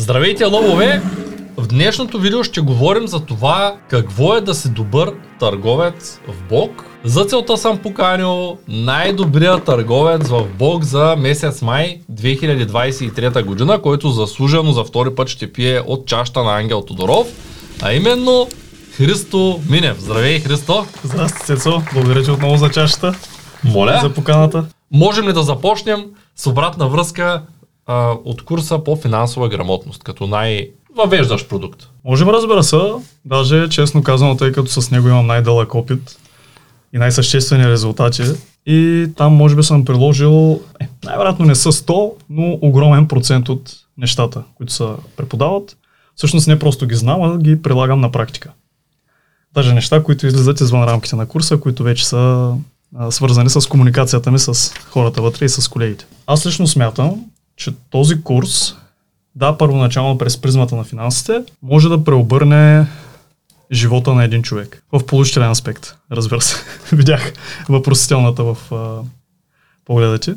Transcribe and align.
Здравейте, 0.00 0.44
лъвове! 0.44 1.02
В 1.56 1.66
днешното 1.66 2.20
видео 2.20 2.44
ще 2.44 2.60
говорим 2.60 3.08
за 3.08 3.20
това 3.20 3.76
какво 3.88 4.34
е 4.34 4.40
да 4.40 4.54
си 4.54 4.70
добър 4.70 5.12
търговец 5.40 6.20
в 6.28 6.34
Бог. 6.48 6.84
За 7.04 7.24
целта 7.24 7.56
съм 7.56 7.78
поканил 7.78 8.58
най-добрия 8.68 9.58
търговец 9.58 10.28
в 10.28 10.46
Бог 10.58 10.84
за 10.84 11.16
месец 11.18 11.62
май 11.62 12.00
2023 12.12 13.44
година, 13.44 13.82
който 13.82 14.10
заслужено 14.10 14.72
за 14.72 14.84
втори 14.84 15.14
път 15.14 15.28
ще 15.28 15.52
пие 15.52 15.80
от 15.86 16.06
чашата 16.06 16.42
на 16.42 16.58
Ангел 16.58 16.82
Тодоров, 16.82 17.26
а 17.82 17.92
именно 17.92 18.48
Христо 18.96 19.60
Минев. 19.70 20.00
Здравей, 20.00 20.40
Христо! 20.40 20.86
Здрасти, 21.04 21.46
Цецо. 21.46 21.82
Благодаря 21.92 22.22
ти 22.22 22.30
отново 22.30 22.56
за 22.56 22.70
чашата. 22.70 23.14
Моля! 23.64 23.98
За 24.02 24.14
поканата. 24.14 24.64
Можем 24.92 25.28
ли 25.28 25.32
да 25.32 25.42
започнем 25.42 26.04
с 26.36 26.46
обратна 26.46 26.88
връзка 26.88 27.42
а, 27.90 28.16
от 28.24 28.44
курса 28.44 28.78
по 28.84 28.96
финансова 28.96 29.48
грамотност, 29.48 30.02
като 30.02 30.26
най-въвеждащ 30.26 31.48
продукт? 31.48 31.88
Можем, 32.04 32.28
разбира 32.28 32.62
се. 32.62 32.80
Даже, 33.24 33.68
честно 33.68 34.02
казано, 34.02 34.36
тъй 34.36 34.52
като 34.52 34.70
с 34.70 34.90
него 34.90 35.08
имам 35.08 35.26
най-дълъг 35.26 35.74
опит 35.74 36.16
и 36.92 36.98
най-съществени 36.98 37.68
резултати. 37.68 38.22
И 38.66 39.08
там 39.16 39.32
може 39.32 39.56
би 39.56 39.62
съм 39.62 39.84
приложил, 39.84 40.60
е, 40.80 40.88
най-вероятно 41.04 41.46
не 41.46 41.54
са 41.54 41.72
100, 41.72 42.12
но 42.30 42.58
огромен 42.62 43.08
процент 43.08 43.48
от 43.48 43.72
нещата, 43.98 44.42
които 44.54 44.72
се 44.72 44.84
преподават. 45.16 45.76
Всъщност 46.16 46.48
не 46.48 46.58
просто 46.58 46.86
ги 46.86 46.94
знам, 46.94 47.22
а 47.22 47.38
ги 47.38 47.62
прилагам 47.62 48.00
на 48.00 48.12
практика. 48.12 48.50
Даже 49.54 49.74
неща, 49.74 50.02
които 50.02 50.26
излизат 50.26 50.60
извън 50.60 50.84
рамките 50.84 51.16
на 51.16 51.26
курса, 51.26 51.60
които 51.60 51.82
вече 51.82 52.06
са 52.06 52.54
а, 52.96 53.10
свързани 53.10 53.50
с 53.50 53.68
комуникацията 53.68 54.30
ми 54.30 54.38
с 54.38 54.74
хората 54.90 55.22
вътре 55.22 55.44
и 55.44 55.48
с 55.48 55.68
колегите. 55.68 56.06
Аз 56.26 56.46
лично 56.46 56.66
смятам, 56.66 57.24
че 57.60 57.72
този 57.90 58.22
курс, 58.22 58.74
да, 59.34 59.58
първоначално 59.58 60.18
през 60.18 60.40
призмата 60.40 60.76
на 60.76 60.84
финансите, 60.84 61.44
може 61.62 61.88
да 61.88 62.04
преобърне 62.04 62.86
живота 63.72 64.14
на 64.14 64.24
един 64.24 64.42
човек. 64.42 64.82
В 64.92 65.06
положителен 65.06 65.50
аспект, 65.50 65.96
разбира 66.12 66.40
се. 66.40 66.56
Видях 66.96 67.32
въпросителната 67.68 68.44
в 68.44 68.56
а, 68.72 69.02
погледа 69.84 70.18
ти. 70.18 70.34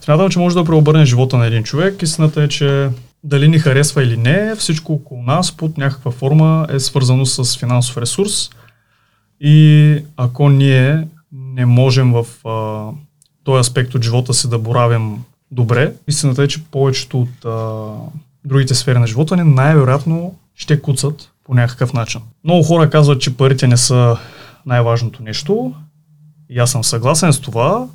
Смятам, 0.00 0.30
че 0.30 0.38
може 0.38 0.56
да 0.56 0.64
преобърне 0.64 1.04
живота 1.04 1.38
на 1.38 1.46
един 1.46 1.62
човек. 1.62 2.02
Истината 2.02 2.42
е, 2.42 2.48
че 2.48 2.90
дали 3.24 3.48
ни 3.48 3.58
харесва 3.58 4.02
или 4.02 4.16
не, 4.16 4.54
всичко 4.54 4.92
около 4.92 5.22
нас 5.22 5.52
под 5.56 5.78
някаква 5.78 6.10
форма 6.10 6.66
е 6.70 6.80
свързано 6.80 7.26
с 7.26 7.58
финансов 7.58 7.96
ресурс. 7.96 8.50
И 9.40 9.96
ако 10.16 10.48
ние 10.48 11.08
не 11.32 11.66
можем 11.66 12.12
в 12.12 12.48
а, 12.48 12.88
този 13.44 13.60
аспект 13.60 13.94
от 13.94 14.04
живота 14.04 14.34
си 14.34 14.50
да 14.50 14.58
боравим 14.58 15.18
добре, 15.50 15.94
истината 16.08 16.42
е, 16.42 16.48
че 16.48 16.64
повечето 16.64 17.20
от 17.20 17.44
а, 17.44 17.92
другите 18.44 18.74
сфери 18.74 18.98
на 18.98 19.06
живота 19.06 19.36
ни 19.36 19.54
най-вероятно 19.54 20.34
ще 20.54 20.82
куцат 20.82 21.30
по 21.44 21.54
някакъв 21.54 21.92
начин. 21.92 22.20
Много 22.44 22.62
хора 22.62 22.90
казват, 22.90 23.20
че 23.20 23.36
парите 23.36 23.66
не 23.66 23.76
са 23.76 24.16
най-важното 24.66 25.22
нещо. 25.22 25.74
И 26.48 26.58
аз 26.58 26.70
съм 26.70 26.84
съгласен 26.84 27.32
с 27.32 27.40
това, 27.40 27.88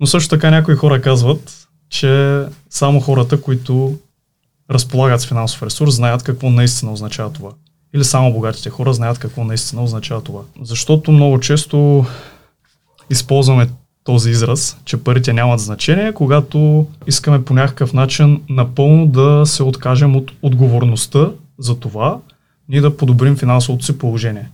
но 0.00 0.06
също 0.06 0.30
така 0.30 0.50
някои 0.50 0.76
хора 0.76 1.02
казват, 1.02 1.68
че 1.88 2.42
само 2.70 3.00
хората, 3.00 3.42
които 3.42 3.98
разполагат 4.70 5.20
с 5.20 5.26
финансов 5.26 5.62
ресурс, 5.62 5.94
знаят 5.94 6.22
какво 6.22 6.50
наистина 6.50 6.92
означава 6.92 7.32
това. 7.32 7.50
Или 7.94 8.04
само 8.04 8.32
богатите 8.32 8.70
хора 8.70 8.92
знаят 8.92 9.18
какво 9.18 9.44
наистина 9.44 9.82
означава 9.82 10.22
това. 10.22 10.40
Защото 10.62 11.12
много 11.12 11.40
често 11.40 12.06
използваме 13.10 13.68
този 14.04 14.30
израз, 14.30 14.76
че 14.84 14.96
парите 15.04 15.32
нямат 15.32 15.60
значение, 15.60 16.12
когато 16.12 16.86
искаме 17.06 17.44
по 17.44 17.54
някакъв 17.54 17.92
начин 17.92 18.42
напълно 18.48 19.06
да 19.06 19.46
се 19.46 19.62
откажем 19.62 20.16
от 20.16 20.32
отговорността 20.42 21.30
за 21.58 21.80
това, 21.80 22.18
ние 22.68 22.80
да 22.80 22.96
подобрим 22.96 23.36
финансовото 23.36 23.84
си 23.84 23.98
положение. 23.98 24.50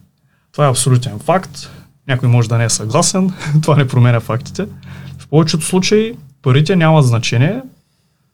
Това 0.53 0.67
е 0.67 0.71
абсолютен 0.71 1.19
факт. 1.19 1.71
Някой 2.09 2.29
може 2.29 2.49
да 2.49 2.59
не 2.59 2.65
е 2.65 2.71
съгласен, 2.71 3.33
това 3.63 3.77
не 3.77 3.89
променя 3.89 4.21
фактите. 4.21 4.67
В 5.19 5.29
повечето 5.29 5.65
случаи 5.65 6.15
парите 6.43 6.77
нямат 6.77 7.07
значение, 7.07 7.63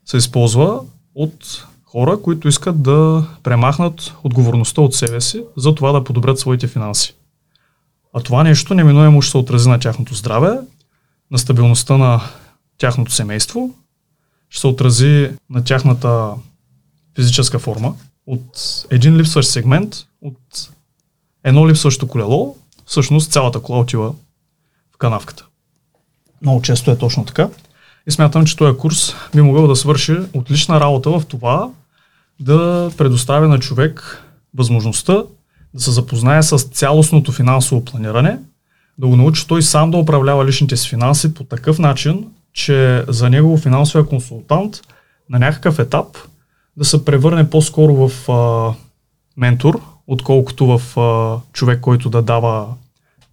се 0.04 0.16
използва 0.16 0.80
от 1.14 1.66
хора, 1.84 2.18
които 2.22 2.48
искат 2.48 2.82
да 2.82 3.26
премахнат 3.42 4.14
отговорността 4.24 4.80
от 4.80 4.94
себе 4.94 5.20
си 5.20 5.42
за 5.56 5.74
това 5.74 5.92
да 5.92 6.04
подобрят 6.04 6.38
своите 6.38 6.66
финанси. 6.66 7.14
А 8.14 8.20
това 8.20 8.42
нещо 8.42 8.74
неминуемо 8.74 9.22
ще 9.22 9.30
се 9.30 9.38
отрази 9.38 9.68
на 9.68 9.78
тяхното 9.78 10.14
здраве, 10.14 10.58
на 11.30 11.38
стабилността 11.38 11.96
на 11.96 12.22
тяхното 12.78 13.12
семейство, 13.12 13.74
ще 14.50 14.60
се 14.60 14.66
отрази 14.66 15.30
на 15.50 15.64
тяхната 15.64 16.30
физическа 17.16 17.58
форма. 17.58 17.94
От 18.26 18.84
един 18.90 19.16
липсващ 19.16 19.50
сегмент, 19.50 19.96
от 20.22 20.70
едно 21.44 21.68
липсващо 21.68 22.08
колело, 22.08 22.56
всъщност 22.86 23.32
цялата 23.32 23.60
кола 23.60 23.78
отива 23.78 24.14
в 24.94 24.98
канавката. 24.98 25.46
Много 26.42 26.62
често 26.62 26.90
е 26.90 26.98
точно 26.98 27.24
така. 27.24 27.48
И 28.06 28.10
смятам, 28.10 28.44
че 28.44 28.56
този 28.56 28.78
курс 28.78 29.14
би 29.34 29.42
могъл 29.42 29.66
да 29.66 29.76
свърши 29.76 30.16
отлична 30.34 30.80
работа 30.80 31.10
в 31.10 31.22
това 31.28 31.70
да 32.40 32.90
предоставя 32.96 33.48
на 33.48 33.58
човек 33.60 34.22
възможността 34.54 35.22
да 35.74 35.80
се 35.80 35.90
запознае 35.90 36.42
с 36.42 36.58
цялостното 36.58 37.32
финансово 37.32 37.84
планиране, 37.84 38.38
да 38.98 39.06
го 39.06 39.16
научи 39.16 39.46
той 39.46 39.62
сам 39.62 39.90
да 39.90 39.96
управлява 39.96 40.46
личните 40.46 40.76
си 40.76 40.88
финанси 40.88 41.34
по 41.34 41.44
такъв 41.44 41.78
начин, 41.78 42.26
че 42.52 43.04
за 43.08 43.30
него 43.30 43.56
финансовия 43.56 44.06
консултант 44.06 44.80
на 45.30 45.38
някакъв 45.38 45.78
етап 45.78 46.06
да 46.76 46.84
се 46.84 47.04
превърне 47.04 47.50
по-скоро 47.50 48.08
в 48.08 48.30
а, 48.32 48.74
ментор, 49.36 49.80
отколкото 50.06 50.78
в 50.78 51.00
а, 51.00 51.38
човек, 51.52 51.80
който 51.80 52.10
да 52.10 52.22
дава 52.22 52.66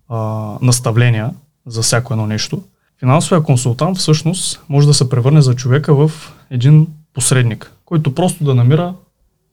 а, 0.09 0.17
наставления 0.61 1.31
за 1.65 1.81
всяко 1.81 2.13
едно 2.13 2.27
нещо. 2.27 2.63
Финансовия 2.99 3.43
консултант 3.43 3.97
всъщност 3.97 4.61
може 4.69 4.87
да 4.87 4.93
се 4.93 5.09
превърне 5.09 5.41
за 5.41 5.55
човека 5.55 5.95
в 5.95 6.11
един 6.49 6.87
посредник, 7.13 7.71
който 7.85 8.15
просто 8.15 8.43
да 8.43 8.55
намира 8.55 8.93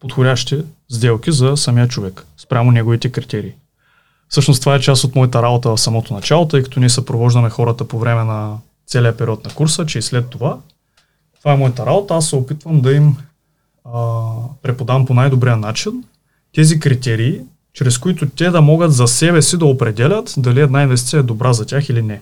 подходящи 0.00 0.64
сделки 0.90 1.32
за 1.32 1.56
самия 1.56 1.88
човек, 1.88 2.26
спрямо 2.36 2.70
неговите 2.70 3.12
критерии. 3.12 3.52
Всъщност 4.28 4.60
това 4.60 4.74
е 4.74 4.80
част 4.80 5.04
от 5.04 5.14
моята 5.14 5.42
работа 5.42 5.70
в 5.70 5.80
самото 5.80 6.14
начало, 6.14 6.48
тъй 6.48 6.62
като 6.62 6.80
ние 6.80 6.88
съпровождаме 6.88 7.50
хората 7.50 7.88
по 7.88 7.98
време 7.98 8.24
на 8.24 8.58
целия 8.86 9.16
период 9.16 9.44
на 9.44 9.54
курса, 9.54 9.86
че 9.86 9.98
и 9.98 10.02
след 10.02 10.30
това. 10.30 10.58
Това 11.38 11.52
е 11.52 11.56
моята 11.56 11.86
работа. 11.86 12.14
Аз 12.14 12.28
се 12.28 12.36
опитвам 12.36 12.80
да 12.80 12.92
им 12.92 13.16
а, 13.84 14.22
преподам 14.62 15.06
по 15.06 15.14
най-добрия 15.14 15.56
начин 15.56 16.04
тези 16.54 16.80
критерии, 16.80 17.40
чрез 17.72 17.98
които 17.98 18.28
те 18.28 18.50
да 18.50 18.60
могат 18.60 18.92
за 18.92 19.06
себе 19.06 19.42
си 19.42 19.58
да 19.58 19.66
определят 19.66 20.34
дали 20.36 20.60
една 20.60 20.82
инвестиция 20.82 21.20
е 21.20 21.22
добра 21.22 21.52
за 21.52 21.66
тях 21.66 21.88
или 21.88 22.02
не. 22.02 22.20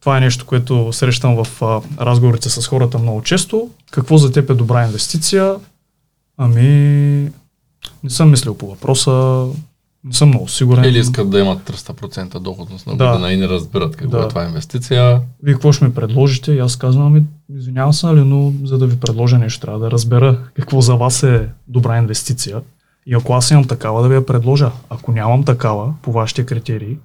Това 0.00 0.16
е 0.16 0.20
нещо, 0.20 0.46
което 0.46 0.92
срещам 0.92 1.44
в 1.44 1.62
а, 1.62 1.80
разговорите 2.04 2.50
с 2.50 2.66
хората 2.66 2.98
много 2.98 3.22
често. 3.22 3.70
Какво 3.90 4.18
за 4.18 4.32
теб 4.32 4.50
е 4.50 4.54
добра 4.54 4.86
инвестиция? 4.86 5.54
Ами, 6.36 6.62
не 8.04 8.10
съм 8.10 8.30
мислил 8.30 8.54
по 8.58 8.70
въпроса, 8.70 9.46
съм 10.10 10.28
много 10.28 10.48
сигурен. 10.48 10.84
Или 10.84 10.98
искат 10.98 11.30
да 11.30 11.40
имат 11.40 11.70
300% 11.70 12.38
доходност 12.38 12.86
на 12.86 12.92
година 12.92 13.18
да. 13.18 13.32
и 13.32 13.36
не 13.36 13.48
разбират 13.48 13.96
какво 13.96 14.18
да. 14.18 14.24
е 14.24 14.28
това 14.28 14.44
инвестиция. 14.44 15.20
Вие 15.42 15.54
какво 15.54 15.72
ще 15.72 15.84
ми 15.84 15.94
предложите? 15.94 16.52
И 16.52 16.58
аз 16.58 16.76
казвам, 16.76 17.06
ами, 17.06 17.22
извинявам 17.54 17.92
се, 17.92 18.06
нали, 18.06 18.20
но 18.20 18.52
за 18.64 18.78
да 18.78 18.86
ви 18.86 19.00
предложа 19.00 19.38
нещо, 19.38 19.60
трябва 19.60 19.80
да 19.80 19.90
разбера 19.90 20.38
какво 20.54 20.80
за 20.80 20.94
вас 20.94 21.22
е 21.22 21.48
добра 21.68 21.98
инвестиция. 21.98 22.60
И 23.06 23.14
ако 23.14 23.32
аз 23.32 23.50
имам 23.50 23.64
такава, 23.64 24.02
да 24.02 24.08
ви 24.08 24.14
я 24.14 24.26
предложа. 24.26 24.70
Ако 24.90 25.12
нямам 25.12 25.44
такава, 25.44 25.94
по 26.02 26.12
вашите 26.12 26.46
критерии, 26.46 26.96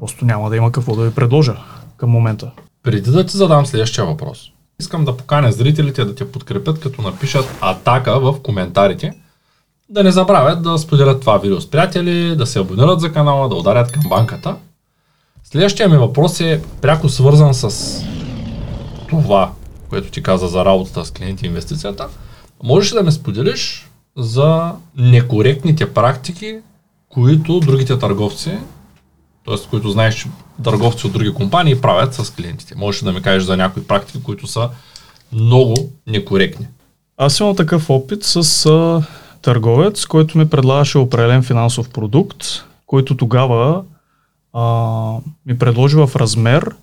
просто 0.00 0.24
няма 0.24 0.50
да 0.50 0.56
има 0.56 0.72
какво 0.72 0.96
да 0.96 1.04
ви 1.04 1.14
предложа 1.14 1.56
към 1.96 2.10
момента. 2.10 2.50
Преди 2.82 3.10
да 3.10 3.26
ти 3.26 3.36
задам 3.36 3.66
следващия 3.66 4.04
въпрос, 4.04 4.50
искам 4.80 5.04
да 5.04 5.16
поканя 5.16 5.52
зрителите 5.52 6.04
да 6.04 6.14
те 6.14 6.32
подкрепят, 6.32 6.80
като 6.80 7.02
напишат 7.02 7.58
атака 7.60 8.20
в 8.20 8.42
коментарите. 8.42 9.12
Да 9.88 10.04
не 10.04 10.10
забравят 10.10 10.62
да 10.62 10.78
споделят 10.78 11.20
това 11.20 11.38
видео 11.38 11.60
с 11.60 11.70
приятели, 11.70 12.36
да 12.36 12.46
се 12.46 12.58
абонират 12.58 13.00
за 13.00 13.12
канала, 13.12 13.48
да 13.48 13.54
ударят 13.54 13.92
камбанката. 13.92 14.56
Следващия 15.44 15.88
ми 15.88 15.96
въпрос 15.96 16.40
е 16.40 16.62
пряко 16.80 17.08
свързан 17.08 17.54
с 17.54 18.00
това, 19.08 19.52
което 19.90 20.10
ти 20.10 20.22
каза 20.22 20.48
за 20.48 20.64
работата 20.64 21.04
с 21.04 21.10
клиенти 21.10 21.46
и 21.46 21.48
инвестицията. 21.48 22.08
Можеш 22.62 22.92
ли 22.92 22.96
да 22.96 23.02
ме 23.02 23.12
споделиш 23.12 23.90
за 24.16 24.72
некоректните 24.96 25.94
практики, 25.94 26.58
които 27.08 27.60
другите 27.60 27.98
търговци 27.98 28.58
т.е. 29.44 29.68
които 29.70 29.90
знаеш, 29.90 30.14
че 30.14 30.28
търговци 30.64 31.06
от 31.06 31.12
други 31.12 31.34
компании 31.34 31.80
правят 31.80 32.14
с 32.14 32.30
клиентите. 32.30 32.74
Можеш 32.76 33.02
да 33.02 33.12
ми 33.12 33.22
кажеш 33.22 33.42
за 33.42 33.56
някои 33.56 33.84
практики, 33.84 34.22
които 34.22 34.46
са 34.46 34.68
много 35.32 35.74
некоректни. 36.06 36.66
Аз 37.16 37.40
имам 37.40 37.56
такъв 37.56 37.90
опит 37.90 38.24
с 38.24 38.66
търговец, 39.44 40.06
който 40.06 40.38
ми 40.38 40.50
предлагаше 40.50 40.98
определен 40.98 41.42
финансов 41.42 41.90
продукт, 41.90 42.44
който 42.86 43.16
тогава 43.16 43.82
а, 44.52 44.62
ми 45.46 45.58
предложи 45.58 45.96
в 45.96 46.10
размер 46.16 46.74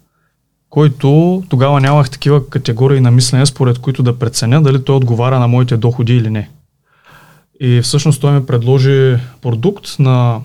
който 0.71 1.43
тогава 1.49 1.81
нямах 1.81 2.09
такива 2.09 2.49
категории 2.49 2.99
на 2.99 3.11
мислене, 3.11 3.45
според 3.45 3.79
които 3.79 4.03
да 4.03 4.19
преценя 4.19 4.61
дали 4.61 4.83
той 4.83 4.95
отговаря 4.95 5.39
на 5.39 5.47
моите 5.47 5.77
доходи 5.77 6.13
или 6.13 6.29
не. 6.29 6.49
И 7.59 7.81
всъщност 7.81 8.21
той 8.21 8.31
ми 8.31 8.45
предложи 8.45 9.17
продукт 9.41 9.99
на 9.99 10.41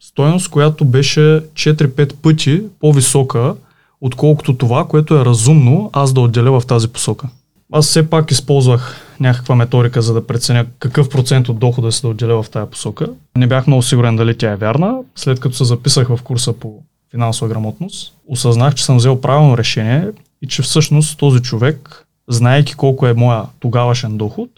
стоеност, 0.00 0.50
която 0.50 0.84
беше 0.84 1.20
4-5 1.20 2.14
пъти 2.14 2.62
по-висока, 2.80 3.54
отколкото 4.00 4.56
това, 4.56 4.88
което 4.88 5.14
е 5.14 5.24
разумно 5.24 5.90
аз 5.92 6.12
да 6.12 6.20
отделя 6.20 6.60
в 6.60 6.66
тази 6.66 6.88
посока. 6.88 7.28
Аз 7.72 7.86
все 7.86 8.10
пак 8.10 8.30
използвах 8.30 9.00
някаква 9.22 9.54
методика, 9.54 10.02
за 10.02 10.14
да 10.14 10.26
преценя 10.26 10.66
какъв 10.78 11.08
процент 11.08 11.48
от 11.48 11.58
дохода 11.58 11.92
се 11.92 12.02
да 12.02 12.08
отделя 12.08 12.42
в 12.42 12.50
тази 12.50 12.70
посока. 12.70 13.06
Не 13.36 13.46
бях 13.46 13.66
много 13.66 13.82
сигурен 13.82 14.16
дали 14.16 14.38
тя 14.38 14.50
е 14.50 14.56
вярна. 14.56 14.94
След 15.16 15.40
като 15.40 15.56
се 15.56 15.64
записах 15.64 16.08
в 16.08 16.22
курса 16.22 16.52
по 16.52 16.74
финансова 17.10 17.48
грамотност, 17.48 18.14
осъзнах, 18.28 18.74
че 18.74 18.84
съм 18.84 18.96
взел 18.96 19.20
правилно 19.20 19.58
решение 19.58 20.08
и 20.42 20.46
че 20.46 20.62
всъщност 20.62 21.18
този 21.18 21.42
човек, 21.42 22.06
знаейки 22.28 22.74
колко 22.74 23.06
е 23.06 23.14
моя 23.14 23.42
тогавашен 23.60 24.16
доход, 24.16 24.50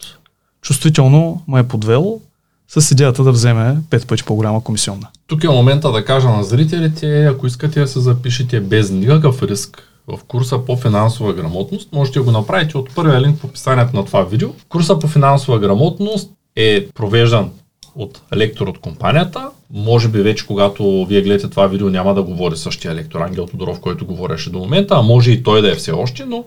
чувствително 0.61 1.43
ме 1.47 1.59
е 1.59 1.63
подвел 1.63 2.21
с 2.67 2.91
идеята 2.91 3.23
да 3.23 3.31
вземе 3.31 3.77
пет 3.89 4.07
пъти 4.07 4.23
по-голяма 4.23 4.63
комисионна. 4.63 5.07
Тук 5.27 5.43
е 5.43 5.47
момента 5.47 5.91
да 5.91 6.05
кажа 6.05 6.29
на 6.29 6.43
зрителите, 6.43 7.25
ако 7.25 7.47
искате 7.47 7.79
да 7.79 7.87
се 7.87 7.99
запишете 7.99 8.59
без 8.59 8.91
никакъв 8.91 9.43
риск 9.43 9.83
в 10.07 10.19
курса 10.27 10.65
по 10.65 10.77
финансова 10.77 11.33
грамотност, 11.33 11.89
можете 11.93 12.19
да 12.19 12.25
го 12.25 12.31
направите 12.31 12.77
от 12.77 12.95
първия 12.95 13.21
линк 13.21 13.39
в 13.39 13.43
описанието 13.43 13.95
на 13.95 14.05
това 14.05 14.23
видео. 14.23 14.49
Курса 14.69 14.99
по 14.99 15.07
финансова 15.07 15.59
грамотност 15.59 16.29
е 16.55 16.87
провеждан 16.95 17.51
от 17.95 18.21
лектор 18.35 18.67
от 18.67 18.79
компанията. 18.79 19.49
Може 19.73 20.07
би 20.07 20.21
вече, 20.21 20.47
когато 20.47 21.05
вие 21.05 21.21
гледате 21.21 21.49
това 21.49 21.67
видео, 21.67 21.89
няма 21.89 22.13
да 22.13 22.23
говори 22.23 22.57
същия 22.57 22.95
лектор 22.95 23.19
Ангел 23.21 23.45
Тодоров, 23.45 23.79
който 23.79 24.05
говореше 24.05 24.49
до 24.49 24.59
момента, 24.59 24.95
а 24.95 25.01
може 25.01 25.31
и 25.31 25.43
той 25.43 25.61
да 25.61 25.71
е 25.71 25.75
все 25.75 25.91
още, 25.91 26.25
но 26.25 26.43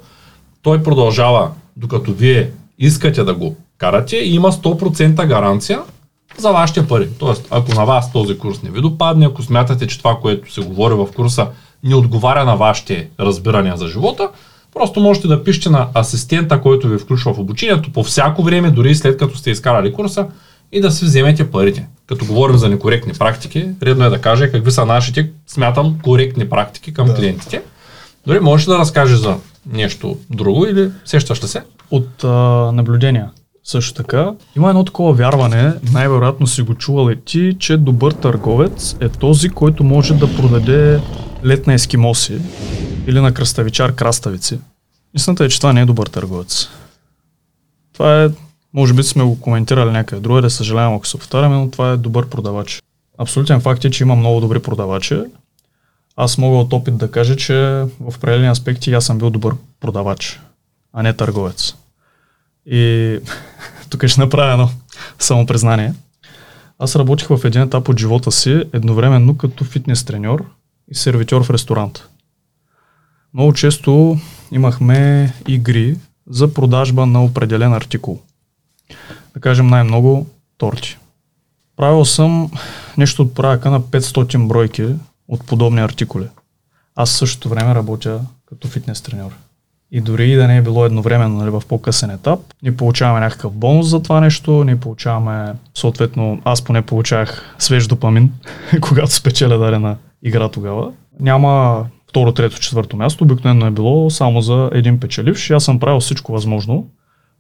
той 0.63 0.83
продължава, 0.83 1.51
докато 1.77 2.13
вие 2.13 2.51
искате 2.79 3.25
да 3.25 3.35
го 3.35 3.57
карате 3.79 4.17
и 4.17 4.35
има 4.35 4.53
100% 4.53 5.27
гаранция 5.27 5.81
за 6.39 6.53
вашите 6.53 6.87
пари. 6.87 7.09
Тоест, 7.19 7.49
ако 7.51 7.75
на 7.75 7.85
вас 7.85 8.13
този 8.13 8.39
курс 8.39 8.63
не 8.63 8.71
ви 8.71 8.81
допадне, 8.81 9.27
ако 9.27 9.43
смятате, 9.43 9.87
че 9.87 9.99
това, 9.99 10.19
което 10.23 10.53
се 10.53 10.61
говори 10.61 10.95
в 10.95 11.09
курса, 11.17 11.47
не 11.85 11.95
отговаря 11.95 12.45
на 12.45 12.57
вашите 12.57 13.09
разбирания 13.21 13.77
за 13.77 13.89
живота, 13.89 14.29
просто 14.75 15.01
можете 15.01 15.29
да 15.29 15.45
пишете 15.45 15.71
на 15.71 15.89
асистента, 15.95 16.61
който 16.61 16.89
ви 16.89 16.99
включва 16.99 17.35
в 17.35 17.39
обучението 17.39 17.93
по 17.93 18.03
всяко 18.03 18.43
време, 18.43 18.71
дори 18.71 18.95
след 18.95 19.17
като 19.17 19.39
сте 19.39 19.51
изкарали 19.51 19.93
курса 19.93 20.27
и 20.73 20.81
да 20.81 20.91
си 20.91 21.05
вземете 21.05 21.51
парите. 21.51 21.87
Като 22.07 22.25
говорим 22.25 22.57
за 22.57 22.69
некоректни 22.69 23.13
практики, 23.13 23.69
редно 23.83 24.05
е 24.05 24.11
да 24.11 24.21
кажа 24.21 24.51
какви 24.51 24.71
са 24.71 24.87
нашите, 24.87 25.31
смятам, 25.47 25.99
коректни 26.03 26.49
практики 26.49 26.95
към 26.95 27.07
да. 27.07 27.15
клиентите. 27.15 27.63
Дори 28.27 28.41
можеш 28.41 28.67
да 28.67 28.79
разкажеш 28.79 29.19
за 29.19 29.37
нещо 29.73 30.17
друго 30.31 30.67
или 30.67 30.91
сещаш 31.05 31.43
ли 31.43 31.49
се? 31.49 31.63
От 31.91 32.25
а, 32.25 32.29
наблюдения. 32.73 33.31
Също 33.65 33.95
така, 33.95 34.33
има 34.57 34.69
едно 34.69 34.85
такова 34.85 35.13
вярване, 35.13 35.73
най-вероятно 35.93 36.47
си 36.47 36.63
го 36.63 36.75
чувал 36.75 37.11
и 37.11 37.17
ти, 37.25 37.57
че 37.59 37.77
добър 37.77 38.13
търговец 38.13 38.97
е 39.01 39.09
този, 39.09 39.49
който 39.49 39.85
може 39.85 40.15
да 40.15 40.37
продаде 40.37 41.01
лед 41.45 41.67
на 41.67 41.75
ескимоси 41.75 42.41
или 43.07 43.21
на 43.21 43.35
кръставичар 43.35 43.95
краставици. 43.95 44.59
Истината 45.15 45.45
е, 45.45 45.49
че 45.49 45.59
това 45.59 45.73
не 45.73 45.81
е 45.81 45.87
добър 45.87 46.07
търговец. 46.07 46.69
Това 47.93 48.25
е, 48.25 48.29
може 48.75 48.95
би 48.95 49.03
сме 49.03 49.25
го 49.25 49.41
коментирали 49.41 49.91
някъде 49.91 50.23
друго, 50.23 50.41
да 50.41 50.51
съжалявам 50.51 50.95
ако 50.95 51.07
се 51.07 51.19
повтаряме, 51.19 51.57
но 51.57 51.71
това 51.71 51.91
е 51.91 51.97
добър 51.97 52.29
продавач. 52.29 52.83
Абсолютен 53.19 53.61
факт 53.61 53.85
е, 53.85 53.91
че 53.91 54.05
има 54.05 54.17
много 54.17 54.41
добри 54.41 54.59
продавачи. 54.59 55.21
Аз 56.17 56.39
мога 56.39 56.57
от 56.57 56.73
опит 56.73 56.97
да 56.97 57.11
кажа, 57.11 57.37
че 57.37 57.55
в 58.01 58.17
определени 58.17 58.49
аспекти 58.49 58.93
аз 58.93 59.05
съм 59.05 59.19
бил 59.19 59.31
добър 59.31 59.55
продавач, 59.81 60.41
а 60.93 61.03
не 61.03 61.13
търговец. 61.13 61.75
И 62.67 63.19
тук 63.91 64.07
ще 64.07 64.21
направя 64.21 64.53
едно 64.53 64.71
самопризнание. 65.19 65.95
Аз 66.79 66.97
работих 66.97 67.29
в 67.29 67.41
един 67.45 67.63
етап 67.63 67.89
от 67.89 67.99
живота 67.99 68.33
си 68.33 68.63
едновременно 68.73 69.37
като 69.37 69.65
фитнес 69.65 70.05
треньор 70.05 70.45
и 70.91 70.95
сервитьор 70.95 71.45
в 71.45 71.51
ресторант. 71.51 72.09
Много 73.35 73.53
често 73.53 74.19
имахме 74.53 75.33
игри 75.49 75.97
за 76.31 76.55
продажба 76.55 77.07
на 77.07 77.25
определен 77.25 77.73
артикул. 77.73 78.21
Да 79.35 79.41
кажем 79.41 79.67
най-много 79.67 80.27
торти. 80.59 80.99
Правил 81.77 82.05
съм 82.05 82.51
нещо 82.99 83.23
от 83.23 83.35
порядъка 83.35 83.71
на 83.71 83.81
500 83.81 84.47
бройки 84.47 84.87
от 85.29 85.47
подобни 85.47 85.81
артикули. 85.81 86.27
Аз 86.97 87.11
в 87.11 87.17
същото 87.17 87.49
време 87.49 87.75
работя 87.75 88.21
като 88.47 88.69
фитнес 88.69 89.01
треньор. 89.01 89.31
И 89.91 90.01
дори 90.01 90.35
да 90.35 90.49
не 90.49 90.57
е 90.57 90.63
било 90.63 90.85
едновременно 90.85 91.37
нали, 91.39 91.51
в 91.51 91.63
по-късен 91.69 92.11
етап, 92.11 92.41
ние 92.63 92.77
получаваме 92.77 93.21
някакъв 93.21 93.53
бонус 93.53 93.87
за 93.87 94.03
това 94.03 94.21
нещо, 94.21 94.65
ние 94.65 94.81
получаваме, 94.81 95.55
съответно, 95.75 96.41
аз 96.45 96.63
поне 96.63 96.83
получавах 96.83 97.55
свеж 97.59 97.87
допамин, 97.87 98.33
когато 98.81 99.15
спечеля 99.15 99.59
дадена 99.59 99.97
игра 100.23 100.49
тогава. 100.49 100.93
Няма 101.21 101.85
второ, 102.09 102.33
трето, 102.33 102.61
четвърто 102.61 102.97
място, 102.97 103.25
обикновено 103.25 103.67
е 103.67 103.71
било 103.71 104.11
само 104.11 104.41
за 104.41 104.71
един 104.73 105.01
печеливш 105.01 105.51
и 105.51 105.53
аз 105.53 105.65
съм 105.65 105.81
правил 105.81 106.01
всичко 106.01 106.33
възможно 106.33 106.87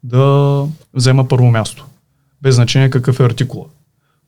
да 0.02 0.64
взема 0.94 1.28
първо 1.28 1.50
място. 1.50 1.86
Без 2.42 2.54
значение 2.54 2.90
какъв 2.90 3.20
е 3.20 3.24
артикула. 3.24 3.64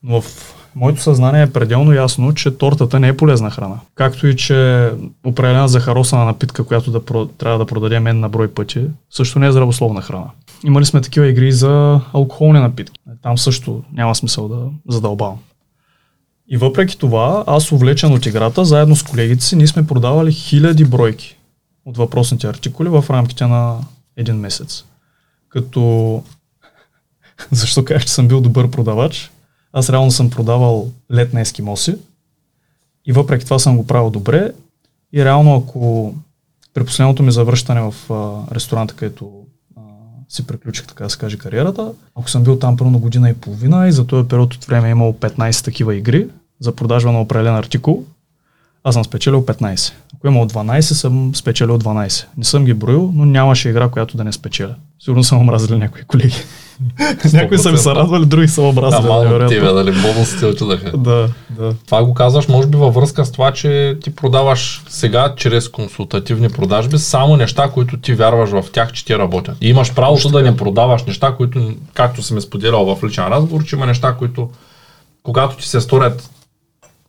Но 0.02 0.20
в 0.20 0.54
моето 0.74 1.02
съзнание 1.02 1.42
е 1.42 1.52
пределно 1.52 1.92
ясно, 1.92 2.34
че 2.34 2.50
тортата 2.50 3.00
не 3.00 3.08
е 3.08 3.16
полезна 3.16 3.50
храна. 3.50 3.80
Както 3.94 4.26
и, 4.26 4.36
че 4.36 4.90
определена 5.24 5.68
захаросана 5.68 6.24
напитка, 6.24 6.64
която 6.64 6.90
да, 6.90 7.00
трябва 7.38 7.58
да 7.58 7.66
продаде 7.66 8.00
мен 8.00 8.20
на 8.20 8.28
брой 8.28 8.48
пъти, 8.48 8.86
също 9.10 9.38
не 9.38 9.46
е 9.46 9.52
здравословна 9.52 10.02
храна. 10.02 10.30
Имали 10.64 10.84
сме 10.84 11.00
такива 11.00 11.26
игри 11.26 11.52
за 11.52 12.00
алкохолни 12.12 12.60
напитки. 12.60 13.00
Там 13.22 13.38
също 13.38 13.82
няма 13.92 14.14
смисъл 14.14 14.48
да 14.48 14.66
задълбавам. 14.88 15.38
И 16.52 16.56
въпреки 16.56 16.98
това, 16.98 17.44
аз 17.46 17.72
увлечен 17.72 18.12
от 18.12 18.26
играта, 18.26 18.64
заедно 18.64 18.96
с 18.96 19.02
колегите 19.02 19.44
си, 19.44 19.56
ние 19.56 19.66
сме 19.66 19.86
продавали 19.86 20.32
хиляди 20.32 20.84
бройки 20.84 21.36
от 21.84 21.96
въпросните 21.96 22.46
артикули 22.46 22.88
в 22.88 23.04
рамките 23.10 23.46
на 23.46 23.78
един 24.16 24.36
месец. 24.36 24.84
Като... 25.48 26.22
Защо 27.52 27.84
казах, 27.84 28.04
че 28.04 28.12
съм 28.12 28.28
бил 28.28 28.40
добър 28.40 28.70
продавач? 28.70 29.30
Аз 29.72 29.90
реално 29.90 30.10
съм 30.10 30.30
продавал 30.30 30.90
лед 31.12 31.32
на 31.32 31.40
ескимоси 31.40 31.94
и 33.06 33.12
въпреки 33.12 33.44
това 33.44 33.58
съм 33.58 33.76
го 33.76 33.86
правил 33.86 34.10
добре 34.10 34.52
и 35.12 35.24
реално 35.24 35.56
ако 35.56 36.14
при 36.74 36.84
последното 36.84 37.22
ми 37.22 37.32
завръщане 37.32 37.80
в 37.80 38.12
а, 38.12 38.54
ресторанта, 38.54 38.94
където 38.94 39.32
а, 39.76 39.80
си 40.28 40.46
приключих, 40.46 40.86
така 40.86 41.04
да 41.04 41.10
се 41.10 41.18
каже, 41.18 41.38
кариерата, 41.38 41.92
ако 42.14 42.30
съм 42.30 42.42
бил 42.42 42.58
там 42.58 42.76
първо 42.76 42.98
година 42.98 43.30
и 43.30 43.34
половина 43.34 43.88
и 43.88 43.92
за 43.92 44.06
този 44.06 44.28
период 44.28 44.54
от 44.54 44.64
време 44.64 44.88
е 44.88 44.90
имал 44.90 45.12
15 45.12 45.64
такива 45.64 45.94
игри 45.94 46.28
за 46.60 46.72
продажба 46.72 47.12
на 47.12 47.20
определен 47.20 47.56
артикул, 47.56 48.04
аз 48.84 48.94
съм 48.94 49.04
спечелил 49.04 49.44
15. 49.46 49.92
Ако 50.16 50.26
имал 50.26 50.48
12, 50.48 50.80
съм 50.80 51.34
спечелил 51.34 51.78
12. 51.78 52.24
Не 52.36 52.44
съм 52.44 52.64
ги 52.64 52.74
броил, 52.74 53.12
но 53.14 53.24
нямаше 53.24 53.68
игра, 53.68 53.88
която 53.88 54.16
да 54.16 54.24
не 54.24 54.32
спечеля. 54.32 54.74
Сигурно 55.00 55.24
съм 55.24 55.38
омразили 55.38 55.78
някои 55.78 56.02
колеги. 56.02 56.36
Някои 57.32 57.58
са 57.58 57.72
ми 57.72 57.78
се 57.78 57.90
радвали, 57.90 58.26
други 58.26 58.48
са 58.48 58.62
образили. 58.62 59.02
Да, 59.02 59.08
малко 59.08 59.48
тебе, 59.48 59.72
дали 59.72 59.92
бонусите 59.92 60.46
очудаха. 60.46 60.98
да, 60.98 61.28
да. 61.50 61.74
Това 61.86 62.04
го 62.04 62.14
казваш, 62.14 62.48
може 62.48 62.68
би 62.68 62.76
във 62.76 62.94
връзка 62.94 63.24
с 63.24 63.32
това, 63.32 63.52
че 63.52 63.98
ти 64.02 64.14
продаваш 64.14 64.82
сега 64.88 65.34
чрез 65.36 65.68
консултативни 65.68 66.48
продажби 66.48 66.98
само 66.98 67.36
неща, 67.36 67.70
които 67.74 67.96
ти 67.96 68.14
вярваш 68.14 68.50
в 68.50 68.64
тях, 68.72 68.92
че 68.92 69.04
ти 69.04 69.18
работят. 69.18 69.56
И 69.60 69.68
имаш 69.68 69.94
правото 69.94 70.28
да 70.28 70.42
не 70.42 70.56
продаваш 70.56 71.04
неща, 71.04 71.34
които, 71.36 71.74
както 71.94 72.22
съм 72.22 72.40
споделял 72.40 72.96
в 72.96 73.04
личен 73.04 73.24
разговор, 73.24 73.64
че 73.64 73.76
има 73.76 73.86
неща, 73.86 74.14
които 74.18 74.50
когато 75.22 75.56
ти 75.56 75.68
се 75.68 75.80
сторят 75.80 76.30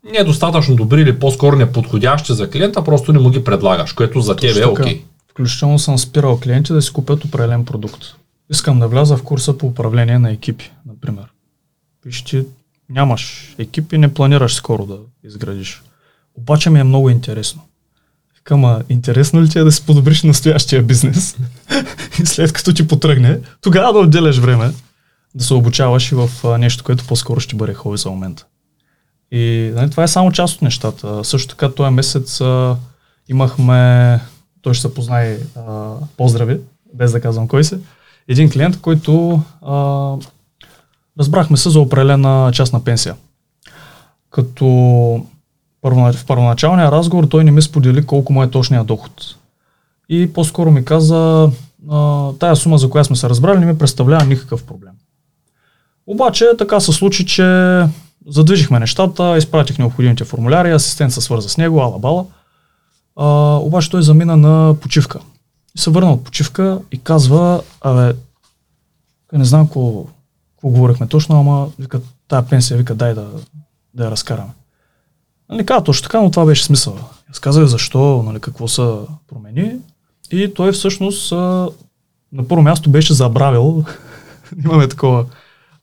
недостатъчно 0.03 0.75
добри 0.75 1.01
или 1.01 1.19
по-скоро 1.19 1.55
неподходящи 1.55 2.33
за 2.33 2.49
клиента, 2.49 2.83
просто 2.83 3.13
не 3.13 3.19
му 3.19 3.29
ги 3.29 3.43
предлагаш, 3.43 3.93
което 3.93 4.21
за 4.21 4.35
тебе 4.35 4.61
е 4.61 4.65
окей. 4.65 4.85
Okay. 4.85 5.01
Включително 5.29 5.79
съм 5.79 5.97
спирал 5.97 6.39
клиенти 6.39 6.73
да 6.73 6.81
си 6.81 6.93
купят 6.93 7.25
определен 7.25 7.65
продукт. 7.65 8.03
Искам 8.51 8.79
да 8.79 8.87
вляза 8.87 9.17
в 9.17 9.23
курса 9.23 9.57
по 9.57 9.67
управление 9.67 10.19
на 10.19 10.31
екипи, 10.31 10.71
например. 10.85 11.25
Виж, 12.05 12.23
ти 12.23 12.43
нямаш 12.89 13.55
екип 13.57 13.93
и 13.93 13.97
не 13.97 14.13
планираш 14.13 14.53
скоро 14.53 14.85
да 14.85 14.97
изградиш. 15.23 15.81
Обаче 16.35 16.69
ми 16.69 16.79
е 16.79 16.83
много 16.83 17.09
интересно. 17.09 17.61
Викам, 18.37 18.81
интересно 18.89 19.41
ли 19.41 19.49
ти 19.49 19.59
е 19.59 19.63
да 19.63 19.71
си 19.71 19.85
подобриш 19.85 20.23
настоящия 20.23 20.83
бизнес? 20.83 21.37
и 22.21 22.25
след 22.25 22.53
като 22.53 22.73
ти 22.73 22.87
потръгне, 22.87 23.39
тогава 23.61 23.93
да 23.93 23.99
отделяш 23.99 24.37
време 24.37 24.73
да 25.35 25.43
се 25.43 25.53
обучаваш 25.53 26.11
и 26.11 26.15
в 26.15 26.29
нещо, 26.57 26.83
което 26.83 27.07
по-скоро 27.07 27.39
ще 27.39 27.55
бъде 27.55 27.73
хоби 27.73 27.97
за 27.97 28.09
момента. 28.09 28.45
И 29.31 29.71
нали, 29.75 29.89
това 29.89 30.03
е 30.03 30.07
само 30.07 30.31
част 30.31 30.55
от 30.55 30.61
нещата. 30.61 31.23
Също 31.23 31.47
така 31.47 31.71
този 31.71 31.93
месец 31.93 32.41
а, 32.41 32.77
имахме, 33.29 34.19
той 34.61 34.73
ще 34.73 34.81
се 34.81 34.93
познае 34.93 35.37
а, 35.55 35.93
поздрави, 36.17 36.59
без 36.93 37.11
да 37.11 37.21
казвам 37.21 37.47
кой 37.47 37.63
се, 37.63 37.79
един 38.27 38.51
клиент, 38.51 38.81
който 38.81 39.41
а, 39.61 40.15
разбрахме 41.19 41.57
се 41.57 41.69
за 41.69 41.79
определена 41.79 42.51
частна 42.53 42.83
пенсия. 42.83 43.15
Като 44.29 44.65
в 45.83 46.25
първоначалния 46.27 46.91
разговор 46.91 47.23
той 47.23 47.43
не 47.43 47.51
ми 47.51 47.61
сподели 47.61 48.05
колко 48.05 48.33
му 48.33 48.43
е 48.43 48.49
точния 48.49 48.83
доход. 48.83 49.35
и 50.09 50.33
по-скоро 50.33 50.71
ми 50.71 50.85
каза, 50.85 51.49
а, 51.89 52.31
тая 52.39 52.55
сума, 52.55 52.77
за 52.77 52.89
която 52.89 53.07
сме 53.07 53.15
се 53.15 53.29
разбрали, 53.29 53.59
не 53.59 53.65
ми 53.65 53.77
представлява 53.77 54.25
никакъв 54.25 54.63
проблем. 54.63 54.93
Обаче 56.07 56.45
така 56.57 56.79
се 56.79 56.91
случи, 56.91 57.25
че 57.25 57.43
задвижихме 58.27 58.79
нещата, 58.79 59.37
изпратих 59.37 59.79
необходимите 59.79 60.23
формуляри, 60.23 60.71
асистент 60.71 61.13
се 61.13 61.21
свърза 61.21 61.49
с 61.49 61.57
него, 61.57 61.81
ала 61.81 61.99
бала. 61.99 62.25
А, 63.15 63.25
обаче 63.55 63.89
той 63.89 64.03
замина 64.03 64.37
на 64.37 64.75
почивка. 64.81 65.19
И 65.75 65.79
се 65.79 65.89
върна 65.89 66.13
от 66.13 66.23
почивка 66.23 66.79
и 66.91 66.97
казва, 66.97 67.63
абе, 67.81 68.13
не 69.33 69.45
знам 69.45 69.65
какво, 69.65 70.05
говорихме 70.63 71.07
точно, 71.07 71.39
ама 71.39 71.69
вика, 71.79 72.01
тая 72.27 72.45
пенсия, 72.45 72.77
вика, 72.77 72.95
дай 72.95 73.13
да, 73.13 73.27
да 73.93 74.03
я 74.03 74.11
разкараме. 74.11 74.51
Нали, 75.49 75.65
каза 75.65 75.83
точно 75.83 76.03
така, 76.03 76.21
но 76.21 76.31
това 76.31 76.45
беше 76.45 76.63
смисъл. 76.63 76.97
Аз 77.31 77.39
казах 77.39 77.65
защо, 77.65 78.23
нали, 78.23 78.39
какво 78.39 78.67
са 78.67 78.99
промени. 79.27 79.75
И 80.31 80.53
той 80.53 80.71
всъщност 80.71 81.31
на 82.31 82.47
първо 82.47 82.61
място 82.61 82.89
беше 82.89 83.13
забравил, 83.13 83.85
имаме 84.65 84.87
такова, 84.87 85.25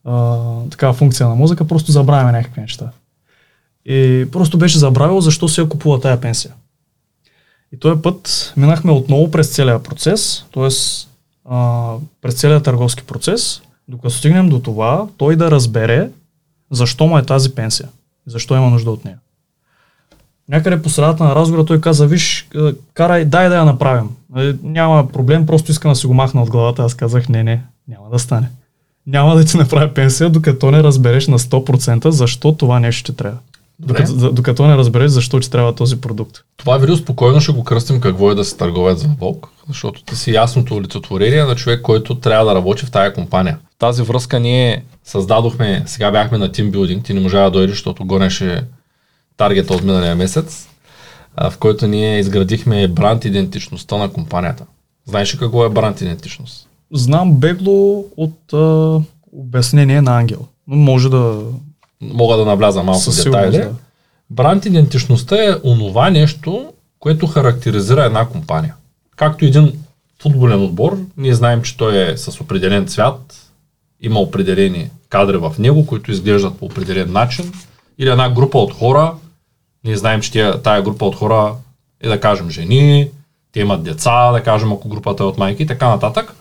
а, 0.09 0.39
такава 0.71 0.93
функция 0.93 1.29
на 1.29 1.35
мозъка, 1.35 1.69
просто 1.69 1.93
забравяме 1.93 2.33
някакви 2.33 2.61
неща. 2.61 2.91
И 3.85 4.27
просто 4.33 4.59
беше 4.59 4.79
забравил 4.79 5.21
защо 5.21 5.49
се 5.49 5.61
е 5.61 5.69
купува 5.69 6.01
тая 6.01 6.21
пенсия. 6.21 6.53
И 7.73 7.79
този 7.79 8.03
път 8.03 8.53
минахме 8.57 8.93
отново 8.93 9.31
през 9.31 9.55
целия 9.55 9.83
процес, 9.83 10.45
т.е. 10.55 10.69
през 12.23 12.35
целия 12.35 12.63
търговски 12.63 13.03
процес, 13.03 13.63
докато 13.89 14.11
стигнем 14.11 14.49
до 14.49 14.61
това, 14.61 15.07
той 15.17 15.37
да 15.37 15.51
разбере 15.51 16.11
защо 16.71 17.07
му 17.07 17.19
е 17.19 17.23
тази 17.23 17.55
пенсия, 17.55 17.89
защо 18.27 18.57
има 18.57 18.71
нужда 18.71 18.91
от 18.91 19.05
нея. 19.05 19.19
Някъде 20.49 20.83
по 20.83 20.89
средата 20.89 21.25
на 21.25 21.35
разговора 21.35 21.65
той 21.65 21.81
каза, 21.81 22.07
виж, 22.07 22.49
карай, 22.95 23.25
дай 23.25 23.49
да 23.49 23.57
я 23.57 23.65
направим. 23.65 24.09
Е, 24.37 24.55
няма 24.63 25.09
проблем, 25.09 25.47
просто 25.47 25.71
искам 25.71 25.93
да 25.93 25.97
си 25.97 26.07
го 26.07 26.15
махна 26.15 26.43
от 26.43 26.51
главата. 26.51 26.83
Аз 26.83 26.95
казах, 26.95 27.29
не, 27.29 27.43
не, 27.43 27.65
няма 27.89 28.11
да 28.11 28.19
стане. 28.19 28.51
Няма 29.09 29.37
да 29.37 29.45
ти 29.45 29.57
направя 29.57 29.95
пенсия, 29.95 30.31
докато 30.31 30.71
не 30.71 30.83
разбереш 30.83 31.27
на 31.27 31.39
100% 31.39 32.09
защо 32.09 32.53
това 32.53 32.81
нещо 32.81 33.01
ще 33.01 33.13
трябва. 33.13 33.39
Докато, 33.79 34.33
докато 34.33 34.67
не 34.67 34.77
разбереш 34.77 35.11
защо 35.11 35.41
ти 35.41 35.51
трябва 35.51 35.75
този 35.75 36.01
продукт. 36.01 36.39
Това 36.57 36.79
видео 36.79 36.97
спокойно 36.97 37.41
ще 37.41 37.53
го 37.53 37.65
кръстим 37.65 38.01
какво 38.01 38.31
е 38.31 38.35
да 38.35 38.45
се 38.45 38.57
търговец 38.57 38.99
за 38.99 39.09
Волк, 39.21 39.49
защото 39.69 40.03
ти 40.03 40.17
си 40.17 40.33
ясното 40.33 40.77
олицетворение 40.77 41.45
на 41.45 41.55
човек, 41.55 41.83
който 41.83 42.15
трябва 42.15 42.45
да 42.45 42.55
работи 42.55 42.87
в 42.87 42.91
тая 42.91 43.13
компания. 43.13 43.59
В 43.75 43.79
тази 43.79 44.03
връзка 44.03 44.41
ние 44.41 44.85
създадохме, 45.05 45.83
сега 45.87 46.11
бяхме 46.11 46.39
на 46.39 46.53
тимбилдинг, 46.53 47.05
ти 47.05 47.15
не 47.15 47.21
можа 47.21 47.45
да 47.45 47.51
дойдеш, 47.51 47.77
защото 47.77 48.05
гонеше 48.05 48.63
таргет 49.37 49.71
от 49.71 49.83
миналия 49.83 50.17
месец, 50.17 50.69
в 51.51 51.59
който 51.59 51.87
ние 51.87 52.19
изградихме 52.19 52.89
бранд 52.89 53.25
идентичността 53.25 53.97
на 53.97 54.09
компанията. 54.13 54.65
Знаеш 55.07 55.35
ли 55.35 55.39
какво 55.39 55.65
е 55.65 55.71
бранд 55.71 56.01
идентичност? 56.01 56.68
Знам 56.93 57.35
бегло 57.35 58.05
от 58.17 58.53
а, 58.53 59.01
обяснение 59.33 60.03
на 60.03 60.19
Ангел. 60.19 60.47
Но 60.67 60.77
може 60.77 61.11
да... 61.11 61.41
Мога 62.01 62.37
да 62.37 62.45
навляза 62.45 62.83
малко 62.83 63.11
в 63.11 63.25
детайли. 63.25 63.57
Да. 63.57 63.73
Бранд 64.31 64.67
идентичността 64.67 65.37
е 65.37 65.55
онова 65.65 66.11
нещо, 66.11 66.73
което 66.99 67.27
характеризира 67.27 68.05
една 68.05 68.27
компания. 68.27 68.75
Както 69.17 69.45
един 69.45 69.73
футболен 70.23 70.65
отбор, 70.65 70.99
ние 71.17 71.35
знаем, 71.35 71.63
че 71.63 71.77
той 71.77 72.13
е 72.13 72.17
с 72.17 72.41
определен 72.41 72.87
цвят, 72.87 73.51
има 74.01 74.21
определени 74.21 74.91
кадри 75.09 75.37
в 75.37 75.55
него, 75.59 75.87
които 75.87 76.11
изглеждат 76.11 76.59
по 76.59 76.67
определен 76.67 77.13
начин, 77.13 77.53
или 77.99 78.09
една 78.09 78.31
група 78.31 78.59
от 78.59 78.73
хора, 78.75 79.15
ние 79.85 79.97
знаем, 79.97 80.21
че 80.21 80.33
тия, 80.33 80.63
тая 80.63 80.83
група 80.83 81.07
от 81.07 81.17
хора 81.17 81.55
е 82.01 82.09
да 82.09 82.21
кажем 82.21 82.51
жени, 82.51 83.11
те 83.53 83.61
имат 83.61 83.83
деца, 83.83 84.33
да 84.33 84.43
кажем 84.43 84.73
ако 84.73 84.89
групата 84.89 85.23
е 85.23 85.27
от 85.27 85.39
майки 85.39 85.63
и 85.63 85.67
така 85.67 85.89
нататък. 85.89 86.35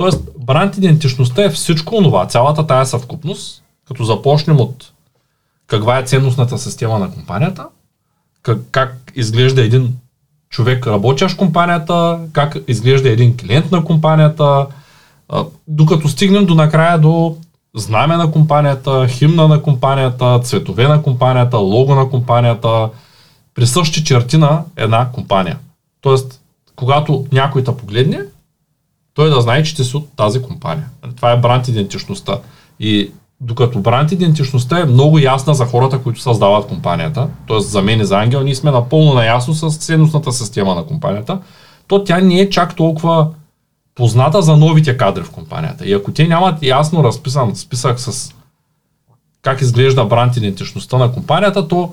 Тоест, 0.00 0.20
бранд 0.38 0.76
идентичността 0.76 1.44
е 1.44 1.50
всичко 1.50 2.02
това, 2.02 2.26
цялата 2.26 2.66
тая 2.66 2.86
съвкупност, 2.86 3.62
като 3.88 4.04
започнем 4.04 4.60
от 4.60 4.92
каква 5.66 5.98
е 5.98 6.02
ценностната 6.02 6.58
система 6.58 6.98
на 6.98 7.10
компанията, 7.10 7.66
как, 8.42 8.58
как 8.70 9.12
изглежда 9.14 9.62
един 9.62 9.96
човек 10.50 10.86
работящ 10.86 11.36
компанията, 11.36 12.20
как 12.32 12.56
изглежда 12.68 13.08
един 13.08 13.36
клиент 13.36 13.72
на 13.72 13.84
компанията, 13.84 14.66
докато 15.68 16.08
стигнем 16.08 16.46
до 16.46 16.54
накрая 16.54 16.98
до 16.98 17.36
знаме 17.74 18.16
на 18.16 18.32
компанията, 18.32 19.08
химна 19.08 19.48
на 19.48 19.62
компанията, 19.62 20.40
цветове 20.42 20.88
на 20.88 21.02
компанията, 21.02 21.58
лого 21.58 21.94
на 21.94 22.10
компанията, 22.10 22.88
присъщи 23.54 24.04
черти 24.04 24.36
на 24.36 24.62
една 24.76 25.08
компания. 25.12 25.58
Тоест, 26.00 26.40
когато 26.76 27.26
някой 27.32 27.64
те 27.64 27.76
погледне, 27.76 28.20
той 29.14 29.30
да 29.30 29.40
знае, 29.40 29.62
че 29.62 29.76
ти 29.76 29.84
си 29.84 29.96
от 29.96 30.08
тази 30.16 30.42
компания. 30.42 30.86
Това 31.16 31.32
е 31.32 31.40
бранд 31.40 31.68
идентичността. 31.68 32.38
И 32.80 33.10
докато 33.40 33.78
бранд 33.78 34.12
идентичността 34.12 34.80
е 34.80 34.84
много 34.84 35.18
ясна 35.18 35.54
за 35.54 35.66
хората, 35.66 35.98
които 35.98 36.20
създават 36.20 36.66
компанията, 36.66 37.28
т.е. 37.48 37.60
за 37.60 37.82
мен 37.82 38.00
и 38.00 38.04
за 38.04 38.18
Ангел, 38.18 38.42
ние 38.42 38.54
сме 38.54 38.70
напълно 38.70 39.14
наясно 39.14 39.54
с 39.54 39.78
ценностната 39.78 40.32
система 40.32 40.74
на 40.74 40.84
компанията, 40.84 41.38
то 41.86 42.04
тя 42.04 42.20
не 42.20 42.40
е 42.40 42.50
чак 42.50 42.76
толкова 42.76 43.28
позната 43.94 44.42
за 44.42 44.56
новите 44.56 44.96
кадри 44.96 45.22
в 45.22 45.30
компанията. 45.30 45.86
И 45.86 45.92
ако 45.92 46.12
те 46.12 46.28
нямат 46.28 46.62
ясно 46.62 47.04
разписан 47.04 47.56
списък 47.56 48.00
с 48.00 48.34
как 49.42 49.60
изглежда 49.60 50.04
бранд 50.04 50.36
идентичността 50.36 50.98
на 50.98 51.12
компанията, 51.12 51.68
то 51.68 51.92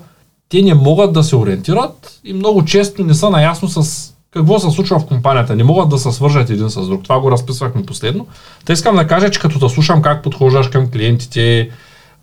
те 0.50 0.62
не 0.62 0.74
могат 0.74 1.14
да 1.14 1.24
се 1.24 1.36
ориентират 1.36 2.20
и 2.24 2.34
много 2.34 2.66
често 2.66 3.04
не 3.04 3.14
са 3.14 3.30
наясно 3.30 3.70
с 3.70 4.14
какво 4.32 4.60
се 4.60 4.72
случва 4.72 5.00
в 5.00 5.06
компанията. 5.06 5.56
Не 5.56 5.64
могат 5.64 5.90
да 5.90 5.98
се 5.98 6.12
свържат 6.12 6.50
един 6.50 6.70
с 6.70 6.88
друг. 6.88 7.04
Това 7.04 7.20
го 7.20 7.32
разписвахме 7.32 7.86
последно. 7.86 8.28
Та 8.66 8.74
искам 8.74 8.96
да 8.96 9.08
кажа, 9.08 9.32
че 9.32 9.40
като 9.40 9.60
да 9.60 9.70
слушам 9.70 10.02
как 10.02 10.24
подхождаш 10.24 10.68
към 10.68 10.92
клиентите, 10.92 11.70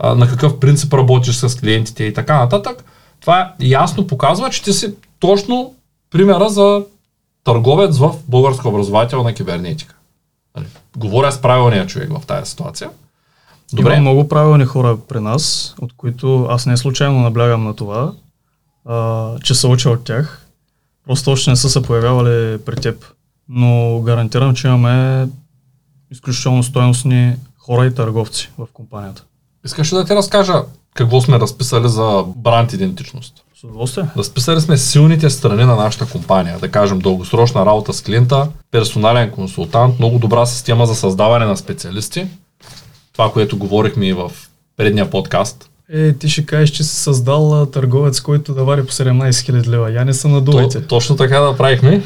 на 0.02 0.28
какъв 0.28 0.60
принцип 0.60 0.94
работиш 0.94 1.36
с 1.36 1.60
клиентите 1.60 2.04
и 2.04 2.14
така 2.14 2.38
нататък, 2.38 2.84
това 3.20 3.52
ясно 3.60 4.06
показва, 4.06 4.50
че 4.50 4.62
ти 4.62 4.72
си 4.72 4.94
точно 5.20 5.74
примера 6.10 6.48
за 6.48 6.84
търговец 7.44 7.98
в 7.98 8.14
българска 8.28 8.68
образователна 8.68 9.34
кибернетика. 9.34 9.94
Нали, 10.56 10.66
говоря 10.96 11.32
с 11.32 11.42
правилния 11.42 11.86
човек 11.86 12.10
в 12.18 12.26
тази 12.26 12.50
ситуация. 12.50 12.90
Добре. 13.72 13.92
Има 13.92 14.00
много 14.00 14.28
правилни 14.28 14.64
хора 14.64 14.96
при 15.08 15.20
нас, 15.20 15.74
от 15.80 15.92
които 15.96 16.46
аз 16.50 16.66
не 16.66 16.76
случайно 16.76 17.20
наблягам 17.20 17.64
на 17.64 17.76
това, 17.76 18.12
а, 18.84 19.30
че 19.38 19.54
се 19.54 19.66
уча 19.66 19.90
от 19.90 20.04
тях. 20.04 20.43
Просто 21.06 21.30
още 21.30 21.50
не 21.50 21.56
са 21.56 21.70
се 21.70 21.82
появявали 21.82 22.58
при 22.58 22.76
теб. 22.76 23.04
Но 23.48 24.00
гарантирам, 24.00 24.54
че 24.54 24.66
имаме 24.66 25.28
изключително 26.10 26.62
стоеностни 26.62 27.36
хора 27.58 27.86
и 27.86 27.94
търговци 27.94 28.50
в 28.58 28.66
компанията. 28.72 29.24
Искаш 29.64 29.92
ли 29.92 29.96
да 29.96 30.04
ти 30.04 30.14
разкажа 30.14 30.62
какво 30.94 31.20
сме 31.20 31.40
разписали 31.40 31.88
за 31.88 32.24
бранд 32.36 32.72
идентичност? 32.72 33.34
С 33.60 33.64
удоволствие. 33.64 34.04
Разписали 34.16 34.60
сме 34.60 34.76
силните 34.76 35.30
страни 35.30 35.64
на 35.64 35.76
нашата 35.76 36.06
компания, 36.06 36.58
да 36.58 36.70
кажем 36.70 36.98
дългосрочна 36.98 37.66
работа 37.66 37.92
с 37.92 38.02
клиента, 38.02 38.48
персонален 38.70 39.30
консултант, 39.30 39.98
много 39.98 40.18
добра 40.18 40.46
система 40.46 40.86
за 40.86 40.94
създаване 40.94 41.44
на 41.44 41.56
специалисти. 41.56 42.26
Това, 43.12 43.32
което 43.32 43.58
говорихме 43.58 44.06
и 44.06 44.12
в 44.12 44.32
предния 44.76 45.10
подкаст. 45.10 45.70
Е, 45.92 46.12
ти 46.12 46.28
ще 46.28 46.46
кажеш, 46.46 46.70
че 46.70 46.84
си 46.84 46.96
създал 46.96 47.66
търговец, 47.66 48.20
който 48.20 48.54
да 48.54 48.64
вари 48.64 48.86
по 48.86 48.92
17 48.92 49.30
000 49.30 49.66
лева. 49.66 49.92
Я 49.92 50.04
не 50.04 50.14
са 50.14 50.28
надувайте. 50.28 50.80
То, 50.80 50.88
точно 50.88 51.16
така 51.16 51.40
да 51.40 51.56
правихме. 51.56 52.02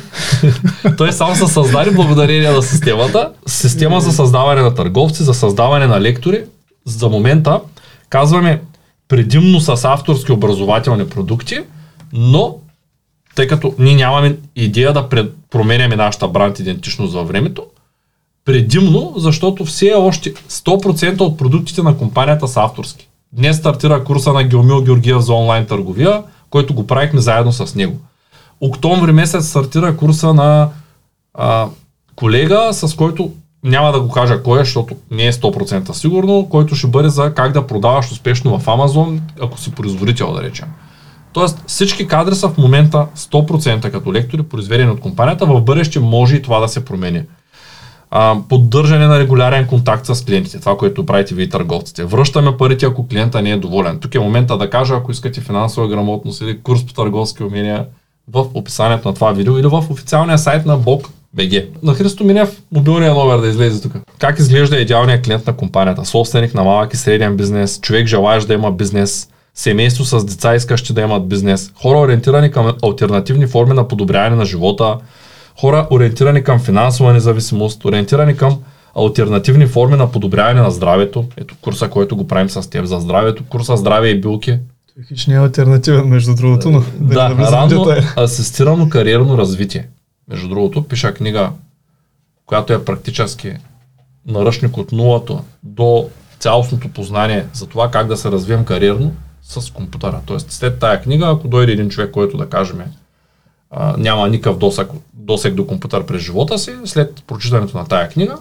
Той 0.96 1.12
само 1.12 1.34
се 1.34 1.46
създаде 1.46 1.90
благодарение 1.90 2.50
на 2.50 2.62
системата. 2.62 3.32
Система 3.46 4.00
за 4.00 4.12
създаване 4.12 4.62
на 4.62 4.74
търговци, 4.74 5.22
за 5.22 5.34
създаване 5.34 5.86
на 5.86 6.00
лектори. 6.00 6.44
За 6.84 7.08
момента 7.08 7.60
казваме 8.10 8.62
предимно 9.08 9.60
с 9.60 9.84
авторски 9.84 10.32
образователни 10.32 11.08
продукти, 11.08 11.58
но 12.12 12.56
тъй 13.34 13.46
като 13.46 13.74
ние 13.78 13.94
нямаме 13.94 14.36
идея 14.56 14.92
да 14.92 15.08
пред, 15.08 15.32
променяме 15.50 15.96
нашата 15.96 16.28
бранд 16.28 16.58
идентичност 16.58 17.14
във 17.14 17.28
времето, 17.28 17.64
предимно, 18.44 19.14
защото 19.16 19.64
все 19.64 19.92
още 19.96 20.34
100% 20.34 21.20
от 21.20 21.38
продуктите 21.38 21.82
на 21.82 21.98
компанията 21.98 22.48
са 22.48 22.60
авторски. 22.60 23.07
Днес 23.32 23.56
стартира 23.56 24.04
курса 24.04 24.32
на 24.32 24.44
Геомил 24.44 24.82
Георгиев 24.82 25.20
за 25.20 25.34
онлайн 25.34 25.66
търговия, 25.66 26.22
който 26.50 26.74
го 26.74 26.86
правихме 26.86 27.20
заедно 27.20 27.52
с 27.52 27.74
него. 27.74 27.96
Октомври 28.60 29.12
месец 29.12 29.48
стартира 29.48 29.96
курса 29.96 30.34
на 30.34 30.68
а, 31.34 31.66
колега, 32.16 32.68
с 32.72 32.94
който 32.94 33.32
няма 33.64 33.92
да 33.92 34.00
го 34.00 34.08
кажа 34.08 34.42
кой 34.42 34.60
е, 34.60 34.64
защото 34.64 34.96
не 35.10 35.26
е 35.26 35.32
100% 35.32 35.92
сигурно, 35.92 36.48
който 36.50 36.74
ще 36.74 36.86
бъде 36.86 37.08
за 37.08 37.34
как 37.34 37.52
да 37.52 37.66
продаваш 37.66 38.12
успешно 38.12 38.58
в 38.58 38.66
Amazon, 38.66 39.20
ако 39.40 39.58
си 39.58 39.72
производител, 39.72 40.32
да 40.32 40.42
речем. 40.42 40.68
Тоест 41.32 41.64
всички 41.66 42.06
кадри 42.06 42.34
са 42.34 42.48
в 42.48 42.58
момента 42.58 43.06
100% 43.16 43.90
като 43.90 44.12
лектори, 44.12 44.42
произведени 44.42 44.90
от 44.90 45.00
компанията, 45.00 45.46
в 45.46 45.60
бъдеще 45.60 46.00
може 46.00 46.36
и 46.36 46.42
това 46.42 46.60
да 46.60 46.68
се 46.68 46.84
промени. 46.84 47.22
А, 48.10 48.36
поддържане 48.48 49.06
на 49.06 49.18
регулярен 49.18 49.66
контакт 49.66 50.06
с 50.06 50.24
клиентите, 50.24 50.60
това, 50.60 50.76
което 50.76 51.06
правите 51.06 51.34
вие 51.34 51.48
търговците. 51.48 52.04
Връщаме 52.04 52.56
парите, 52.56 52.86
ако 52.86 53.08
клиента 53.08 53.42
не 53.42 53.50
е 53.50 53.56
доволен. 53.56 53.98
Тук 53.98 54.14
е 54.14 54.18
момента 54.18 54.58
да 54.58 54.70
кажа, 54.70 54.94
ако 54.94 55.10
искате 55.10 55.40
финансова 55.40 55.88
грамотност 55.88 56.40
или 56.40 56.58
курс 56.58 56.86
по 56.86 56.92
търговски 56.92 57.42
умения, 57.42 57.86
в 58.32 58.46
описанието 58.54 59.08
на 59.08 59.14
това 59.14 59.32
видео 59.32 59.58
или 59.58 59.66
в 59.66 59.84
официалния 59.90 60.38
сайт 60.38 60.66
на 60.66 60.76
Бог 60.76 61.10
БГ. 61.34 61.82
На 61.82 61.94
Христо 61.94 62.24
Минев 62.24 62.62
мобилния 62.72 63.14
номер 63.14 63.38
да 63.38 63.48
излезе 63.48 63.82
тук. 63.82 63.92
Как 64.18 64.38
изглежда 64.38 64.80
идеалният 64.80 65.24
клиент 65.24 65.46
на 65.46 65.56
компанията? 65.56 66.04
Собственик 66.04 66.54
на 66.54 66.64
малък 66.64 66.94
и 66.94 66.96
среден 66.96 67.36
бизнес, 67.36 67.80
човек 67.80 68.06
желаещ 68.06 68.48
да 68.48 68.54
има 68.54 68.72
бизнес, 68.72 69.28
семейство 69.54 70.04
с 70.04 70.24
деца 70.24 70.54
искащи 70.54 70.92
да 70.92 71.00
имат 71.00 71.28
бизнес, 71.28 71.72
хора 71.82 71.98
ориентирани 71.98 72.50
към 72.50 72.72
альтернативни 72.82 73.46
форми 73.46 73.74
на 73.74 73.88
подобряване 73.88 74.36
на 74.36 74.44
живота, 74.44 74.96
хора 75.60 75.88
ориентирани 75.90 76.44
към 76.44 76.60
финансова 76.60 77.12
независимост, 77.12 77.84
ориентирани 77.84 78.36
към 78.36 78.58
альтернативни 78.96 79.66
форми 79.66 79.96
на 79.96 80.12
подобряване 80.12 80.60
на 80.60 80.70
здравето. 80.70 81.24
Ето 81.36 81.56
курса, 81.60 81.88
който 81.88 82.16
го 82.16 82.28
правим 82.28 82.50
с 82.50 82.70
теб 82.70 82.84
за 82.84 83.00
здравето, 83.00 83.44
курса 83.44 83.76
здраве 83.76 84.08
и 84.08 84.20
билки. 84.20 84.58
Хич 85.08 85.26
не 85.26 85.34
е 85.34 85.38
альтернативен, 85.38 86.08
между 86.08 86.34
другото, 86.34 86.70
но 86.70 86.82
Да, 87.00 87.30
ранно 87.52 87.86
асистирано 88.18 88.88
кариерно 88.88 89.38
развитие. 89.38 89.88
Между 90.28 90.48
другото, 90.48 90.82
пиша 90.82 91.14
книга, 91.14 91.50
която 92.46 92.72
е 92.72 92.84
практически 92.84 93.52
наръчник 94.26 94.76
от 94.76 94.92
нулата 94.92 95.38
до 95.62 96.08
цялостното 96.38 96.88
познание 96.88 97.46
за 97.52 97.66
това 97.66 97.90
как 97.90 98.06
да 98.06 98.16
се 98.16 98.30
развием 98.30 98.64
кариерно 98.64 99.12
с 99.42 99.72
компютъра. 99.72 100.20
Тоест, 100.26 100.52
след 100.52 100.78
тая 100.78 101.02
книга, 101.02 101.26
ако 101.28 101.48
дойде 101.48 101.72
един 101.72 101.88
човек, 101.88 102.10
който 102.10 102.36
да 102.36 102.48
кажем 102.48 102.80
а, 103.70 103.94
няма 103.98 104.28
никакъв 104.28 104.58
досек, 104.58 104.88
досек 105.14 105.54
до 105.54 105.66
компютър 105.66 106.06
през 106.06 106.22
живота 106.22 106.58
си, 106.58 106.74
след 106.84 107.22
прочитането 107.26 107.78
на 107.78 107.86
тая 107.86 108.08
книга, 108.08 108.36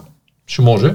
ще 0.46 0.62
може 0.62 0.94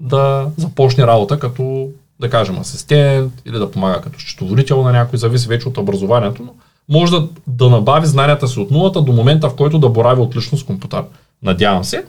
да 0.00 0.46
започне 0.56 1.06
работа 1.06 1.38
като, 1.38 1.88
да 2.20 2.30
кажем, 2.30 2.58
асистент 2.58 3.32
или 3.46 3.58
да 3.58 3.70
помага 3.70 4.00
като 4.00 4.18
счетоводител 4.20 4.82
на 4.82 4.92
някой, 4.92 5.18
зависи 5.18 5.48
вече 5.48 5.68
от 5.68 5.78
образованието, 5.78 6.42
но 6.42 6.54
може 6.88 7.12
да, 7.12 7.28
да 7.46 7.70
набави 7.70 8.06
знанията 8.06 8.48
си 8.48 8.60
от 8.60 8.70
нулата 8.70 9.02
до 9.02 9.12
момента, 9.12 9.48
в 9.48 9.56
който 9.56 9.78
да 9.78 9.88
борави 9.88 10.20
отлично 10.20 10.58
с 10.58 10.64
компютър. 10.64 11.04
Надявам 11.42 11.84
се. 11.84 12.04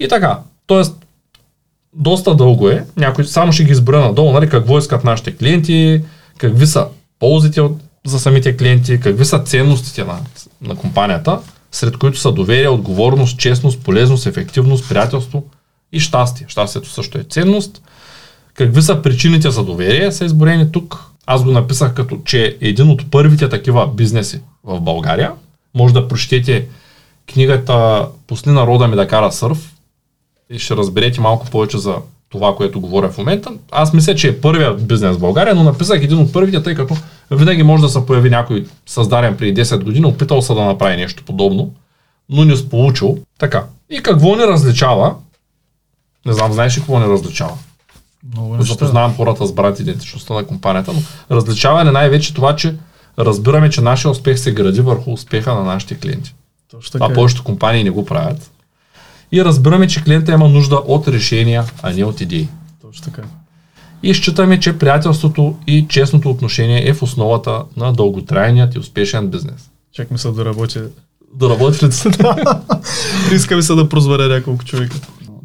И 0.00 0.08
така, 0.08 0.38
т.е. 0.66 0.82
доста 1.94 2.34
дълго 2.34 2.68
е. 2.68 2.86
Някой 2.96 3.24
само 3.24 3.52
ще 3.52 3.64
ги 3.64 3.72
избра 3.72 4.00
надолу, 4.00 4.32
нали, 4.32 4.48
какво 4.48 4.78
искат 4.78 5.04
нашите 5.04 5.36
клиенти, 5.36 6.02
какви 6.38 6.66
са 6.66 6.86
ползите 7.18 7.60
от, 7.60 7.76
за 8.06 8.18
самите 8.18 8.56
клиенти, 8.56 9.00
какви 9.00 9.24
са 9.24 9.38
ценностите 9.38 10.04
на, 10.04 10.18
на 10.62 10.76
компанията, 10.76 11.40
сред 11.72 11.96
които 11.96 12.18
са 12.18 12.32
доверие, 12.32 12.68
отговорност, 12.68 13.38
честност, 13.38 13.82
полезност, 13.82 14.26
ефективност, 14.26 14.88
приятелство 14.88 15.44
и 15.92 16.00
щастие. 16.00 16.46
Щастието 16.48 16.88
също 16.88 17.18
е 17.18 17.24
ценност. 17.24 17.82
Какви 18.54 18.82
са 18.82 19.02
причините 19.02 19.50
за 19.50 19.64
доверие 19.64 20.12
са 20.12 20.24
изборени 20.24 20.72
тук. 20.72 21.04
Аз 21.26 21.44
го 21.44 21.50
написах 21.50 21.94
като, 21.94 22.18
че 22.24 22.46
е 22.46 22.68
един 22.68 22.90
от 22.90 23.10
първите 23.10 23.48
такива 23.48 23.86
бизнеси 23.94 24.40
в 24.64 24.80
България. 24.80 25.32
Може 25.74 25.94
да 25.94 26.08
прочетете 26.08 26.66
книгата 27.32 28.06
Пусни 28.26 28.52
народа 28.52 28.88
ми 28.88 28.96
да 28.96 29.08
кара 29.08 29.32
сърф 29.32 29.72
и 30.50 30.58
ще 30.58 30.76
разберете 30.76 31.20
малко 31.20 31.46
повече 31.50 31.78
за 31.78 31.96
това, 32.32 32.56
което 32.56 32.80
говоря 32.80 33.10
в 33.10 33.18
момента. 33.18 33.50
Аз 33.70 33.92
мисля, 33.92 34.14
че 34.14 34.28
е 34.28 34.40
първият 34.40 34.86
бизнес 34.86 35.16
в 35.16 35.20
България, 35.20 35.54
но 35.54 35.62
написах 35.62 36.02
един 36.02 36.18
от 36.18 36.32
първите, 36.32 36.62
тъй 36.62 36.74
като 36.74 36.96
винаги 37.30 37.62
може 37.62 37.82
да 37.82 37.88
се 37.88 38.06
появи 38.06 38.30
някой 38.30 38.66
създаден 38.86 39.36
преди 39.36 39.64
10 39.64 39.84
години, 39.84 40.06
опитал 40.06 40.42
се 40.42 40.54
да 40.54 40.64
направи 40.64 40.96
нещо 40.96 41.24
подобно, 41.24 41.74
но 42.28 42.44
не 42.44 42.56
сполучил. 42.56 43.18
Така. 43.38 43.64
И 43.90 44.02
какво 44.02 44.36
ни 44.36 44.42
различава? 44.42 45.14
Не 46.26 46.32
знам, 46.32 46.52
знаеш 46.52 46.76
ли 46.76 46.80
какво 46.80 47.00
ни 47.00 47.06
различава? 47.06 47.52
Много 48.34 48.62
Запознавам 48.62 49.16
хората 49.16 49.46
с 49.46 49.52
брат 49.52 49.80
идентичността 49.80 50.34
на 50.34 50.44
компанията, 50.44 50.92
но 50.92 51.00
различаване 51.36 51.90
най-вече 51.90 52.34
това, 52.34 52.56
че 52.56 52.74
разбираме, 53.18 53.70
че 53.70 53.80
нашия 53.80 54.10
успех 54.10 54.38
се 54.38 54.52
гради 54.52 54.80
върху 54.80 55.12
успеха 55.12 55.54
на 55.54 55.64
нашите 55.64 55.98
клиенти. 55.98 56.34
Точно 56.70 56.92
Това 56.92 57.06
така. 57.06 57.12
е. 57.12 57.14
повечето 57.14 57.44
компании 57.44 57.84
не 57.84 57.90
го 57.90 58.04
правят. 58.04 58.50
И 59.32 59.44
разбираме, 59.44 59.88
че 59.88 60.04
клиента 60.04 60.32
има 60.32 60.48
нужда 60.48 60.76
от 60.76 61.08
решения, 61.08 61.64
а 61.82 61.92
не 61.92 62.04
от 62.04 62.20
идеи. 62.20 62.48
Точно 62.82 63.04
така. 63.04 63.22
И 64.02 64.14
считаме, 64.14 64.60
че 64.60 64.78
приятелството 64.78 65.56
и 65.66 65.86
честното 65.88 66.30
отношение 66.30 66.88
е 66.88 66.94
в 66.94 67.02
основата 67.02 67.64
на 67.76 67.92
дълготрайният 67.92 68.74
и 68.74 68.78
успешен 68.78 69.28
бизнес. 69.28 69.70
Чак 69.92 70.10
ми 70.10 70.18
се 70.18 70.30
да 70.30 70.44
работи. 70.44 70.78
Да 71.34 71.50
работи 71.50 71.86
ли 71.86 71.92
се? 71.92 72.10
Иска 73.32 73.56
ми 73.56 73.62
се 73.62 73.74
да 73.74 73.88
прозваря 73.88 74.28
няколко 74.28 74.64
човека. 74.64 74.96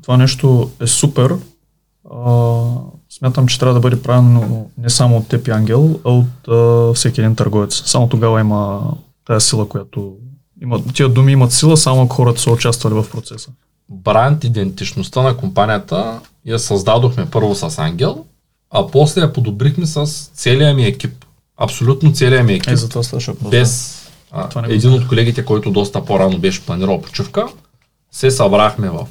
Това 0.02 0.18
нещо 0.18 0.72
е 0.82 0.88
супер. 0.88 1.36
А, 2.16 2.64
смятам, 3.10 3.48
че 3.48 3.60
трябва 3.60 3.74
да 3.74 3.80
бъде 3.80 4.02
правено 4.02 4.70
не 4.78 4.90
само 4.90 5.18
от 5.18 5.28
теб 5.28 5.48
и 5.48 5.52
Ангел, 5.52 6.00
а 6.06 6.12
от 6.12 6.48
а, 6.48 6.94
всеки 6.94 7.22
един 7.22 7.36
търговец. 7.36 7.84
Само 7.86 8.10
тогава 8.10 8.40
има 8.40 8.82
тази 9.26 9.48
сила, 9.48 9.70
която 9.70 10.16
има, 10.62 10.84
тия 10.94 11.10
думи 11.10 11.32
имат 11.32 11.52
сила, 11.52 11.78
само 11.78 12.02
ако 12.02 12.16
хората 12.16 12.42
са 12.42 12.52
участвали 12.52 12.94
в 12.94 13.06
процеса. 13.12 13.52
Бранд 13.90 14.44
идентичността 14.44 15.22
на 15.22 15.38
компанията 15.38 16.20
я 16.46 16.60
създадохме 16.60 17.30
първо 17.30 17.56
с 17.56 17.80
Ангел, 17.80 18.26
а 18.72 18.88
после 18.88 19.22
я 19.22 19.34
подобрихме 19.34 19.86
с 19.86 20.06
целия 20.34 20.74
ми 20.74 20.86
екип. 20.86 21.26
Абсолютно 21.58 22.14
целия 22.14 22.44
ми 22.44 22.54
екип. 22.54 22.74
Е, 22.74 22.76
за 22.76 22.90
това 22.90 23.04
ставаше 23.04 23.32
въпрос. 23.32 23.52
без 23.52 24.04
а, 24.32 24.50
Това 24.50 24.66
един 24.70 24.94
от 24.94 25.08
колегите, 25.08 25.46
който 25.46 25.72
доста 25.72 26.06
по-рано 26.06 26.38
беше 26.38 26.66
планирал 26.66 27.02
почивка, 27.02 27.48
се 28.12 28.32
събрахме 28.32 28.90
в, 28.90 29.08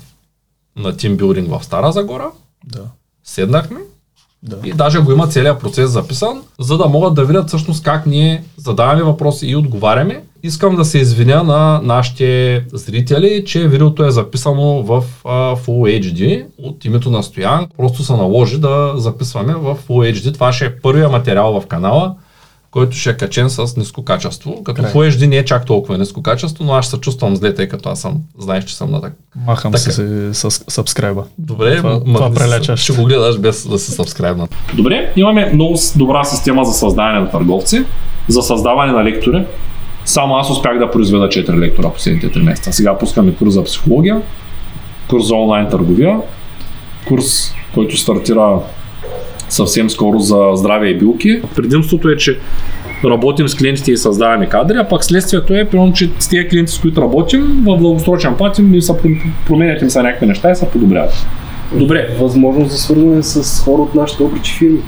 на 0.76 0.96
тимбилдинг 0.96 1.50
в 1.50 1.64
Стара 1.64 1.92
Загора, 1.92 2.30
Да. 2.64 2.84
седнахме 3.24 3.78
Да. 4.46 4.56
и 4.64 4.72
даже 4.72 5.00
го 5.00 5.12
има 5.12 5.26
целият 5.26 5.60
процес 5.60 5.90
записан, 5.90 6.42
за 6.58 6.78
да 6.78 6.86
могат 6.86 7.14
да 7.14 7.24
видят 7.24 7.48
всъщност 7.48 7.84
как 7.84 8.06
ние 8.06 8.44
задаваме 8.56 9.02
въпроси 9.02 9.46
и 9.46 9.56
отговаряме. 9.56 10.22
Искам 10.42 10.76
да 10.76 10.84
се 10.84 10.98
извиня 10.98 11.42
на 11.42 11.80
нашите 11.82 12.62
зрители, 12.72 13.44
че 13.46 13.68
видеото 13.68 14.04
е 14.04 14.10
записано 14.10 14.82
в 14.82 15.04
а, 15.24 15.56
Full 15.56 16.02
HD 16.02 16.46
от 16.62 16.84
името 16.84 17.10
на 17.10 17.22
Стоян. 17.22 17.66
Просто 17.76 18.02
се 18.02 18.12
наложи 18.12 18.60
да 18.60 18.92
записваме 18.96 19.54
в 19.54 19.76
Full 19.88 20.14
HD. 20.14 20.34
Това 20.34 20.52
ще 20.52 20.64
е 20.64 20.76
първия 20.76 21.08
материал 21.08 21.60
в 21.60 21.66
канала, 21.66 22.14
който 22.76 22.96
ще 22.96 23.10
е 23.10 23.16
качен 23.16 23.50
с 23.50 23.76
ниско 23.76 24.04
качество. 24.04 24.62
Като 24.64 24.82
Край. 24.82 24.92
Full 24.92 25.10
HD 25.10 25.26
не 25.26 25.36
е 25.36 25.44
чак 25.44 25.64
толкова 25.66 25.98
ниско 25.98 26.22
качество, 26.22 26.64
но 26.64 26.72
аз 26.72 26.90
се 26.90 26.96
чувствам 26.96 27.36
зле, 27.36 27.54
тъй 27.54 27.68
като 27.68 27.88
аз 27.88 28.00
съм, 28.00 28.14
знаеш, 28.38 28.64
че 28.64 28.76
съм 28.76 28.90
на 28.90 29.00
так. 29.00 29.12
Махам 29.46 29.72
Така. 29.72 29.90
се 29.90 30.34
с, 30.34 30.50
сабскрайба. 30.50 31.24
Добре, 31.38 31.76
Това- 31.76 32.00
м- 32.06 32.14
това 32.14 32.34
прелечаш. 32.34 32.80
Ще 32.80 32.92
го 32.92 33.04
гледаш 33.04 33.38
без 33.38 33.68
да 33.68 33.78
се 33.78 33.92
сабскрайбнат. 33.92 34.54
Добре, 34.74 35.12
имаме 35.16 35.50
много 35.54 35.74
добра 35.96 36.24
система 36.24 36.64
за 36.64 36.72
създаване 36.72 37.20
на 37.20 37.30
търговци, 37.30 37.84
за 38.28 38.42
създаване 38.42 38.92
на 38.92 39.04
лектори. 39.04 39.46
Само 40.04 40.36
аз 40.36 40.50
успях 40.50 40.78
да 40.78 40.90
произведа 40.90 41.28
4 41.28 41.58
лектора 41.58 41.90
последните 41.90 42.30
3 42.30 42.42
месеца. 42.42 42.72
Сега 42.72 42.98
пускаме 42.98 43.34
курс 43.34 43.54
за 43.54 43.64
психология, 43.64 44.22
курс 45.08 45.26
за 45.26 45.34
онлайн 45.34 45.68
търговия, 45.70 46.20
курс, 47.08 47.54
който 47.74 47.96
стартира 47.96 48.58
съвсем 49.48 49.90
скоро 49.90 50.18
за 50.18 50.50
здраве 50.54 50.88
и 50.88 50.98
билки. 50.98 51.42
Предимството 51.56 52.08
е, 52.08 52.16
че 52.16 52.38
работим 53.04 53.48
с 53.48 53.54
клиентите 53.54 53.92
и 53.92 53.96
създаваме 53.96 54.48
кадри, 54.48 54.76
а 54.76 54.88
пък 54.88 55.04
следствието 55.04 55.54
е, 55.54 55.64
примерно, 55.64 55.92
че 55.92 56.10
с 56.18 56.28
тези 56.28 56.48
клиенти, 56.48 56.72
с 56.72 56.78
които 56.78 57.02
работим, 57.02 57.42
в 57.42 57.78
дългосрочен 57.80 58.34
план 58.36 58.52
им 58.58 58.82
са 58.82 58.92
пром- 58.92 59.32
променят 59.46 59.82
им 59.82 59.90
са 59.90 60.02
някакви 60.02 60.26
неща 60.26 60.50
и 60.50 60.56
се 60.56 60.68
подобряват. 60.68 61.26
Добре, 61.74 62.08
възможност 62.20 62.70
за 62.70 62.78
свързване 62.78 63.22
с 63.22 63.60
хора 63.64 63.82
от 63.82 63.94
нашите 63.94 64.22
обръчи 64.22 64.52
фирми. 64.52 64.80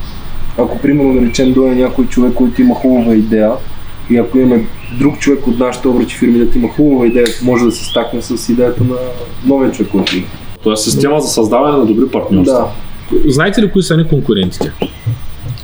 Ако, 0.58 0.78
примерно, 0.78 1.14
да 1.14 1.26
речем, 1.26 1.52
дойде 1.52 1.74
някой 1.74 2.06
човек, 2.06 2.34
който 2.34 2.62
има 2.62 2.74
хубава 2.74 3.14
идея, 3.14 3.52
и 4.10 4.16
ако 4.16 4.38
имаме 4.38 4.64
друг 4.98 5.18
човек 5.18 5.46
от 5.46 5.58
нашите 5.58 5.88
обръчи 5.88 6.16
фирми, 6.16 6.38
да 6.38 6.58
има 6.58 6.68
хубава 6.68 7.06
идея, 7.06 7.26
може 7.42 7.64
да 7.64 7.72
се 7.72 7.84
стакне 7.84 8.22
с 8.22 8.48
идеята 8.48 8.84
на 8.84 8.96
новия 9.46 9.72
човек, 9.72 9.92
който 9.92 10.16
има. 10.16 10.26
Тоест 10.62 10.84
система 10.84 11.20
за 11.20 11.28
създаване 11.28 11.78
на 11.78 11.86
добри 11.86 12.08
партньорства. 12.08 12.58
Да, 12.58 12.87
Знаете 13.26 13.62
ли 13.62 13.70
кои 13.70 13.82
са 13.82 13.96
ни 13.96 14.08
конкурентите? 14.08 14.72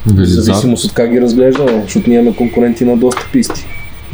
в 0.06 0.24
зависимост 0.24 0.84
от 0.84 0.92
как 0.92 1.10
ги 1.10 1.20
разглеждаме, 1.20 1.82
защото 1.84 2.10
ние 2.10 2.18
имаме 2.18 2.36
конкуренти 2.36 2.84
на 2.84 2.96
доста 2.96 3.28
писти. 3.32 3.66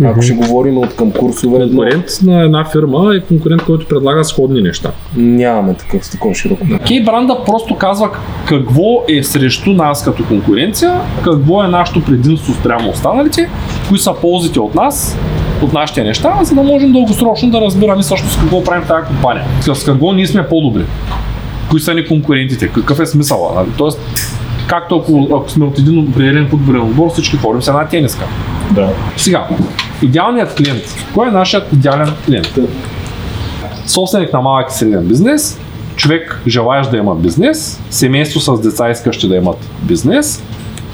Ако 0.04 0.22
ще 0.22 0.34
говорим 0.34 0.78
от 0.78 0.96
към 0.96 1.10
курсове, 1.10 1.56
едно, 1.56 1.68
Конкурент 1.68 2.04
на 2.22 2.42
една 2.42 2.64
фирма 2.64 3.14
е 3.16 3.20
конкурент, 3.20 3.62
който 3.62 3.86
предлага 3.86 4.24
сходни 4.24 4.62
неща. 4.62 4.92
нямаме 5.16 5.74
такъв 5.74 6.06
с 6.06 6.10
такова 6.10 6.34
широко. 6.34 6.66
Кей 6.86 7.04
бранда 7.04 7.36
просто 7.46 7.76
казва 7.76 8.10
какво 8.44 9.04
е 9.08 9.22
срещу 9.22 9.70
нас 9.70 10.04
като 10.04 10.24
конкуренция, 10.24 11.00
какво 11.24 11.64
е 11.64 11.68
нашето 11.68 12.04
предимство 12.04 12.54
спрямо 12.54 12.90
останалите, 12.90 13.48
кои 13.88 13.98
са 13.98 14.14
ползите 14.20 14.60
от 14.60 14.74
нас, 14.74 15.18
от 15.62 15.72
нашите 15.72 16.04
неща, 16.04 16.38
за 16.42 16.54
да 16.54 16.62
можем 16.62 16.92
дългосрочно 16.92 17.50
да 17.50 17.60
разбираме 17.60 18.02
всъщност 18.02 18.40
какво 18.40 18.64
правим 18.64 18.84
в 18.84 18.88
тази 18.88 19.06
компания. 19.06 19.44
С 19.60 19.84
какво 19.84 20.12
ние 20.12 20.26
сме 20.26 20.48
по-добри. 20.48 20.84
Кои 21.70 21.80
са 21.80 21.94
ни 21.94 22.06
конкурентите, 22.06 22.68
какъв 22.68 23.00
е 23.00 23.06
смисъла. 23.06 23.66
Тоест, 23.78 24.00
както 24.66 24.96
ако, 24.96 25.28
ако 25.36 25.50
сме 25.50 25.64
от 25.64 25.78
един 25.78 25.98
определен 25.98 26.48
футболен 26.48 26.80
отбор, 26.80 27.10
всички 27.12 27.36
ходим 27.36 27.62
с 27.62 27.68
една 27.68 27.86
тениска. 27.86 28.24
Да. 28.70 28.88
Сега, 29.16 29.48
идеалният 30.02 30.54
клиент. 30.54 30.82
Кой 31.14 31.28
е 31.28 31.30
нашият 31.30 31.72
идеален 31.72 32.08
клиент? 32.26 32.58
Собственик 33.86 34.32
на 34.32 34.40
малък 34.40 34.70
и 34.70 34.74
среден 34.74 35.06
бизнес, 35.06 35.60
човек 35.96 36.40
желаещ 36.46 36.90
да 36.90 36.96
има 36.96 37.14
бизнес, 37.14 37.80
семейство 37.90 38.40
с 38.40 38.60
деца 38.60 38.90
искащи 38.90 39.28
да 39.28 39.36
имат 39.36 39.70
бизнес, 39.82 40.44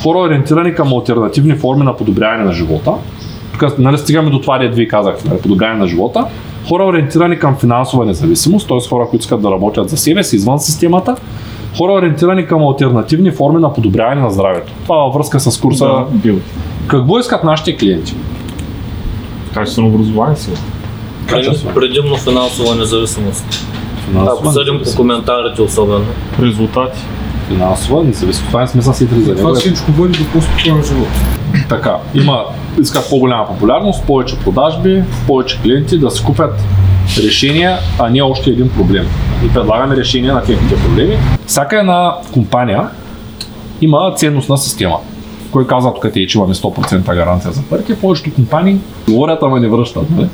хора 0.03 0.19
ориентирани 0.19 0.75
към 0.75 0.93
альтернативни 0.93 1.55
форми 1.55 1.85
на 1.85 1.97
подобряване 1.97 2.45
на 2.45 2.53
живота. 2.53 2.93
тук 3.53 3.79
нали, 3.79 3.99
стигаме 3.99 4.31
до 4.31 4.41
това, 4.41 4.59
дето 4.59 4.77
ви 4.77 4.89
казах, 4.89 5.15
нали, 5.25 5.41
подобряване 5.41 5.79
на 5.79 5.87
живота, 5.87 6.25
хора 6.69 6.85
ориентирани 6.85 7.39
към 7.39 7.57
финансова 7.57 8.05
независимост, 8.05 8.69
т.е. 8.69 8.89
хора, 8.89 9.07
които 9.11 9.23
искат 9.23 9.43
да 9.43 9.51
работят 9.51 9.91
за 9.91 9.97
себе 9.97 10.25
си 10.25 10.37
извън 10.37 10.61
системата, 10.61 11.17
хора 11.79 11.93
ориентирани 11.93 12.47
към 12.47 12.63
альтернативни 12.63 13.31
форми 13.31 13.61
на 13.61 13.73
подобряване 13.73 14.21
на 14.21 14.31
здравето. 14.31 14.73
Това 14.83 14.97
във 14.97 15.15
връзка 15.15 15.41
с 15.41 15.61
курса. 15.61 15.85
Да, 15.85 16.07
бил. 16.11 16.39
Какво 16.87 17.19
искат 17.19 17.45
нашите 17.45 17.77
клиенти? 17.77 18.15
Качествено 19.55 19.89
образование 19.89 20.37
си. 20.37 20.51
Качествено. 21.27 21.75
Предимно 21.75 22.17
финансова 22.17 22.75
независимост. 22.75 23.45
Финансова 24.09 24.39
Ако 24.39 24.53
съдим 24.53 24.81
по 24.85 24.97
коментарите 24.97 25.63
особено. 25.63 26.05
Резултати. 26.43 26.99
Финансова 27.49 28.05
независимост. 28.05 28.49
Това 28.49 28.63
е 28.63 28.67
смисъл 28.67 28.95
си 28.95 29.07
за 29.07 29.17
него. 29.17 29.37
Това 29.37 29.55
всичко 29.55 29.93
води 29.93 30.19
до 30.19 30.25
по-спокоен 30.33 30.83
живот. 30.85 31.09
Така, 31.69 31.97
има, 32.15 32.45
искат 32.81 33.11
по-голяма 33.11 33.47
популярност, 33.47 34.05
повече 34.05 34.39
продажби, 34.39 35.03
повече 35.27 35.61
клиенти 35.63 35.99
да 35.99 36.11
си 36.11 36.25
купят 36.25 36.55
решения, 37.25 37.79
а 37.99 38.11
не 38.11 38.23
още 38.23 38.51
един 38.51 38.69
проблем. 38.69 39.07
И 39.45 39.53
предлагаме 39.53 39.97
решения 39.97 40.35
на 40.35 40.43
техните 40.43 40.83
проблеми. 40.83 41.17
Всяка 41.47 41.81
една 41.81 42.15
компания 42.33 42.89
има 43.81 44.15
ценностна 44.17 44.59
система. 44.59 44.97
Кой 45.57 45.67
каза 45.67 45.95
тук 45.95 46.13
ти, 46.13 46.27
че 46.27 46.39
имаме 46.39 46.55
100% 46.55 47.15
гаранция 47.15 47.53
за 47.53 47.63
парите, 47.63 47.99
повечето 47.99 48.35
компании 48.35 48.77
говорят, 49.09 49.39
ама 49.43 49.61
не 49.61 49.69
връщат. 49.69 50.11
Нали? 50.11 50.29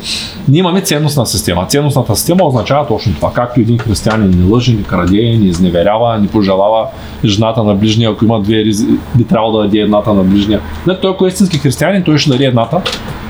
Ние 0.49 0.59
имаме 0.59 0.81
ценностна 0.81 1.27
система. 1.27 1.67
Ценностната 1.67 2.17
система 2.17 2.45
означава 2.45 2.87
точно 2.87 3.15
това. 3.15 3.33
Както 3.33 3.61
един 3.61 3.79
християнин 3.79 4.31
не 4.31 4.53
лъже, 4.53 4.75
не 4.75 4.83
краде, 4.83 5.39
не 5.41 5.47
изневерява, 5.47 6.19
не 6.19 6.29
пожелава 6.29 6.87
жената 7.25 7.65
на 7.65 7.75
ближния, 7.75 8.11
ако 8.11 8.25
има 8.25 8.41
две 8.41 8.65
ризи, 8.65 8.87
би 9.15 9.25
трябвало 9.25 9.59
да 9.59 9.65
даде 9.65 9.79
едната 9.79 10.15
на 10.15 10.25
ближния. 10.25 10.61
Не, 10.87 11.01
той 11.01 11.11
ако 11.11 11.25
е 11.25 11.29
истински 11.29 11.59
християнин, 11.59 12.03
той 12.03 12.19
ще 12.19 12.31
даде 12.31 12.45
едната. 12.45 12.81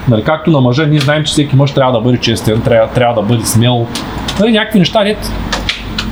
Нали, 0.09 0.23
както 0.25 0.51
на 0.51 0.61
мъжа, 0.61 0.87
ние 0.87 1.01
знаем, 1.01 1.25
че 1.25 1.33
всеки 1.33 1.57
мъж 1.57 1.73
трябва 1.73 1.93
да 1.93 2.01
бъде 2.01 2.19
честен, 2.19 2.61
трябва, 2.61 2.95
трябва 2.95 3.23
да 3.23 3.29
бъде 3.29 3.47
смел. 3.47 3.87
Нали, 4.41 4.53
някакви 4.53 4.79
неща, 4.79 5.05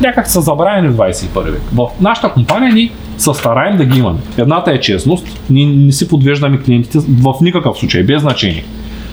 някак 0.01 0.27
са 0.27 0.41
забравени 0.41 0.89
в 0.89 0.97
21 0.97 1.51
век. 1.51 1.63
В 1.73 1.89
нашата 2.01 2.33
компания 2.33 2.73
ни 2.73 2.93
се 3.21 3.35
стараем 3.35 3.77
да 3.77 3.85
ги 3.85 3.99
имаме. 3.99 4.19
Едната 4.39 4.71
е 4.71 4.81
честност, 4.81 5.27
ние 5.51 5.67
не 5.67 5.93
си 5.93 6.09
подвеждаме 6.09 6.61
клиентите 6.61 6.99
в 6.99 7.35
никакъв 7.41 7.79
случай, 7.79 8.03
без 8.03 8.23
значение. 8.23 8.65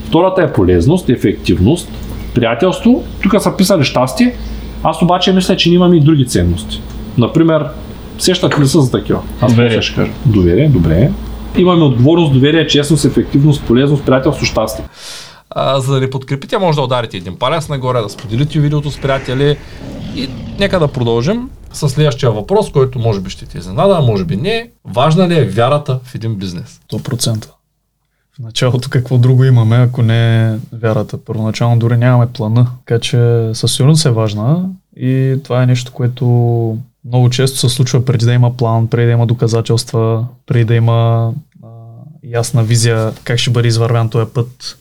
Втората 0.06 0.41
е 0.41 0.54
полезност, 0.54 1.10
ефективност, 1.10 1.89
приятелство. 2.36 3.04
Тук 3.24 3.41
са 3.41 3.58
писали 3.58 3.84
щастие. 3.84 4.36
Аз 4.84 5.02
обаче 5.02 5.34
мисля, 5.34 5.58
че 5.58 5.74
имаме 5.74 5.98
и 5.98 6.00
други 6.00 6.26
ценности. 6.26 6.82
Например, 7.17 7.65
сещате 8.20 8.62
ли 8.62 8.67
се 8.67 8.80
за 8.80 8.91
такива? 8.91 9.20
Аз 9.41 9.54
Доверие. 9.54 9.82
ще 9.82 9.96
кажа. 9.96 10.12
Доверие, 10.26 10.70
добре. 10.70 11.12
Имаме 11.58 11.84
отговорност, 11.84 12.34
доверие, 12.34 12.67
честност, 12.67 13.06
ефективност, 13.06 13.63
полезност, 13.63 14.06
приятелство, 14.06 14.46
щастие. 14.46 14.86
А, 15.50 15.80
за 15.80 15.93
да 15.93 16.02
ни 16.02 16.10
подкрепите, 16.10 16.58
може 16.58 16.76
да 16.76 16.82
ударите 16.82 17.17
един 17.17 17.36
палец 17.36 17.70
нагоре, 17.70 18.02
да 18.02 18.10
споделите 18.10 18.60
видеото 18.60 18.91
с 18.91 18.98
приятели 18.98 19.58
и 20.15 20.30
нека 20.60 20.80
да 20.80 20.88
продължим 20.88 21.50
с 21.78 21.90
следващия 21.90 22.32
въпрос, 22.32 22.72
който 22.72 23.00
може 23.00 23.22
би 23.22 23.30
ще 23.30 23.46
ти 23.46 23.58
изненада, 23.58 23.98
а 23.98 24.02
може 24.02 24.26
би 24.26 24.38
не. 24.38 24.72
Важна 24.86 25.30
ли 25.30 25.40
е 25.40 25.46
вярата 25.46 26.00
в 26.04 26.16
един 26.16 26.36
бизнес? 26.36 26.80
100%. 26.92 27.50
В 28.36 28.40
началото 28.40 28.90
какво 28.90 29.18
друго 29.18 29.44
имаме, 29.44 29.76
ако 29.76 30.02
не 30.02 30.48
е 30.48 30.58
вярата. 30.74 31.26
Първоначално 31.26 31.80
дори 31.80 31.98
нямаме 31.98 32.28
плана, 32.28 32.68
така 32.86 33.00
че 33.00 33.50
със 33.54 33.76
сигурност 33.76 34.06
е 34.06 34.12
важна 34.12 34.70
и 34.98 35.40
това 35.44 35.63
е 35.63 35.66
нещо, 35.66 35.92
което 35.94 36.26
много 37.06 37.30
често 37.30 37.58
се 37.58 37.70
случва 37.70 38.06
преди 38.06 38.26
да 38.26 38.34
има 38.34 38.58
план, 38.58 38.88
преди 38.88 39.06
да 39.06 39.12
има 39.12 39.28
доказателства, 39.28 40.26
преди 40.46 40.66
да 40.66 40.76
има 40.76 41.32
а, 41.63 41.68
ясна 42.24 42.63
визия 42.63 43.13
как 43.24 43.38
ще 43.40 43.52
бъде 43.52 43.68
извървян 43.68 44.10
този 44.10 44.32
път. 44.34 44.78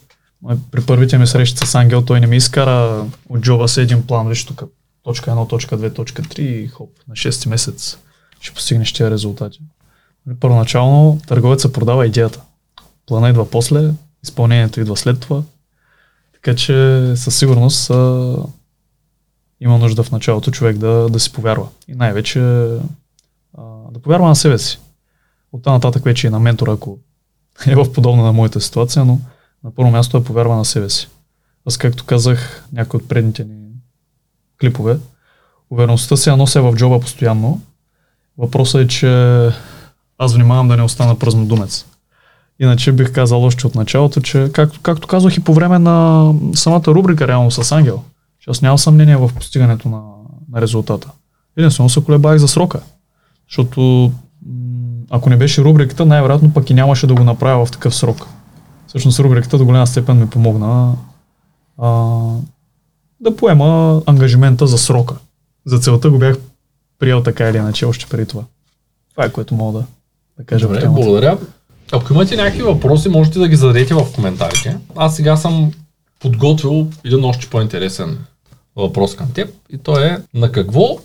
При 0.70 0.80
първите 0.80 1.18
ми 1.18 1.26
срещи 1.26 1.66
с 1.66 1.74
Ангел 1.74 2.02
той 2.02 2.20
не 2.20 2.26
ми 2.26 2.36
изкара 2.36 3.04
от 3.28 3.40
джоба 3.40 3.68
си 3.68 3.80
един 3.80 4.06
план, 4.06 4.28
виж 4.28 4.44
тук 4.44 4.62
точка 5.06 5.30
1, 5.30 5.48
точка 5.48 5.78
2, 5.78 5.94
точка 5.94 6.22
3 6.22 6.40
и 6.40 6.68
хоп, 6.68 6.90
на 7.08 7.14
6 7.14 7.48
месец 7.48 7.98
ще 8.40 8.54
постигнеш 8.54 8.92
тези 8.92 9.10
резултати. 9.10 9.60
Първоначално 10.40 11.20
търговецът 11.26 11.72
продава 11.72 12.06
идеята. 12.06 12.40
Плана 13.06 13.30
идва 13.30 13.50
после, 13.50 13.90
изпълнението 14.22 14.80
идва 14.80 14.96
след 14.96 15.20
това. 15.20 15.42
Така 16.32 16.56
че 16.56 17.12
със 17.16 17.38
сигурност 17.38 17.90
а, 17.90 18.36
има 19.60 19.78
нужда 19.78 20.02
в 20.02 20.10
началото 20.10 20.50
човек 20.50 20.78
да, 20.78 21.08
да 21.08 21.20
си 21.20 21.32
повярва. 21.32 21.68
И 21.88 21.94
най-вече 21.94 22.40
а, 22.40 23.62
да 23.90 24.00
повярва 24.02 24.28
на 24.28 24.36
себе 24.36 24.58
си. 24.58 24.78
От 25.52 25.62
там 25.62 25.74
нататък 25.74 26.04
вече 26.04 26.26
и 26.26 26.30
на 26.30 26.40
ментора, 26.40 26.72
ако 26.72 26.98
е 27.66 27.74
в 27.74 27.92
подобна 27.92 28.22
на 28.22 28.32
моята 28.32 28.60
ситуация, 28.60 29.04
но 29.04 29.20
на 29.64 29.74
първо 29.74 29.90
място 29.90 30.18
да 30.18 30.24
повярва 30.24 30.56
на 30.56 30.64
себе 30.64 30.90
си. 30.90 31.08
Аз, 31.66 31.76
както 31.76 32.04
казах, 32.04 32.68
някои 32.72 33.00
от 33.00 33.08
предните 33.08 33.44
ни 33.44 33.65
клипове, 34.60 34.98
увереността 35.70 36.16
си 36.16 36.28
я 36.28 36.36
нося 36.36 36.62
в 36.62 36.74
джоба 36.74 37.00
постоянно. 37.00 37.60
Въпросът 38.38 38.80
е, 38.80 38.88
че 38.88 39.08
аз 40.18 40.34
внимавам 40.34 40.68
да 40.68 40.76
не 40.76 40.82
остана 40.82 41.18
празнодумец. 41.18 41.86
Иначе 42.60 42.92
бих 42.92 43.12
казал 43.12 43.44
още 43.44 43.66
от 43.66 43.74
началото, 43.74 44.20
че 44.20 44.50
както, 44.52 44.80
както 44.82 45.08
казах 45.08 45.36
и 45.36 45.44
по 45.44 45.54
време 45.54 45.78
на 45.78 46.32
самата 46.54 46.86
рубрика 46.86 47.28
реално 47.28 47.50
с 47.50 47.72
Ангел, 47.72 48.02
че 48.40 48.50
аз 48.50 48.62
нямам 48.62 48.78
съмнение 48.78 49.16
в 49.16 49.30
постигането 49.34 49.88
на, 49.88 50.02
на 50.52 50.60
резултата. 50.60 51.10
Единствено 51.56 51.88
се 51.88 52.04
колебах 52.04 52.38
за 52.38 52.48
срока. 52.48 52.80
Защото 53.48 54.12
ако 55.10 55.30
не 55.30 55.36
беше 55.36 55.64
рубриката, 55.64 56.06
най-вероятно 56.06 56.52
пък 56.52 56.70
и 56.70 56.74
нямаше 56.74 57.06
да 57.06 57.14
го 57.14 57.24
направя 57.24 57.66
в 57.66 57.70
такъв 57.70 57.94
срок. 57.94 58.26
Всъщност 58.86 59.20
рубриката 59.20 59.58
до 59.58 59.64
голяма 59.64 59.86
степен 59.86 60.18
ми 60.18 60.30
помогна 60.30 60.94
а, 61.78 62.20
да 63.20 63.36
поема 63.36 64.02
ангажимента 64.06 64.66
за 64.66 64.78
срока. 64.78 65.14
За 65.64 65.78
целта 65.78 66.10
го 66.10 66.18
бях 66.18 66.36
приел 66.98 67.22
така 67.22 67.48
или 67.48 67.56
иначе 67.56 67.86
още 67.86 68.06
преди 68.06 68.26
това. 68.26 68.44
Това 69.10 69.24
е 69.24 69.32
което 69.32 69.54
мога 69.54 69.78
да, 69.78 69.86
да 70.38 70.44
кажа 70.44 70.68
Добре, 70.68 70.88
благодаря. 70.88 71.38
Ако 71.92 72.12
имате 72.12 72.36
някакви 72.36 72.62
въпроси, 72.62 73.08
можете 73.08 73.38
да 73.38 73.48
ги 73.48 73.56
зададете 73.56 73.94
в 73.94 74.06
коментарите. 74.14 74.78
Аз 74.96 75.16
сега 75.16 75.36
съм 75.36 75.72
подготвил 76.20 76.86
един 77.04 77.24
още 77.24 77.46
по-интересен 77.46 78.18
въпрос 78.76 79.16
към 79.16 79.32
теб 79.32 79.54
и 79.70 79.78
то 79.78 80.00
е 80.00 80.22
на 80.34 80.52
какво 80.52 80.98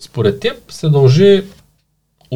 според 0.00 0.40
теб 0.40 0.56
се 0.68 0.88
дължи 0.88 1.44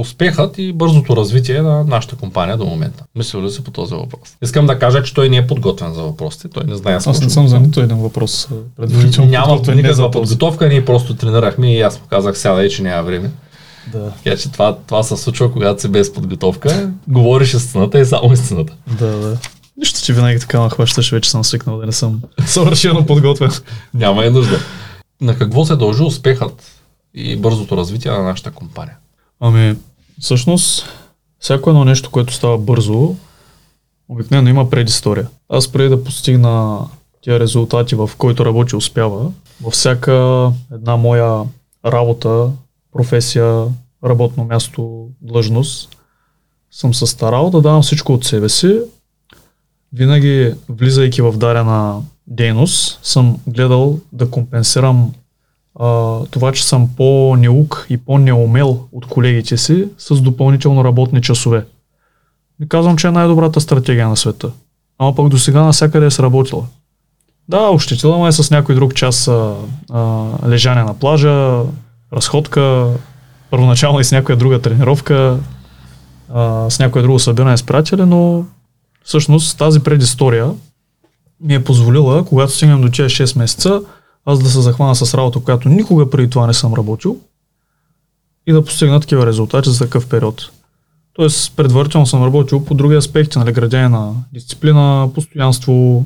успехът 0.01 0.59
и 0.59 0.73
бързото 0.73 1.17
развитие 1.17 1.63
на 1.63 1.85
нашата 1.85 2.17
компания 2.17 2.57
до 2.57 2.65
момента? 2.65 3.05
Мислил 3.17 3.43
ли 3.43 3.51
си 3.51 3.65
по 3.65 3.71
този 3.71 3.95
въпрос? 3.95 4.37
Искам 4.43 4.67
да 4.67 4.79
кажа, 4.79 5.03
че 5.03 5.15
той 5.15 5.29
не 5.29 5.37
е 5.37 5.47
подготвен 5.47 5.95
за 5.95 6.03
въпросите, 6.03 6.49
той 6.49 6.65
не 6.65 6.77
знае 6.77 6.95
Аз 6.95 7.07
не 7.07 7.15
скучно. 7.15 7.31
съм 7.31 7.49
за 7.49 7.61
нито 7.61 7.81
един 7.81 7.97
въпрос 7.97 8.49
предварително. 8.77 9.31
Няма 9.31 9.61
не 9.67 9.75
никаква 9.75 9.95
за 9.95 10.03
този. 10.03 10.13
подготовка, 10.13 10.69
ние 10.69 10.85
просто 10.85 11.15
тренирахме 11.15 11.75
и 11.75 11.81
аз 11.81 11.99
показах 11.99 12.39
сядай, 12.39 12.69
че 12.69 12.83
няма 12.83 13.03
време. 13.03 13.31
Да, 13.93 14.11
Така 14.25 14.37
че 14.37 14.53
това, 14.53 14.77
това 14.87 15.03
се 15.03 15.17
случва, 15.17 15.53
когато 15.53 15.81
си 15.81 15.89
без 15.89 16.13
подготовка, 16.13 16.91
говориш 17.09 17.55
истината 17.55 18.01
и 18.01 18.07
само 18.07 18.33
истината. 18.33 18.73
да, 18.99 19.07
да. 19.07 19.37
Нищо, 19.77 20.01
че 20.05 20.13
винаги 20.13 20.41
така 20.41 20.61
ме 20.61 20.71
хващаш, 20.71 21.11
вече 21.11 21.31
съм 21.31 21.45
свикнал 21.45 21.79
да 21.79 21.87
не 21.87 21.93
съм 21.93 22.21
съвършено 22.47 23.07
подготвен. 23.07 23.51
Няма 23.95 24.25
и 24.25 24.31
нужда. 24.31 24.59
На 25.21 25.39
какво 25.39 25.65
се 25.65 25.77
дължи 25.77 26.03
успехът 26.03 26.63
и 27.15 27.37
бързото 27.37 27.77
развитие 27.77 28.11
на 28.11 28.23
нашата 28.23 28.51
компания? 28.51 28.97
Ами, 29.41 29.77
всъщност, 30.21 30.85
всяко 31.39 31.71
едно 31.71 31.85
нещо, 31.85 32.11
което 32.11 32.35
става 32.35 32.59
бързо, 32.59 33.15
обикновено 34.09 34.49
има 34.51 34.71
предистория. 34.71 35.29
Аз 35.49 35.69
преди 35.69 35.89
да 35.89 36.05
постигна 36.05 36.81
тия 37.21 37.41
резултати, 37.41 37.95
в 37.95 38.11
който 38.19 38.45
работи 38.45 38.77
успява, 38.77 39.33
във 39.63 39.73
всяка 39.73 40.13
една 40.73 40.97
моя 40.97 41.45
работа, 41.87 42.51
професия, 42.93 43.65
работно 44.05 44.45
място, 44.45 45.09
длъжност, 45.21 45.97
съм 46.71 46.95
се 46.95 47.07
старал 47.07 47.51
да 47.51 47.61
давам 47.61 47.83
всичко 47.83 48.13
от 48.13 48.25
себе 48.25 48.49
си. 48.49 48.81
Винаги, 49.93 50.55
влизайки 50.69 51.23
в 51.23 51.33
дарена 51.37 52.03
дейност, 52.27 53.01
съм 53.03 53.39
гледал 53.47 53.99
да 54.13 54.31
компенсирам 54.31 55.13
това, 56.31 56.53
че 56.53 56.65
съм 56.65 56.89
по-неук 56.97 57.87
и 57.91 57.97
по-неумел 57.97 58.81
от 58.93 59.07
колегите 59.07 59.57
си 59.57 59.89
с 59.99 60.21
допълнително 60.21 60.85
работни 60.85 61.23
часове. 61.23 61.65
Не 62.61 62.69
казвам, 62.69 62.97
че 62.97 63.07
е 63.07 63.11
най-добрата 63.11 63.61
стратегия 63.61 64.09
на 64.09 64.17
света. 64.17 64.51
Ама 64.99 65.15
пък 65.15 65.29
до 65.29 65.39
сега 65.39 65.63
навсякъде 65.63 66.07
е 66.07 66.11
сработила. 66.11 66.65
Да, 67.49 67.61
ощетила 67.61 68.19
ме 68.19 68.29
е 68.29 68.33
с 68.33 68.51
някой 68.51 68.75
друг 68.75 68.95
час 68.95 69.29
а, 69.29 69.55
а, 69.91 70.25
лежане 70.49 70.83
на 70.83 70.95
плажа, 70.95 71.63
разходка, 72.13 72.87
първоначално 73.51 74.01
и 74.01 74.05
с 74.05 74.13
някоя 74.13 74.37
друга 74.37 74.61
тренировка, 74.61 75.39
а, 76.35 76.71
с 76.71 76.79
някое 76.79 77.03
друго 77.03 77.19
събиране 77.19 77.57
с 77.57 77.63
приятели, 77.63 78.05
но 78.05 78.45
всъщност 79.05 79.59
тази 79.59 79.81
предистория 79.81 80.51
ми 81.41 81.55
е 81.55 81.65
позволила, 81.65 82.25
когато 82.25 82.53
стигнем 82.53 82.81
до 82.81 82.89
тези 82.89 83.15
6 83.15 83.39
месеца, 83.39 83.81
аз 84.31 84.43
да 84.43 84.51
се 84.51 84.61
захвана 84.61 84.95
с 84.95 85.15
работа, 85.15 85.41
която 85.41 85.69
никога 85.69 86.11
преди 86.11 86.31
това 86.31 86.47
не 86.47 86.55
съм 86.55 86.75
работил 86.75 87.17
и 88.47 88.53
да 88.53 88.65
постигна 88.65 89.01
такива 89.01 89.27
резултати 89.27 89.71
за 89.71 89.79
такъв 89.79 90.09
период. 90.09 90.51
Тоест, 91.13 91.57
предварително 91.57 92.07
съм 92.07 92.25
работил 92.25 92.65
по 92.65 92.75
други 92.75 92.97
аспекти, 92.97 93.39
нали, 93.39 93.53
градяне 93.53 93.89
на 93.89 94.15
дисциплина, 94.33 95.11
постоянство, 95.15 96.05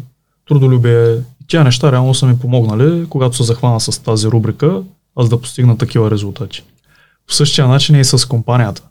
трудолюбие. 0.49 1.15
И 1.15 1.47
тия 1.47 1.65
неща 1.65 1.93
реално 1.93 2.15
са 2.15 2.27
ми 2.27 2.39
помогнали, 2.39 3.07
когато 3.09 3.37
се 3.37 3.43
захвана 3.43 3.81
с 3.81 4.03
тази 4.03 4.29
рубрика, 4.29 4.83
аз 5.17 5.29
да 5.29 5.41
постигна 5.41 5.79
такива 5.79 6.11
резултати. 6.11 6.63
По 7.27 7.35
същия 7.35 7.69
начин 7.69 7.95
е 7.95 8.01
и 8.01 8.05
с 8.05 8.29
компанията. 8.29 8.83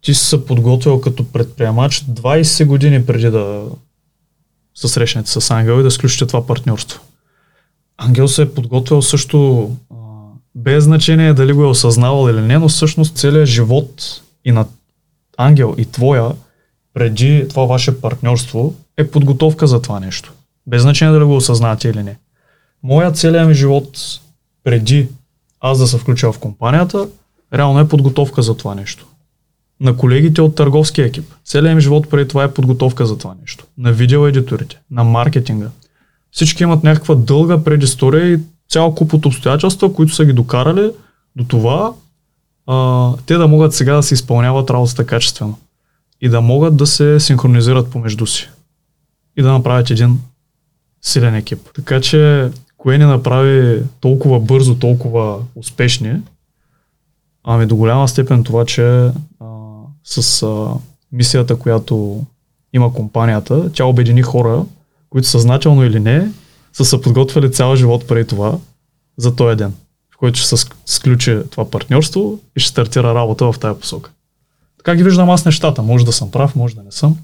Ти 0.00 0.14
си 0.14 0.24
се 0.24 0.46
подготвил 0.46 1.00
като 1.00 1.32
предприемач 1.32 2.04
20 2.04 2.66
години 2.66 3.06
преди 3.06 3.30
да 3.30 3.64
се 4.74 4.88
срещнете 4.88 5.30
с 5.30 5.50
Ангел 5.50 5.80
и 5.80 5.82
да 5.82 5.90
сключите 5.90 6.26
това 6.26 6.46
партньорство. 6.46 7.00
Ангел 7.98 8.28
се 8.28 8.42
е 8.42 8.54
подготвил 8.54 9.02
също 9.02 9.70
без 10.54 10.84
значение 10.84 11.34
дали 11.34 11.52
го 11.52 11.62
е 11.62 11.66
осъзнавал 11.66 12.30
или 12.30 12.40
не, 12.40 12.58
но 12.58 12.68
всъщност 12.68 13.16
целият 13.16 13.48
живот 13.48 14.22
и 14.44 14.52
на 14.52 14.66
Ангел 15.36 15.74
и 15.78 15.84
твоя 15.84 16.30
преди 16.94 17.46
това 17.48 17.64
ваше 17.64 18.00
партньорство 18.00 18.74
е 18.96 19.10
подготовка 19.10 19.66
за 19.66 19.82
това 19.82 20.00
нещо. 20.00 20.32
Без 20.66 20.82
значение 20.82 21.14
дали 21.14 21.24
го 21.24 21.36
осъзнавате 21.36 21.88
или 21.88 22.02
не. 22.02 22.18
Моя 22.82 23.12
целият 23.12 23.48
ми 23.48 23.54
живот 23.54 23.98
преди 24.64 25.08
аз 25.60 25.78
да 25.78 25.86
се 25.86 25.98
включа 25.98 26.32
в 26.32 26.38
компанията, 26.38 27.08
реално 27.54 27.80
е 27.80 27.88
подготовка 27.88 28.42
за 28.42 28.56
това 28.56 28.74
нещо. 28.74 29.06
На 29.80 29.96
колегите 29.96 30.42
от 30.42 30.54
търговския 30.54 31.06
екип. 31.06 31.24
Целият 31.44 31.72
им 31.72 31.80
живот 31.80 32.10
преди 32.10 32.28
това 32.28 32.44
е 32.44 32.54
подготовка 32.54 33.06
за 33.06 33.18
това 33.18 33.34
нещо. 33.40 33.64
На 33.78 33.92
видеоедиторите, 33.92 34.78
на 34.90 35.04
маркетинга. 35.04 35.70
Всички 36.32 36.62
имат 36.62 36.84
някаква 36.84 37.14
дълга 37.14 37.64
предистория 37.64 38.32
и 38.32 38.38
цял 38.70 38.94
куп 38.94 39.14
от 39.14 39.26
обстоятелства, 39.26 39.94
които 39.94 40.14
са 40.14 40.24
ги 40.24 40.32
докарали 40.32 40.90
до 41.36 41.44
това 41.44 41.92
а, 42.70 43.12
те 43.26 43.34
да 43.34 43.48
могат 43.48 43.74
сега 43.74 43.94
да 43.94 44.02
се 44.02 44.14
изпълняват 44.14 44.70
работата 44.70 45.06
качествено. 45.06 45.58
И 46.20 46.28
да 46.28 46.40
могат 46.40 46.76
да 46.76 46.86
се 46.86 47.20
синхронизират 47.20 47.90
помежду 47.90 48.26
си. 48.26 48.48
И 49.36 49.42
да 49.42 49.52
направят 49.52 49.90
един 49.90 50.18
силен 51.02 51.34
екип. 51.34 51.58
Така 51.74 52.00
че, 52.00 52.50
кое 52.76 52.98
ни 52.98 53.04
направи 53.04 53.82
толкова 54.00 54.40
бързо, 54.40 54.78
толкова 54.78 55.38
успешни, 55.54 56.20
ами 57.44 57.66
до 57.66 57.76
голяма 57.76 58.08
степен 58.08 58.44
това, 58.44 58.64
че 58.64 58.82
а, 58.82 59.12
с 60.04 60.42
а, 60.42 60.68
мисията, 61.12 61.56
която 61.56 62.24
има 62.72 62.92
компанията, 62.92 63.72
тя 63.72 63.84
обедини 63.84 64.22
хора, 64.22 64.64
които 65.10 65.28
съзнателно 65.28 65.84
или 65.84 66.00
не, 66.00 66.30
са 66.72 66.84
се 66.84 67.00
подготвили 67.00 67.52
цял 67.52 67.76
живот 67.76 68.06
преди 68.08 68.26
това 68.26 68.58
за 69.16 69.36
този 69.36 69.56
ден, 69.56 69.74
в 70.14 70.16
който 70.16 70.38
ще 70.38 70.56
се 70.56 70.66
сключи 70.86 71.38
това 71.50 71.70
партньорство 71.70 72.38
и 72.56 72.60
ще 72.60 72.70
стартира 72.70 73.14
работа 73.14 73.52
в 73.52 73.58
тази 73.58 73.80
посока. 73.80 74.10
Така 74.78 74.96
ги 74.96 75.04
виждам 75.04 75.30
аз 75.30 75.44
нещата. 75.44 75.82
Може 75.82 76.04
да 76.04 76.12
съм 76.12 76.30
прав, 76.30 76.56
може 76.56 76.74
да 76.74 76.82
не 76.82 76.92
съм, 76.92 77.16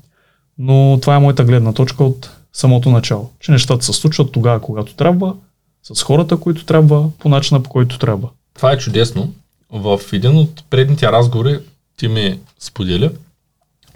но 0.59 0.99
това 1.03 1.17
е 1.17 1.19
моята 1.19 1.45
гледна 1.45 1.73
точка 1.73 2.05
от 2.05 2.31
самото 2.53 2.91
начало. 2.91 3.31
Че 3.41 3.53
нещата 3.53 3.85
се 3.85 3.93
случват 3.93 4.33
тогава, 4.33 4.61
когато 4.61 4.95
трябва, 4.95 5.35
с 5.83 6.03
хората, 6.03 6.37
които 6.37 6.65
трябва, 6.65 7.11
по 7.19 7.29
начина 7.29 7.63
по 7.63 7.71
който 7.71 7.99
трябва. 7.99 8.29
Това 8.55 8.73
е 8.73 8.79
чудесно. 8.79 9.33
В 9.71 10.01
един 10.13 10.37
от 10.37 10.65
предните 10.71 11.13
разговори 11.13 11.59
ти 11.97 12.09
ми 12.09 12.41
споделя, 12.59 13.11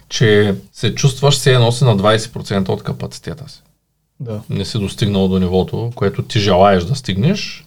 че 0.09 0.55
се 0.73 0.95
чувстваш 0.95 1.37
се 1.37 1.55
едно 1.55 1.73
си 1.73 1.85
на 1.85 1.97
20% 1.97 2.69
от 2.69 2.83
капацитета 2.83 3.49
си. 3.49 3.63
Да. 4.21 4.41
Не 4.51 4.65
си 4.65 4.79
достигнал 4.79 5.29
до 5.29 5.39
нивото, 5.39 5.93
което 5.95 6.23
ти 6.23 6.41
желаеш 6.41 6.85
да 6.85 6.95
стигнеш. 6.95 7.65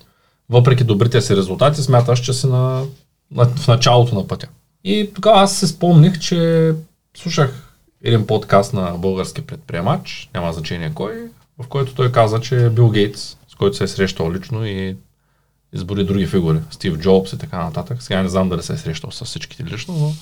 Въпреки 0.50 0.84
добрите 0.84 1.22
си 1.22 1.36
резултати, 1.36 1.82
смяташ, 1.82 2.20
че 2.20 2.34
си 2.34 2.48
на, 2.48 2.84
на, 3.32 3.46
в 3.46 3.68
началото 3.68 4.16
на 4.16 4.28
пътя. 4.28 4.48
И 4.84 5.10
тогава 5.16 5.42
аз 5.42 5.58
се 5.58 5.68
спомних, 5.68 6.20
че 6.20 6.72
слушах 7.18 7.72
един 8.04 8.28
подкаст 8.28 8.74
на 8.74 8.92
български 8.98 9.42
предприемач, 9.42 10.30
няма 10.34 10.54
значение 10.54 10.92
кой, 10.96 11.14
в 11.64 11.68
който 11.68 11.96
той 11.96 12.12
каза, 12.12 12.40
че 12.40 12.70
Бил 12.70 12.90
Гейтс, 12.90 13.38
с 13.48 13.56
който 13.56 13.78
се 13.78 13.84
е 13.84 13.88
срещал 13.88 14.32
лично 14.32 14.66
и 14.66 14.96
избори 15.74 16.04
други 16.04 16.28
фигури, 16.28 16.60
Стив 16.72 16.98
Джобс 16.98 17.34
и 17.34 17.38
така 17.38 17.64
нататък. 17.64 18.04
Сега 18.04 18.24
не 18.24 18.30
знам 18.30 18.50
дали 18.50 18.64
се 18.64 18.74
е 18.74 18.78
срещал 18.78 19.12
с 19.12 19.26
всичките 19.26 19.64
лично, 19.64 19.94
но 19.94 20.14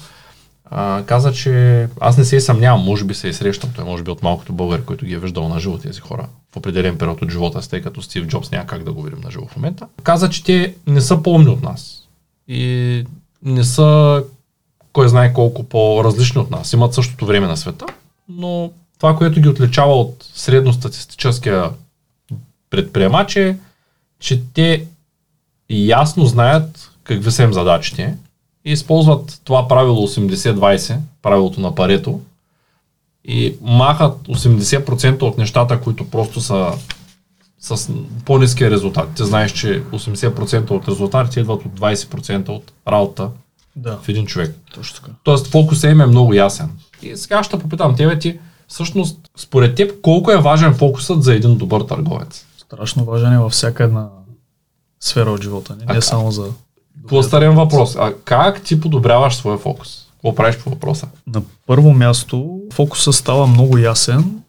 а, 0.72 1.04
каза, 1.06 1.34
че 1.34 1.88
аз 2.00 2.18
не 2.18 2.26
се 2.26 2.36
и 2.36 2.42
съмнявам, 2.42 2.82
може 2.82 3.06
би 3.06 3.14
се 3.14 3.28
е 3.30 3.34
срещал, 3.34 3.70
той 3.76 3.86
може 3.86 4.04
би 4.04 4.12
от 4.12 4.24
малкото 4.24 4.54
българи, 4.54 4.82
които 4.82 5.06
ги 5.06 5.14
е 5.14 5.20
виждал 5.20 5.48
на 5.48 5.60
живо 5.60 5.78
тези 5.78 6.00
хора 6.00 6.28
в 6.54 6.58
определен 6.58 6.98
период 6.98 7.22
от 7.22 7.32
живота 7.32 7.70
тъй 7.70 7.82
като 7.82 8.02
Стив 8.02 8.28
Джобс 8.28 8.52
няма 8.52 8.66
как 8.66 8.84
да 8.84 8.94
го 8.94 9.02
видим 9.02 9.20
на 9.24 9.32
живо 9.32 9.46
в 9.46 9.56
момента. 9.56 9.88
Каза, 10.04 10.30
че 10.30 10.44
те 10.44 10.76
не 10.88 11.02
са 11.02 11.24
по-умни 11.24 11.50
от 11.50 11.64
нас 11.64 12.04
и 12.48 13.06
не 13.44 13.64
са 13.64 14.24
кой 14.94 15.10
знае 15.10 15.34
колко 15.34 15.64
по-различни 15.64 16.42
от 16.42 16.52
нас. 16.52 16.74
Имат 16.74 16.94
същото 16.94 17.26
време 17.26 17.48
на 17.48 17.58
света, 17.58 17.86
но 18.30 18.72
това, 19.00 19.16
което 19.16 19.42
ги 19.42 19.50
отличава 19.50 19.94
от 19.94 20.30
средностатистическия 20.34 21.70
предприемач 22.70 23.36
е, 23.36 23.58
че 24.20 24.44
те 24.54 24.86
ясно 25.70 26.26
знаят 26.26 26.92
какви 27.04 27.32
са 27.32 27.44
им 27.44 27.54
задачите 27.54 28.18
и 28.66 28.72
използват 28.72 29.42
това 29.44 29.68
правило 29.68 30.08
80-20, 30.08 30.98
правилото 31.22 31.62
на 31.62 31.76
парето 31.76 32.20
и 33.26 33.56
махат 33.62 34.18
80% 34.28 35.22
от 35.22 35.38
нещата, 35.38 35.82
които 35.82 36.10
просто 36.10 36.42
са 36.42 36.72
с 37.60 37.90
по-низкия 38.26 38.72
резултат. 38.72 39.10
Ти 39.16 39.26
знаеш, 39.26 39.52
че 39.52 39.84
80% 39.84 40.72
от 40.72 40.88
резултатите 40.88 41.40
идват 41.40 41.66
от 41.66 41.80
20% 41.80 42.50
от 42.50 42.72
работа 42.88 43.30
Да. 43.76 43.98
в 44.04 44.10
един 44.10 44.26
човек. 44.26 44.56
Точно 44.74 44.96
така. 45.02 45.12
Тоест 45.24 45.48
фокусът 45.48 45.92
им 45.92 46.02
е 46.02 46.06
много 46.06 46.34
ясен. 46.34 46.70
И 47.02 47.18
сега 47.18 47.44
ще 47.44 47.60
попитам 47.60 47.96
тебе 47.96 48.20
ти, 48.20 48.40
всъщност, 48.68 49.20
според 49.38 49.76
теб, 49.76 50.02
колко 50.02 50.32
е 50.32 50.38
важен 50.42 50.74
фокусът 50.74 51.24
за 51.24 51.34
един 51.34 51.58
добър 51.58 51.82
търговец? 51.82 52.46
Страшно 52.58 53.06
важен 53.06 53.34
е 53.34 53.40
във 53.40 53.52
всяка 53.52 53.84
една 53.84 54.10
сфера 55.00 55.32
от 55.32 55.44
живота 55.44 55.76
не 55.76 55.86
как? 55.86 56.04
само 56.04 56.32
за... 56.32 56.48
По-старен 57.08 57.56
въпрос. 57.56 57.96
А 57.96 58.14
как 58.26 58.62
ти 58.62 58.82
подобряваш 58.82 59.36
своя 59.36 59.58
фокус? 59.58 60.06
Какво 60.12 60.36
правиш 60.36 60.58
по 60.58 60.70
въпроса? 60.70 61.08
На 61.28 61.42
първо 61.68 61.94
място 61.94 62.60
фокусът 62.74 63.16
става 63.16 63.48
много 63.48 63.78
ясен, 63.78 64.42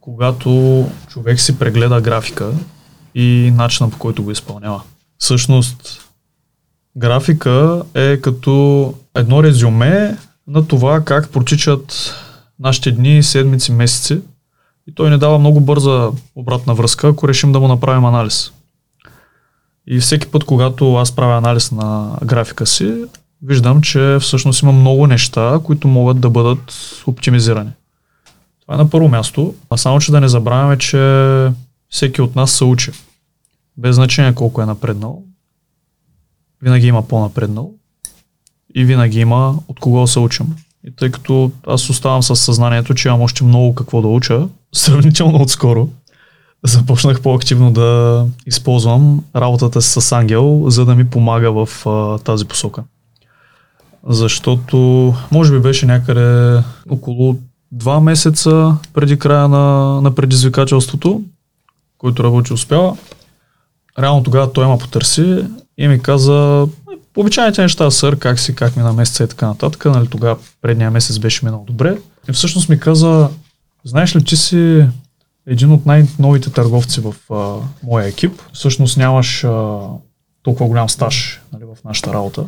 когато 0.00 0.84
човек 1.08 1.40
си 1.40 1.58
прегледа 1.58 2.00
графика 2.00 2.52
и 3.14 3.52
начина 3.54 3.90
по 3.90 3.98
който 3.98 4.22
го 4.22 4.30
изпълнява. 4.30 4.82
Всъщност, 5.18 6.08
графика 6.96 7.82
е 7.94 8.20
като 8.20 8.94
едно 9.14 9.42
резюме 9.42 10.18
на 10.46 10.66
това 10.66 11.00
как 11.00 11.30
протичат 11.30 12.14
нашите 12.60 12.92
дни, 12.92 13.22
седмици, 13.22 13.72
месеци 13.72 14.20
и 14.86 14.94
той 14.94 15.10
ни 15.10 15.18
дава 15.18 15.38
много 15.38 15.60
бърза 15.60 16.10
обратна 16.36 16.74
връзка, 16.74 17.08
ако 17.08 17.28
решим 17.28 17.52
да 17.52 17.60
му 17.60 17.68
направим 17.68 18.04
анализ. 18.04 18.52
И 19.86 19.98
всеки 19.98 20.26
път, 20.26 20.44
когато 20.44 20.96
аз 20.96 21.12
правя 21.12 21.36
анализ 21.36 21.72
на 21.72 22.16
графика 22.24 22.66
си, 22.66 23.04
виждам, 23.42 23.82
че 23.82 24.18
всъщност 24.20 24.62
има 24.62 24.72
много 24.72 25.06
неща, 25.06 25.60
които 25.64 25.88
могат 25.88 26.20
да 26.20 26.30
бъдат 26.30 26.74
оптимизирани. 27.06 27.70
Това 28.60 28.74
е 28.74 28.78
на 28.78 28.90
първо 28.90 29.08
място. 29.08 29.54
А 29.70 29.76
само, 29.76 30.00
че 30.00 30.12
да 30.12 30.20
не 30.20 30.28
забравяме, 30.28 30.78
че 30.78 31.50
всеки 31.88 32.22
от 32.22 32.36
нас 32.36 32.52
се 32.52 32.64
учи. 32.64 32.90
Без 33.76 33.94
значение 33.96 34.34
колко 34.34 34.62
е 34.62 34.66
напреднал. 34.66 35.22
Винаги 36.62 36.86
има 36.86 37.08
по-напреднал. 37.08 37.72
И 38.74 38.84
винаги 38.84 39.20
има 39.20 39.54
от 39.68 39.80
кого 39.80 40.06
се 40.06 40.18
учим. 40.18 40.46
И 40.86 40.96
тъй 40.96 41.10
като 41.10 41.50
аз 41.66 41.90
оставам 41.90 42.22
с 42.22 42.36
съзнанието, 42.36 42.94
че 42.94 43.08
имам 43.08 43.22
още 43.22 43.44
много 43.44 43.74
какво 43.74 44.02
да 44.02 44.08
уча, 44.08 44.48
сравнително 44.74 45.42
отскоро, 45.42 45.88
започнах 46.64 47.22
по-активно 47.22 47.72
да 47.72 48.24
използвам 48.46 49.24
работата 49.36 49.82
си 49.82 50.00
с 50.00 50.12
Ангел, 50.12 50.64
за 50.66 50.84
да 50.84 50.94
ми 50.94 51.10
помага 51.10 51.52
в 51.52 51.86
а, 51.86 52.18
тази 52.18 52.44
посока. 52.44 52.82
Защото, 54.06 55.14
може 55.30 55.52
би 55.52 55.60
беше 55.60 55.86
някъде 55.86 56.62
около 56.90 57.36
два 57.72 58.00
месеца 58.00 58.76
преди 58.94 59.18
края 59.18 59.48
на, 59.48 60.00
на 60.00 60.14
предизвикателството, 60.14 61.22
който 61.98 62.24
работи 62.24 62.52
успява. 62.52 62.96
Реално 63.98 64.22
тогава 64.22 64.52
той 64.52 64.66
ме 64.66 64.78
потърси 64.78 65.44
и 65.78 65.88
ми 65.88 66.02
каза 66.02 66.66
обичайните 67.16 67.62
неща, 67.62 67.90
сър, 67.90 68.18
как 68.18 68.38
си, 68.38 68.54
как 68.54 68.76
мина 68.76 68.92
месеца 68.92 69.24
и 69.24 69.28
така 69.28 69.46
нататък. 69.46 69.84
Нали, 69.84 70.08
тогава 70.08 70.36
предния 70.62 70.90
месец 70.90 71.18
беше 71.18 71.44
минал 71.44 71.64
добре. 71.66 71.98
И 72.28 72.32
всъщност 72.32 72.68
ми 72.68 72.80
каза, 72.80 73.28
знаеш 73.84 74.16
ли, 74.16 74.24
ти 74.24 74.36
си 74.36 74.86
един 75.46 75.72
от 75.72 75.86
най-новите 75.86 76.50
търговци 76.50 77.00
в 77.00 77.14
а, 77.32 77.56
моя 77.82 78.06
екип. 78.06 78.42
Всъщност 78.52 78.96
нямаш 78.96 79.44
а, 79.44 79.80
толкова 80.42 80.66
голям 80.66 80.88
стаж 80.88 81.40
нали, 81.52 81.64
в 81.64 81.84
нашата 81.84 82.12
работа. 82.12 82.44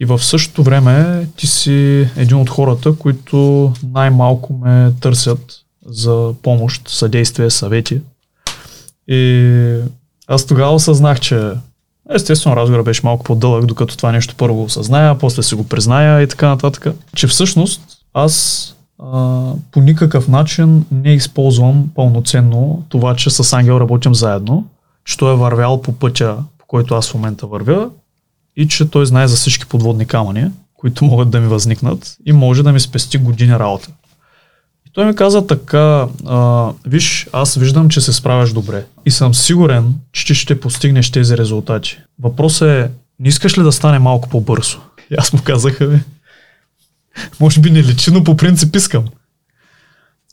И 0.00 0.04
в 0.04 0.24
същото 0.24 0.62
време 0.62 1.26
ти 1.36 1.46
си 1.46 2.08
един 2.16 2.36
от 2.36 2.50
хората, 2.50 2.92
които 2.92 3.72
най-малко 3.92 4.52
ме 4.52 4.92
търсят 5.00 5.54
за 5.86 6.34
помощ, 6.42 6.88
съдействие, 6.88 7.50
съвети. 7.50 8.00
И 9.08 9.80
аз 10.26 10.46
тогава 10.46 10.74
осъзнах, 10.74 11.20
че 11.20 11.52
Естествено, 12.10 12.56
разговора 12.56 12.82
беше 12.82 13.00
малко 13.04 13.24
по-дълъг, 13.24 13.66
докато 13.66 13.96
това 13.96 14.12
нещо 14.12 14.34
първо 14.36 14.62
осъзная, 14.62 15.18
после 15.18 15.42
си 15.42 15.54
го 15.54 15.68
призная 15.68 16.22
и 16.22 16.28
така 16.28 16.48
нататък. 16.48 16.86
Че 17.16 17.26
всъщност 17.26 17.80
аз 18.14 18.75
по 19.72 19.80
никакъв 19.80 20.28
начин 20.28 20.84
не 20.90 21.14
използвам 21.14 21.90
пълноценно 21.94 22.84
това, 22.88 23.16
че 23.16 23.30
с 23.30 23.52
Ангел 23.52 23.80
работим 23.80 24.14
заедно, 24.14 24.66
че 25.04 25.16
той 25.16 25.32
е 25.32 25.36
вървял 25.36 25.82
по 25.82 25.92
пътя, 25.92 26.36
по 26.58 26.66
който 26.66 26.94
аз 26.94 27.10
в 27.10 27.14
момента 27.14 27.46
вървя 27.46 27.90
и 28.56 28.68
че 28.68 28.90
той 28.90 29.06
знае 29.06 29.28
за 29.28 29.36
всички 29.36 29.66
подводни 29.66 30.06
камъни, 30.06 30.50
които 30.74 31.04
могат 31.04 31.30
да 31.30 31.40
ми 31.40 31.46
възникнат 31.46 32.16
и 32.26 32.32
може 32.32 32.62
да 32.62 32.72
ми 32.72 32.80
спести 32.80 33.18
години 33.18 33.52
работа. 33.52 33.88
И 34.86 34.90
той 34.92 35.06
ми 35.06 35.14
каза 35.14 35.46
така, 35.46 36.08
а, 36.26 36.70
виж, 36.86 37.28
аз 37.32 37.54
виждам, 37.54 37.88
че 37.88 38.00
се 38.00 38.12
справяш 38.12 38.52
добре 38.52 38.84
и 39.06 39.10
съм 39.10 39.34
сигурен, 39.34 39.94
че 40.12 40.26
ти 40.26 40.34
ще 40.34 40.60
постигнеш 40.60 41.10
тези 41.10 41.38
резултати. 41.38 41.98
Въпросът 42.22 42.68
е, 42.68 42.90
не 43.20 43.28
искаш 43.28 43.58
ли 43.58 43.62
да 43.62 43.72
стане 43.72 43.98
малко 43.98 44.28
по-бързо? 44.28 44.78
И 45.10 45.14
аз 45.18 45.32
му 45.32 45.40
казах, 45.44 45.78
бе, 45.78 46.00
може 47.40 47.60
би 47.60 47.70
не 47.70 47.82
личи, 47.82 48.10
но 48.10 48.24
по 48.24 48.36
принцип 48.36 48.76
искам. 48.76 49.04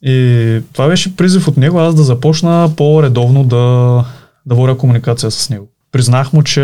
И 0.01 0.61
това 0.73 0.87
беше 0.87 1.15
призив 1.15 1.47
от 1.47 1.57
него 1.57 1.79
аз 1.79 1.95
да 1.95 2.03
започна 2.03 2.71
по-редовно 2.77 3.43
да, 3.43 4.05
да 4.45 4.55
водя 4.55 4.77
комуникация 4.77 5.31
с 5.31 5.49
него. 5.49 5.67
Признах 5.91 6.33
му, 6.33 6.43
че 6.43 6.61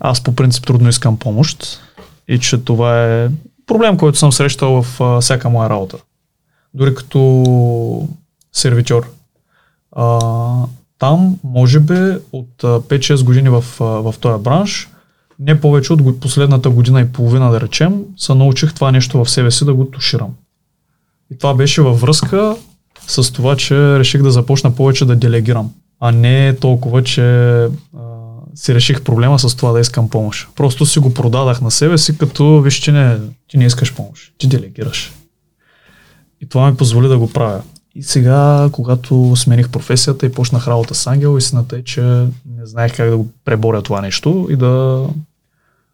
аз 0.00 0.20
по 0.20 0.34
принцип 0.34 0.66
трудно 0.66 0.88
искам 0.88 1.18
помощ 1.18 1.80
и 2.28 2.38
че 2.38 2.58
това 2.58 3.04
е 3.04 3.28
проблем, 3.66 3.96
който 3.96 4.18
съм 4.18 4.32
срещал 4.32 4.82
в 4.82 5.00
а, 5.00 5.20
всяка 5.20 5.50
моя 5.50 5.70
работа. 5.70 5.96
Дори 6.74 6.94
като 6.94 8.08
сервитьор. 8.52 9.10
А, 9.92 10.20
там, 10.98 11.38
може 11.44 11.80
би, 11.80 12.16
от 12.32 12.64
а, 12.64 12.66
5-6 12.66 13.24
години 13.24 13.48
в, 13.48 13.64
в 13.78 14.14
този 14.20 14.42
бранш, 14.42 14.88
не 15.38 15.60
повече 15.60 15.92
от 15.92 16.20
последната 16.20 16.70
година 16.70 17.00
и 17.00 17.12
половина, 17.12 17.50
да 17.50 17.60
речем, 17.60 18.02
се 18.16 18.34
научих 18.34 18.74
това 18.74 18.92
нещо 18.92 19.24
в 19.24 19.30
себе 19.30 19.50
си 19.50 19.64
да 19.64 19.74
го 19.74 19.84
туширам. 19.84 20.30
И 21.30 21.38
това 21.38 21.54
беше 21.54 21.82
във 21.82 22.00
връзка 22.00 22.56
с 23.06 23.32
това, 23.32 23.56
че 23.56 23.98
реших 23.98 24.22
да 24.22 24.30
започна 24.30 24.74
повече 24.74 25.04
да 25.04 25.16
делегирам, 25.16 25.70
а 26.00 26.12
не 26.12 26.56
толкова, 26.60 27.02
че 27.02 27.22
а, 27.22 27.68
си 28.54 28.74
реших 28.74 29.02
проблема 29.02 29.38
с 29.38 29.56
това 29.56 29.72
да 29.72 29.80
искам 29.80 30.10
помощ. 30.10 30.48
Просто 30.56 30.86
си 30.86 30.98
го 30.98 31.14
продадах 31.14 31.60
на 31.60 31.70
себе 31.70 31.98
си, 31.98 32.18
като 32.18 32.60
виж, 32.60 32.74
че 32.74 32.92
не, 32.92 33.18
ти 33.48 33.58
не 33.58 33.64
искаш 33.64 33.94
помощ, 33.94 34.32
ти 34.38 34.46
делегираш. 34.46 35.12
И 36.40 36.48
това 36.48 36.70
ми 36.70 36.76
позволи 36.76 37.08
да 37.08 37.18
го 37.18 37.32
правя. 37.32 37.62
И 37.98 38.02
сега, 38.02 38.68
когато 38.72 39.36
смених 39.36 39.68
професията 39.68 40.26
и 40.26 40.32
почнах 40.32 40.68
работа 40.68 40.94
с 40.94 41.06
Ангел, 41.06 41.38
истината 41.38 41.76
е, 41.76 41.82
че 41.82 42.02
не 42.56 42.66
знаех 42.66 42.96
как 42.96 43.10
да 43.10 43.16
го 43.16 43.28
преборя 43.44 43.82
това 43.82 44.00
нещо 44.00 44.48
и 44.50 44.56
да 44.56 45.06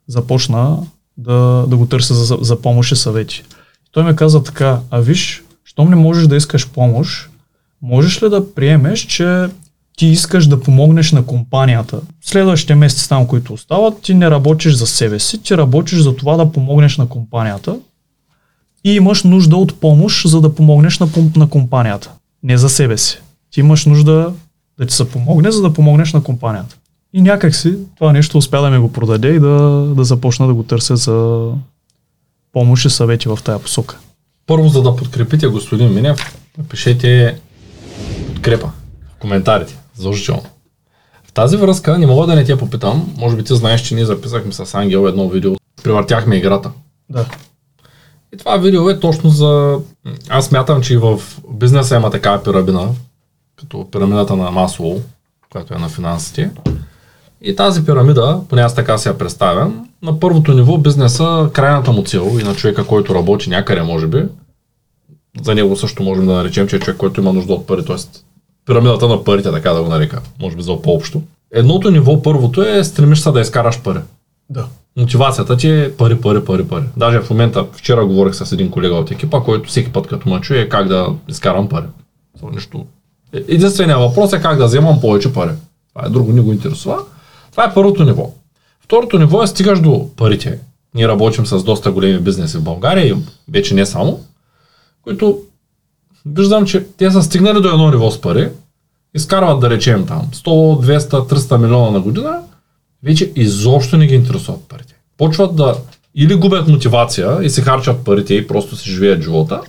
започна 0.09 0.79
да, 1.17 1.65
да 1.69 1.77
го 1.77 1.87
търся 1.87 2.15
за, 2.15 2.39
за 2.41 2.61
помощ 2.63 2.93
и 2.93 2.97
съвети. 2.97 3.45
Той 3.93 4.05
ми 4.05 4.17
каза 4.17 4.43
така, 4.43 4.81
а 4.91 5.01
виж, 5.01 5.45
щом 5.65 5.91
не 5.91 5.97
можеш 5.97 6.27
да 6.27 6.37
искаш 6.37 6.69
помощ, 6.69 7.31
можеш 7.83 8.23
ли 8.23 8.29
да 8.29 8.55
приемеш, 8.55 9.01
че 9.01 9.47
ти 9.97 10.07
искаш 10.07 10.47
да 10.47 10.61
помогнеш 10.61 11.13
на 11.13 11.27
компанията. 11.27 12.01
Следващите 12.23 12.75
месеци 12.75 13.09
там, 13.09 13.27
които 13.27 13.53
остават, 13.53 14.03
ти 14.03 14.15
не 14.15 14.31
работиш 14.31 14.75
за 14.75 14.87
себе 14.87 15.19
си, 15.19 15.43
ти 15.43 15.57
работиш 15.57 16.01
за 16.01 16.17
това 16.17 16.37
да 16.37 16.53
помогнеш 16.53 16.99
на 16.99 17.09
компанията 17.09 17.77
и 18.85 18.95
имаш 18.95 19.25
нужда 19.25 19.57
от 19.57 19.81
помощ, 19.81 20.29
за 20.29 20.41
да 20.41 20.55
помогнеш 20.55 20.99
на, 20.99 21.09
на 21.37 21.49
компанията. 21.49 22.11
Не 22.43 22.59
за 22.59 22.69
себе 22.69 22.99
си. 22.99 23.21
Ти 23.51 23.61
имаш 23.61 23.87
нужда 23.87 24.33
да 24.79 24.87
ти 24.87 24.95
се 24.95 25.09
помогне, 25.09 25.51
за 25.51 25.63
да 25.63 25.73
помогнеш 25.73 26.13
на 26.13 26.23
компанията. 26.23 26.77
И 27.13 27.23
някак 27.23 27.55
си 27.55 27.75
това 27.97 28.13
нещо 28.13 28.39
успя 28.39 28.63
да 28.63 28.71
ми 28.71 28.79
го 28.79 28.93
продаде 28.93 29.29
и 29.29 29.41
да, 29.41 29.59
да 29.97 30.05
започна 30.05 30.47
да 30.47 30.55
го 30.55 30.63
търся 30.63 30.97
за 30.97 31.49
помощ 32.53 32.85
и 32.85 32.91
съвети 32.91 33.29
в 33.29 33.39
тая 33.45 33.59
посока. 33.59 33.99
Първо, 34.47 34.69
за 34.69 34.83
да 34.83 34.97
подкрепите 34.97 35.47
господин 35.47 35.95
Минев, 35.95 36.39
напишете 36.59 37.41
подкрепа 38.27 38.71
в 39.17 39.19
коментарите, 39.19 39.79
задължително. 39.95 40.43
В 41.25 41.33
тази 41.33 41.57
връзка 41.57 41.99
не 41.99 42.07
мога 42.07 42.27
да 42.27 42.35
не 42.35 42.45
те 42.45 42.59
попитам, 42.59 43.15
може 43.19 43.37
би 43.37 43.45
ти 43.45 43.57
знаеш, 43.57 43.81
че 43.81 43.95
ние 43.95 44.05
записахме 44.05 44.53
с 44.53 44.75
Ангел 44.75 45.07
едно 45.09 45.29
видео, 45.29 45.55
превъртяхме 45.83 46.37
играта. 46.37 46.71
Да. 47.09 47.27
И 48.35 48.37
това 48.37 48.57
видео 48.57 48.91
е 48.91 49.01
точно 49.01 49.31
за... 49.31 49.79
Аз 50.29 50.47
смятам, 50.47 50.83
че 50.83 50.95
и 50.95 50.97
в 50.97 51.21
бизнеса 51.51 51.97
има 51.97 52.11
такава 52.11 52.43
пирамида, 52.43 52.89
като 53.57 53.91
пирамидата 53.91 54.37
на 54.37 54.51
Маслоу, 54.51 55.01
която 55.51 55.75
е 55.75 55.79
на 55.79 55.89
финансите. 55.89 56.51
И 57.43 57.57
тази 57.57 57.85
пирамида, 57.85 58.41
поне 58.49 58.63
аз 58.63 58.75
така 58.75 58.99
си 58.99 59.09
я 59.09 59.19
представям, 59.19 59.89
на 60.03 60.21
първото 60.21 60.55
ниво 60.55 60.79
бизнеса, 60.79 61.51
крайната 61.53 61.93
му 61.93 62.05
цел 62.05 62.31
и 62.41 62.45
на 62.45 62.55
човека, 62.55 62.87
който 62.87 63.15
работи 63.15 63.51
някъде, 63.51 63.83
може 63.83 64.07
би, 64.07 64.25
за 65.43 65.55
него 65.55 65.77
също 65.77 66.03
можем 66.03 66.27
да 66.27 66.33
наречем, 66.33 66.69
че 66.69 66.77
е 66.77 66.81
човек, 66.81 66.97
който 66.97 67.21
има 67.21 67.33
нужда 67.33 67.55
от 67.55 67.67
пари, 67.67 67.85
т.е. 67.85 67.97
пирамидата 68.67 69.09
на 69.09 69.25
парите, 69.25 69.51
така 69.51 69.73
да 69.73 69.83
го 69.83 69.89
нарека, 69.89 70.23
може 70.41 70.57
би 70.57 70.63
за 70.63 70.83
по-общо. 70.83 71.23
Едното 71.53 71.91
ниво, 71.91 72.23
първото 72.23 72.63
е 72.63 72.85
стремиш 72.85 73.19
се 73.19 73.31
да 73.31 73.41
изкараш 73.41 73.83
пари. 73.83 73.99
Да. 74.51 74.67
Мотивацията 74.97 75.57
ти 75.57 75.71
е 75.71 75.97
пари, 75.97 76.21
пари, 76.21 76.45
пари, 76.45 76.69
пари. 76.69 76.85
Даже 76.97 77.21
в 77.21 77.31
момента, 77.31 77.67
вчера 77.73 78.07
говорих 78.07 78.35
с 78.35 78.53
един 78.53 78.71
колега 78.71 78.95
от 78.95 79.11
екипа, 79.11 79.41
който 79.41 79.69
всеки 79.69 79.93
път 79.93 80.07
като 80.07 80.29
ме 80.29 80.41
чуе 80.41 80.59
е 80.59 80.69
как 80.69 80.89
да 80.89 81.09
изкарам 81.29 81.69
пари. 81.69 81.87
Това. 82.39 82.51
Е- 83.33 83.45
Единственият 83.49 84.01
въпрос 84.01 84.33
е 84.33 84.41
как 84.41 84.59
да 84.59 84.67
вземам 84.67 85.01
повече 85.01 85.33
пари. 85.33 85.51
Това 85.95 86.07
е 86.07 86.11
друго, 86.11 86.33
не 86.33 86.41
го 86.41 86.53
интересува. 86.53 86.99
Това 87.51 87.65
е 87.65 87.75
първото 87.75 88.05
ниво. 88.05 88.31
Второто 88.81 89.19
ниво 89.19 89.43
е 89.43 89.47
стигаш 89.47 89.81
до 89.81 90.11
парите. 90.17 90.59
Ние 90.95 91.09
работим 91.09 91.47
с 91.47 91.65
доста 91.65 91.93
големи 91.93 92.19
бизнеси 92.19 92.57
в 92.57 92.63
България 92.63 93.07
и 93.07 93.17
вече 93.49 93.75
не 93.75 93.87
само, 93.87 94.21
които 95.03 95.39
виждам, 96.27 96.67
че 96.67 96.87
те 96.99 97.11
са 97.11 97.23
стигнали 97.23 97.61
до 97.61 97.69
едно 97.69 97.91
ниво 97.91 98.11
с 98.11 98.21
пари, 98.21 98.49
изкарват 99.15 99.61
да 99.61 99.71
речем 99.71 100.07
там 100.07 100.29
100, 100.33 100.47
200, 100.99 101.33
300 101.33 101.57
милиона 101.57 101.91
на 101.91 102.01
година, 102.01 102.39
вече 103.05 103.33
изобщо 103.37 103.97
не 103.97 104.07
ги 104.07 104.15
интересуват 104.15 104.69
парите. 104.69 104.95
Почват 105.19 105.57
да 105.57 105.77
или 106.15 106.35
губят 106.35 106.69
мотивация 106.69 107.39
и 107.43 107.51
се 107.51 107.63
харчат 107.63 108.05
парите 108.05 108.35
и 108.35 108.47
просто 108.47 108.77
си 108.77 108.91
живеят 108.91 109.23
живота, 109.23 109.61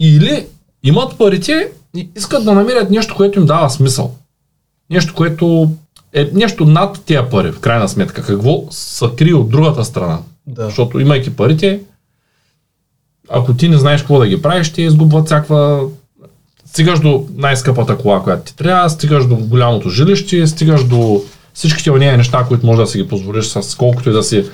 или 0.00 0.46
имат 0.82 1.18
парите 1.18 1.72
и 1.96 2.08
искат 2.16 2.44
да 2.44 2.52
намерят 2.52 2.90
нещо, 2.90 3.14
което 3.16 3.38
им 3.38 3.46
дава 3.46 3.70
смисъл. 3.70 4.14
Нещо, 4.90 5.14
което 5.14 5.70
е 6.12 6.30
нещо 6.32 6.64
над 6.64 7.02
тия 7.04 7.30
пари, 7.30 7.52
в 7.52 7.60
крайна 7.60 7.88
сметка. 7.88 8.22
Какво 8.22 8.64
се 8.70 9.06
крие 9.16 9.34
от 9.34 9.50
другата 9.50 9.84
страна. 9.84 10.18
Да. 10.46 10.64
Защото 10.64 11.00
имайки 11.00 11.36
парите, 11.36 11.80
ако 13.28 13.54
ти 13.54 13.68
не 13.68 13.78
знаеш 13.78 14.00
какво 14.00 14.18
да 14.18 14.26
ги 14.26 14.42
правиш, 14.42 14.66
ще 14.66 14.82
изгубват 14.82 15.26
всякаква... 15.26 15.88
Стигаш 16.64 17.00
до 17.00 17.26
най-скъпата 17.34 17.98
кола, 17.98 18.22
която 18.22 18.42
ти 18.42 18.56
трябва, 18.56 18.90
стигаш 18.90 19.26
до 19.26 19.36
голямото 19.36 19.90
жилище, 19.90 20.46
стигаш 20.46 20.84
до 20.84 21.22
всичките 21.60 21.90
ония 21.90 22.16
неща, 22.16 22.44
които 22.48 22.66
можеш 22.66 22.80
да 22.80 22.86
си 22.86 22.98
ги 22.98 23.08
позволиш 23.08 23.44
с 23.44 23.76
колкото 23.76 24.10
и 24.10 24.12
да 24.12 24.22
си 24.22 24.44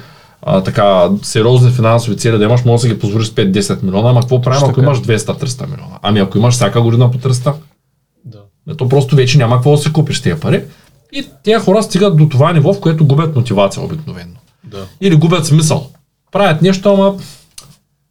а, 0.43 0.63
така 0.63 1.09
сериозни 1.23 1.71
финансови 1.71 2.17
цели 2.17 2.39
да 2.39 2.45
имаш, 2.45 2.65
може 2.65 2.81
да 2.81 2.89
си 2.89 2.95
ги 2.95 2.99
позволиш 2.99 3.27
с 3.27 3.31
5-10 3.31 3.83
милиона, 3.83 4.11
ама 4.11 4.21
какво 4.21 4.43
правим, 4.43 4.71
ако 4.71 4.81
имаш 4.81 4.99
200-300 4.99 5.71
милиона? 5.71 5.99
Ами 6.03 6.21
ако 6.21 6.39
имаш 6.39 6.55
всяка 6.55 6.81
година 6.81 7.11
по 7.11 7.19
300, 7.19 7.55
Да. 8.25 8.39
не, 8.67 8.77
то 8.77 8.89
просто 8.89 9.17
вече 9.17 9.39
няма 9.39 9.57
какво 9.57 9.71
да 9.71 9.79
си 9.79 9.93
купиш 9.93 10.23
тези 10.23 10.41
пари. 10.41 10.65
И 11.13 11.27
тези 11.45 11.65
хора 11.65 11.83
стигат 11.83 12.17
до 12.17 12.29
това 12.29 12.53
ниво, 12.53 12.73
в 12.73 12.81
което 12.81 13.07
губят 13.07 13.37
мотивация 13.37 13.83
обикновено. 13.83 14.35
Да. 14.65 14.85
Или 15.01 15.17
губят 15.17 15.47
смисъл. 15.47 15.87
Правят 16.33 16.63
нещо, 16.63 16.89
ама 16.95 17.15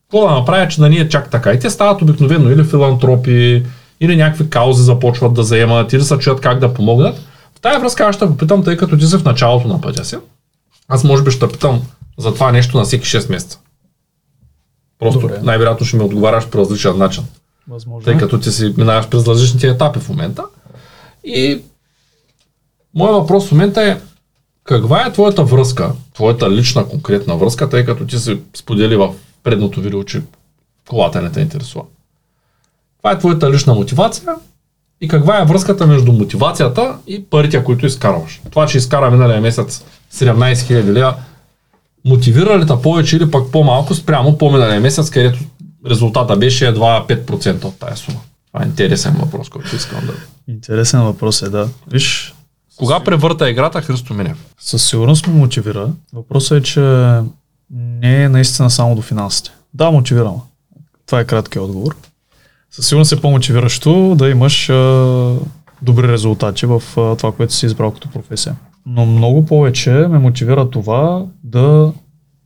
какво 0.02 0.28
да 0.28 0.34
направят, 0.36 0.72
че 0.72 0.80
да 0.80 0.90
ни 0.90 0.98
е 0.98 1.10
чак 1.10 1.30
така. 1.32 1.54
И 1.54 1.60
те 1.60 1.70
стават 1.70 2.02
обикновено 2.02 2.52
или 2.52 2.64
филантропи, 2.64 3.64
или 4.00 4.16
някакви 4.16 4.50
каузи 4.50 4.84
започват 4.84 5.34
да 5.34 5.44
заемат, 5.44 5.94
или 5.94 6.02
се 6.02 6.18
чуят 6.18 6.42
как 6.42 6.60
да 6.60 6.74
помогнат. 6.74 7.22
Тази 7.66 7.82
връзка 7.82 8.04
аз 8.04 8.16
ще 8.16 8.28
попитам, 8.28 8.64
тъй 8.64 8.78
като 8.78 8.98
ти 8.98 9.06
си 9.08 9.18
в 9.18 9.24
началото 9.24 9.68
на 9.68 9.82
пътя 9.82 10.06
си. 10.06 10.16
Аз 10.88 11.04
може 11.04 11.24
би 11.24 11.32
ще 11.32 11.48
питам 11.48 11.82
за 12.18 12.34
това 12.34 12.52
нещо 12.52 12.78
на 12.78 12.84
всеки 12.84 13.06
6 13.06 13.32
месеца. 13.32 13.60
Просто 15.00 15.20
Добре. 15.20 15.40
най-вероятно 15.44 15.86
ще 15.86 15.98
ми 15.98 16.04
отговаряш 16.04 16.48
по 16.48 16.58
различен 16.58 16.98
начин 16.98 17.24
Възможно. 17.68 18.06
тъй 18.06 18.18
като 18.18 18.40
ти 18.40 18.52
си 18.52 18.74
минаваш 18.78 19.10
през 19.10 19.28
различните 19.28 19.68
етапи 19.68 20.00
в 20.00 20.10
момента. 20.10 20.44
И 21.24 21.62
моят 22.94 23.16
въпрос 23.16 23.48
в 23.48 23.52
момента 23.52 23.84
е 23.84 24.00
каква 24.64 25.06
е 25.06 25.14
твоята 25.14 25.44
връзка, 25.44 25.92
твоята 26.14 26.52
лична 26.52 26.88
конкретна 26.88 27.38
връзка, 27.38 27.70
тъй 27.70 27.86
като 27.86 28.06
ти 28.06 28.20
си 28.20 28.40
сподели 28.56 28.96
в 28.96 29.14
предното 29.44 29.82
видео, 29.82 30.04
че 30.04 30.22
колата 30.90 31.22
не 31.22 31.32
те 31.32 31.42
интересува. 31.42 31.86
Това 32.98 33.12
е 33.12 33.20
твоята 33.20 33.52
лична 33.52 33.74
мотивация 33.74 34.36
и 35.02 35.08
каква 35.08 35.42
е 35.42 35.46
връзката 35.46 35.88
между 35.88 36.14
мотивацията 36.14 36.98
и 37.08 37.26
парите, 37.26 37.64
които 37.64 37.86
изкарваш. 37.86 38.42
Това, 38.52 38.66
че 38.66 38.78
изкара 38.78 39.12
миналия 39.12 39.42
месец 39.42 39.84
17 40.14 40.54
000 40.54 40.84
лева, 40.84 41.16
мотивира 42.06 42.60
ли 42.60 42.68
те 42.68 42.74
повече 42.84 43.18
или 43.18 43.32
пък 43.32 43.52
по-малко 43.52 43.96
спрямо 43.96 44.38
по-миналия 44.38 44.82
месец, 44.82 45.10
където 45.10 45.40
резултата 45.90 46.36
беше 46.36 46.68
едва 46.68 47.06
5% 47.10 47.64
от 47.64 47.80
тая 47.80 47.98
сума? 47.98 48.20
Това 48.48 48.64
е 48.64 48.68
интересен 48.68 49.14
въпрос, 49.14 49.50
който 49.50 49.76
искам 49.76 50.00
да... 50.06 50.14
Интересен 50.54 51.02
въпрос 51.02 51.42
е, 51.42 51.50
да. 51.50 51.70
Виж, 51.92 52.36
Кога 52.76 53.00
превърта 53.00 53.50
играта 53.50 53.82
Христо 53.82 54.14
Минев? 54.14 54.46
Със 54.60 54.90
сигурност 54.90 55.28
ме 55.28 55.34
мотивира. 55.34 55.90
Въпросът 56.14 56.60
е, 56.60 56.64
че 56.64 56.82
не 57.72 58.24
е 58.24 58.30
наистина 58.30 58.70
само 58.70 58.96
до 58.96 59.02
финансите. 59.02 59.52
Да, 59.74 59.92
мотивирам. 59.92 60.42
Това 61.06 61.20
е 61.20 61.26
краткият 61.26 61.66
отговор. 61.66 61.96
Със 62.76 62.88
сигурност 62.88 63.12
е 63.12 63.22
по-мотивиращо 63.22 64.16
да 64.16 64.30
имаш 64.30 64.70
а, 64.70 65.36
добри 65.82 66.08
резултати 66.08 66.66
в 66.66 66.84
а, 66.98 67.16
това, 67.16 67.32
което 67.32 67.54
си 67.54 67.66
избрал 67.66 67.92
като 67.92 68.10
професия. 68.10 68.56
Но 68.86 69.06
много 69.06 69.46
повече 69.46 69.92
ме 69.92 70.20
мотивира 70.20 70.70
това 70.70 71.26
да 71.44 71.94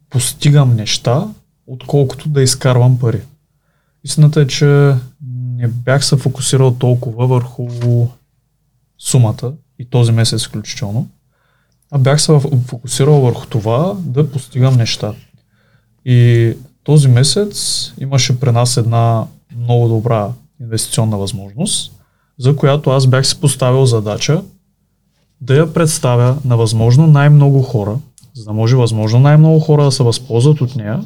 постигам 0.10 0.76
неща, 0.76 1.28
отколкото 1.68 2.30
да 2.30 2.42
изкарвам 2.42 3.00
пари. 3.00 3.22
Истината 4.04 4.42
е, 4.42 4.48
че 4.48 4.94
не 5.56 5.68
бях 5.68 6.06
се 6.06 6.18
фокусирал 6.18 6.72
толкова 6.72 7.28
върху 7.28 7.68
сумата 9.00 9.54
и 9.80 9.86
този 9.86 10.12
месец 10.12 10.48
включително, 10.48 11.08
а 11.92 11.98
бях 11.98 12.22
се 12.22 12.40
фокусирал 12.68 13.22
върху 13.22 13.46
това 13.46 13.96
да 14.00 14.32
постигам 14.32 14.78
неща. 14.78 15.14
И 16.06 16.54
този 16.84 17.08
месец 17.08 17.92
имаше 18.00 18.40
при 18.40 18.52
нас 18.52 18.78
една 18.78 19.26
много 19.60 19.88
добра 19.88 20.32
инвестиционна 20.62 21.18
възможност, 21.18 21.92
за 22.38 22.56
която 22.56 22.90
аз 22.90 23.08
бях 23.08 23.28
си 23.28 23.40
поставил 23.42 23.86
задача 23.86 24.44
да 25.42 25.56
я 25.56 25.74
представя 25.74 26.38
на 26.46 26.58
възможно 26.58 27.08
най-много 27.08 27.62
хора, 27.62 27.98
за 28.34 28.44
да 28.44 28.54
може 28.54 28.76
възможно 28.76 29.20
най-много 29.20 29.60
хора 29.60 29.84
да 29.84 29.92
се 29.92 30.04
възползват 30.04 30.62
от 30.62 30.76
нея 30.76 31.06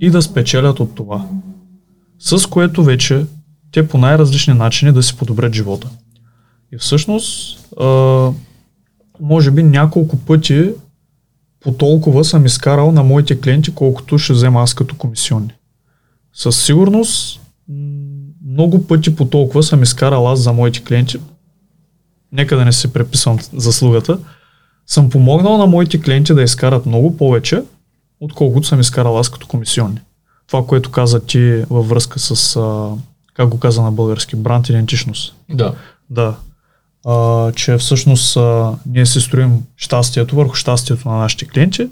и 0.00 0.10
да 0.10 0.22
спечелят 0.22 0.80
от 0.80 0.94
това. 0.94 1.26
С 2.18 2.46
което 2.46 2.84
вече 2.84 3.26
те 3.72 3.88
по 3.88 3.98
най-различни 3.98 4.54
начини 4.54 4.92
да 4.92 5.02
си 5.02 5.16
подобрят 5.16 5.54
живота. 5.54 5.88
И 6.72 6.78
всъщност, 6.78 7.58
а, 7.80 8.30
може 9.20 9.50
би 9.50 9.62
няколко 9.62 10.16
пъти 10.16 10.70
по 11.60 11.72
толкова 11.72 12.24
съм 12.24 12.46
изкарал 12.46 12.92
на 12.92 13.02
моите 13.02 13.40
клиенти, 13.40 13.74
колкото 13.74 14.18
ще 14.18 14.32
взема 14.32 14.62
аз 14.62 14.74
като 14.74 14.96
комисионни. 14.96 15.52
Със 16.34 16.64
сигурност, 16.64 17.40
много 18.46 18.86
пъти 18.86 19.16
по 19.16 19.24
толкова 19.24 19.62
съм 19.62 19.82
изкарал 19.82 20.28
аз 20.28 20.40
за 20.40 20.52
моите 20.52 20.84
клиенти. 20.84 21.18
Нека 22.32 22.56
да 22.56 22.64
не 22.64 22.72
се 22.72 22.92
преписвам 22.92 23.38
заслугата. 23.52 24.18
Съм 24.86 25.10
помогнал 25.10 25.58
на 25.58 25.66
моите 25.66 26.00
клиенти 26.00 26.34
да 26.34 26.42
изкарат 26.42 26.86
много 26.86 27.16
повече, 27.16 27.62
отколкото 28.20 28.66
съм 28.66 28.80
изкарал 28.80 29.18
аз 29.18 29.28
като 29.28 29.46
комисионни. 29.46 30.00
Това, 30.46 30.66
което 30.66 30.90
каза 30.90 31.20
ти 31.20 31.64
във 31.70 31.88
връзка 31.88 32.18
с, 32.18 32.56
а, 32.56 32.90
как 33.34 33.48
го 33.48 33.58
каза 33.58 33.82
на 33.82 33.92
български, 33.92 34.36
бранд 34.36 34.68
идентичност. 34.68 35.34
Да. 35.50 35.74
Да. 36.10 36.36
А, 37.06 37.52
че 37.52 37.76
всъщност 37.76 38.36
а, 38.36 38.72
ние 38.86 39.06
си 39.06 39.20
строим 39.20 39.62
щастието 39.76 40.36
върху 40.36 40.54
щастието 40.54 41.08
на 41.08 41.18
нашите 41.18 41.48
клиенти. 41.48 41.88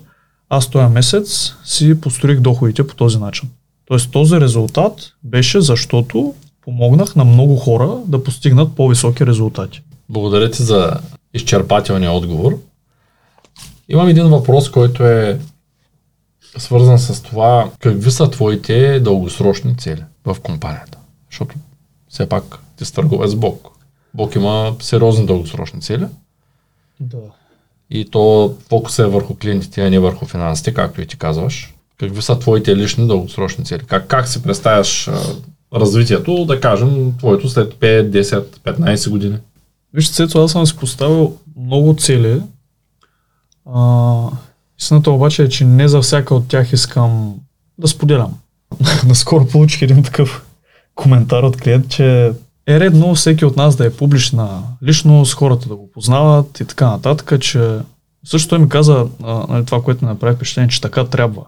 Аз 0.49 0.71
този 0.71 0.93
месец 0.93 1.55
си 1.65 2.01
построих 2.01 2.41
доходите 2.41 2.87
по 2.87 2.95
този 2.95 3.19
начин. 3.19 3.49
Тоест 3.87 4.11
този 4.11 4.41
резултат 4.41 5.13
беше 5.23 5.61
защото 5.61 6.35
помогнах 6.61 7.17
на 7.17 7.25
много 7.25 7.57
хора 7.57 7.99
да 8.07 8.25
постигнат 8.25 8.77
по-високи 8.77 9.27
резултати. 9.27 9.83
Благодаря 10.09 10.51
ти 10.51 10.63
за 10.63 11.01
изчерпателния 11.35 12.13
отговор. 12.13 12.59
Имам 13.89 14.09
един 14.09 14.29
въпрос, 14.29 14.71
който 14.71 15.05
е 15.05 15.41
свързан 16.57 16.99
с 16.99 17.23
това 17.23 17.71
какви 17.81 18.11
са 18.11 18.31
твоите 18.31 19.01
дългосрочни 19.01 19.77
цели 19.77 20.05
в 20.25 20.37
компанията. 20.43 20.99
Защото 21.31 21.55
все 22.09 22.29
пак 22.29 22.59
ти 22.77 22.85
си 22.85 22.95
търговец 22.95 23.31
с 23.31 23.37
Бог. 23.37 23.69
Бог 24.15 24.35
има 24.35 24.77
сериозни 24.81 25.27
дългосрочни 25.27 25.81
цели 25.81 26.07
Да. 27.01 27.19
и 27.91 28.11
то 28.11 28.55
фокус 28.69 28.99
е 28.99 29.07
върху 29.07 29.35
клиентите, 29.35 29.87
а 29.87 29.91
не 29.91 29.99
върху 29.99 30.27
финансите, 30.27 30.75
както 30.75 31.01
и 31.01 31.07
ти 31.07 31.17
казваш. 31.19 31.75
Какви 32.01 32.23
са 32.23 32.39
твоите 32.39 32.77
лични 32.77 33.07
дългосрочни 33.07 33.65
цели? 33.65 33.83
Как, 33.87 34.07
как 34.07 34.29
си 34.29 34.43
представяш 34.43 35.11
развитието, 35.75 36.45
да 36.45 36.61
кажем, 36.61 37.13
твоето 37.19 37.49
след 37.49 37.75
5, 37.75 38.23
10, 38.23 38.45
15 38.65 39.11
години? 39.11 39.39
Вижте, 39.95 40.15
Цецо, 40.15 40.45
аз 40.45 40.53
съм 40.53 40.67
си 40.67 40.77
поставил 40.77 41.37
много 41.57 41.97
цели. 41.99 42.43
А, 43.75 44.15
истината 44.81 45.11
обаче 45.11 45.43
е, 45.43 45.49
че 45.49 45.65
не 45.65 45.89
за 45.89 46.01
всяка 46.01 46.35
от 46.35 46.49
тях 46.49 46.73
искам 46.73 47.35
да 47.79 47.89
споделям. 47.89 48.35
Наскоро 49.07 49.47
получих 49.47 49.83
един 49.83 50.03
такъв 50.03 50.47
коментар 50.95 51.43
от 51.43 51.57
клиент, 51.57 51.89
че 51.89 52.33
е 52.67 52.81
редно 52.81 53.15
всеки 53.15 53.45
от 53.45 53.57
нас 53.57 53.77
да 53.77 53.87
е 53.87 53.93
публична 53.93 54.63
личност, 54.83 55.35
хората 55.35 55.69
да 55.69 55.77
го 55.77 55.91
познават 55.91 56.61
и 56.61 56.65
така 56.65 56.87
нататък, 56.91 57.41
че 57.41 57.79
също 58.25 58.49
той 58.49 58.59
ми 58.59 58.69
каза 58.69 59.07
а, 59.23 59.47
нали, 59.49 59.65
това, 59.65 59.83
което 59.83 60.05
ми 60.05 60.09
направи 60.09 60.37
впечатление, 60.37 60.71
че 60.71 60.81
така 60.81 61.05
трябва. 61.05 61.43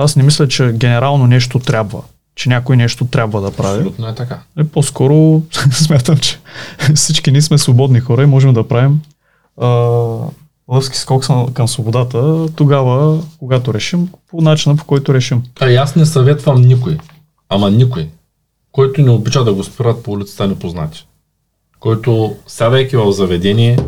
Аз 0.00 0.16
не 0.16 0.22
мисля, 0.22 0.48
че 0.48 0.72
генерално 0.72 1.26
нещо 1.26 1.58
трябва, 1.58 2.02
че 2.34 2.48
някой 2.48 2.76
нещо 2.76 3.04
трябва 3.04 3.40
да 3.40 3.50
прави. 3.50 3.78
Абсолютно 3.78 4.08
е 4.08 4.14
така. 4.14 4.38
Е, 4.58 4.64
по-скоро 4.64 5.42
смятам, 5.72 6.18
че 6.18 6.38
всички 6.94 7.32
ние 7.32 7.42
сме 7.42 7.58
свободни 7.58 8.00
хора 8.00 8.22
и 8.22 8.26
можем 8.26 8.52
да 8.52 8.68
правим 8.68 9.00
а, 9.60 9.68
лъвски 10.68 10.98
скок 10.98 11.26
към 11.52 11.68
свободата 11.68 12.48
тогава, 12.56 13.22
когато 13.38 13.74
решим, 13.74 14.08
по 14.30 14.40
начина 14.40 14.76
по 14.76 14.84
който 14.84 15.14
решим. 15.14 15.42
А 15.60 15.70
и 15.70 15.76
аз 15.76 15.96
не 15.96 16.06
съветвам 16.06 16.60
никой, 16.60 16.98
ама 17.48 17.70
никой, 17.70 18.08
който 18.72 19.02
не 19.02 19.10
обича 19.10 19.44
да 19.44 19.54
го 19.54 19.64
спират 19.64 20.02
по 20.02 20.12
улицата 20.12 20.48
непознати. 20.48 21.06
Който, 21.80 22.36
сядайки 22.46 22.96
в 22.96 23.12
заведение, 23.12 23.78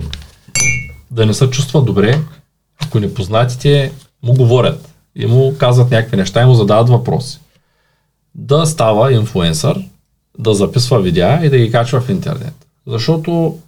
да 1.11 1.27
не 1.27 1.35
се 1.35 1.51
чувства 1.51 1.83
добре, 1.83 2.21
ако 2.83 3.01
непознатите 3.01 3.93
му 4.23 4.35
говорят 4.35 4.92
и 5.17 5.27
му 5.27 5.55
казват 5.59 5.91
някакви 5.91 6.17
неща 6.17 6.43
и 6.43 6.47
му 6.47 6.55
задават 6.55 6.89
въпроси. 6.89 7.41
Да 8.35 8.67
става 8.67 9.13
инфуенсър, 9.13 9.89
да 10.39 10.55
записва 10.55 11.01
видеа 11.01 11.41
и 11.45 11.51
да 11.51 11.59
ги 11.59 11.73
качва 11.73 12.01
в 12.01 12.09
интернет. 12.09 12.55
Защото 12.87 13.59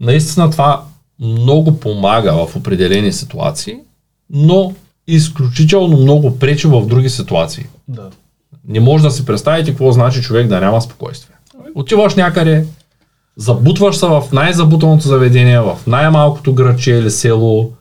наистина 0.00 0.50
това 0.50 0.84
много 1.20 1.80
помага 1.80 2.46
в 2.46 2.56
определени 2.56 3.12
ситуации, 3.12 3.76
но 4.30 4.74
изключително 5.06 5.96
много 5.96 6.38
пречи 6.38 6.66
в 6.66 6.86
други 6.86 7.10
ситуации. 7.10 7.66
Да. 7.88 8.10
Не 8.68 8.80
може 8.80 9.04
да 9.04 9.10
си 9.10 9.26
представите 9.26 9.70
какво 9.70 9.92
значи 9.92 10.22
човек 10.22 10.46
да 10.46 10.60
няма 10.60 10.82
спокойствие. 10.82 11.36
Отиваш 11.74 12.14
някъде, 12.14 12.66
забутваш 13.36 13.96
се 13.96 14.06
в 14.06 14.24
най-забутаното 14.32 15.08
заведение, 15.08 15.60
в 15.60 15.78
най-малкото 15.86 16.54
градче 16.54 16.92
или 16.92 17.10
село, 17.10 17.72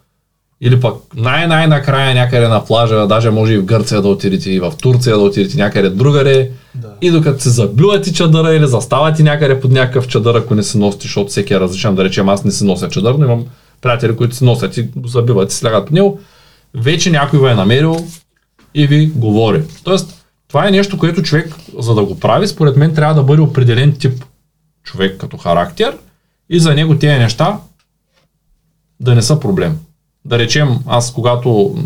или 0.61 0.79
пък 0.79 0.95
най-най-накрая 1.15 2.15
някъде 2.15 2.47
на 2.47 2.65
плажа, 2.65 3.07
даже 3.07 3.29
може 3.29 3.53
и 3.53 3.57
в 3.57 3.65
Гърция 3.65 4.01
да 4.01 4.07
отидете, 4.07 4.51
и 4.51 4.59
в 4.59 4.73
Турция 4.81 5.15
да 5.15 5.21
отидете 5.21 5.57
някъде 5.57 5.89
другаде. 5.89 6.51
Да. 6.75 6.93
И 7.01 7.11
докато 7.11 7.43
се 7.43 7.49
заблювате 7.49 8.13
чадъра 8.13 8.53
или 8.53 8.67
заставате 8.67 9.23
някъде 9.23 9.59
под 9.59 9.71
някакъв 9.71 10.07
чадър, 10.07 10.35
ако 10.35 10.55
не 10.55 10.63
се 10.63 10.77
носите, 10.77 11.03
защото 11.03 11.29
всеки 11.29 11.53
е 11.53 11.59
различен, 11.59 11.95
да 11.95 12.03
речем 12.03 12.29
аз 12.29 12.43
не 12.43 12.51
си 12.51 12.65
нося 12.65 12.89
чадър, 12.89 13.13
но 13.13 13.25
имам 13.25 13.45
приятели, 13.81 14.15
които 14.15 14.35
си 14.35 14.43
носят 14.43 14.77
и 14.77 14.83
го 14.83 15.07
забиват 15.07 15.51
и 15.51 15.55
слягат 15.55 15.85
под 15.85 15.93
него, 15.93 16.19
вече 16.73 17.11
някой 17.11 17.39
ви 17.39 17.47
е 17.47 17.55
намерил 17.55 18.07
и 18.73 18.87
ви 18.87 19.07
говори. 19.15 19.63
Тоест, 19.83 20.25
това 20.47 20.67
е 20.67 20.71
нещо, 20.71 20.97
което 20.97 21.23
човек, 21.23 21.55
за 21.79 21.95
да 21.95 22.03
го 22.03 22.19
прави, 22.19 22.47
според 22.47 22.77
мен 22.77 22.95
трябва 22.95 23.15
да 23.15 23.23
бъде 23.23 23.41
определен 23.41 23.91
тип 23.91 24.25
човек 24.83 25.17
като 25.17 25.37
характер 25.37 25.97
и 26.49 26.59
за 26.59 26.75
него 26.75 26.97
тези 26.97 27.19
неща 27.19 27.59
да 28.99 29.15
не 29.15 29.21
са 29.21 29.39
проблем. 29.39 29.79
Да 30.29 30.39
речем, 30.39 30.79
аз 30.87 31.13
когато 31.13 31.77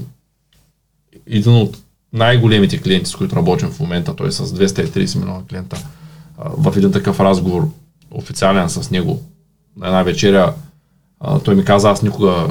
един 1.28 1.54
от 1.54 1.78
най-големите 2.14 2.82
клиенти, 2.82 3.10
с 3.10 3.16
които 3.16 3.36
работим 3.36 3.70
в 3.70 3.80
момента, 3.80 4.16
той 4.16 4.28
е 4.28 4.32
с 4.32 4.46
230 4.46 5.20
милиона 5.20 5.42
клиента, 5.50 5.84
в 6.38 6.74
един 6.78 6.92
такъв 6.92 7.20
разговор, 7.20 7.68
официален 8.12 8.70
с 8.70 8.92
него, 8.92 9.22
на 9.78 9.88
една 9.88 10.04
вечеря, 10.04 10.54
той 11.44 11.56
ми 11.56 11.66
каза, 11.66 11.90
аз 11.90 12.02
никога 12.02 12.48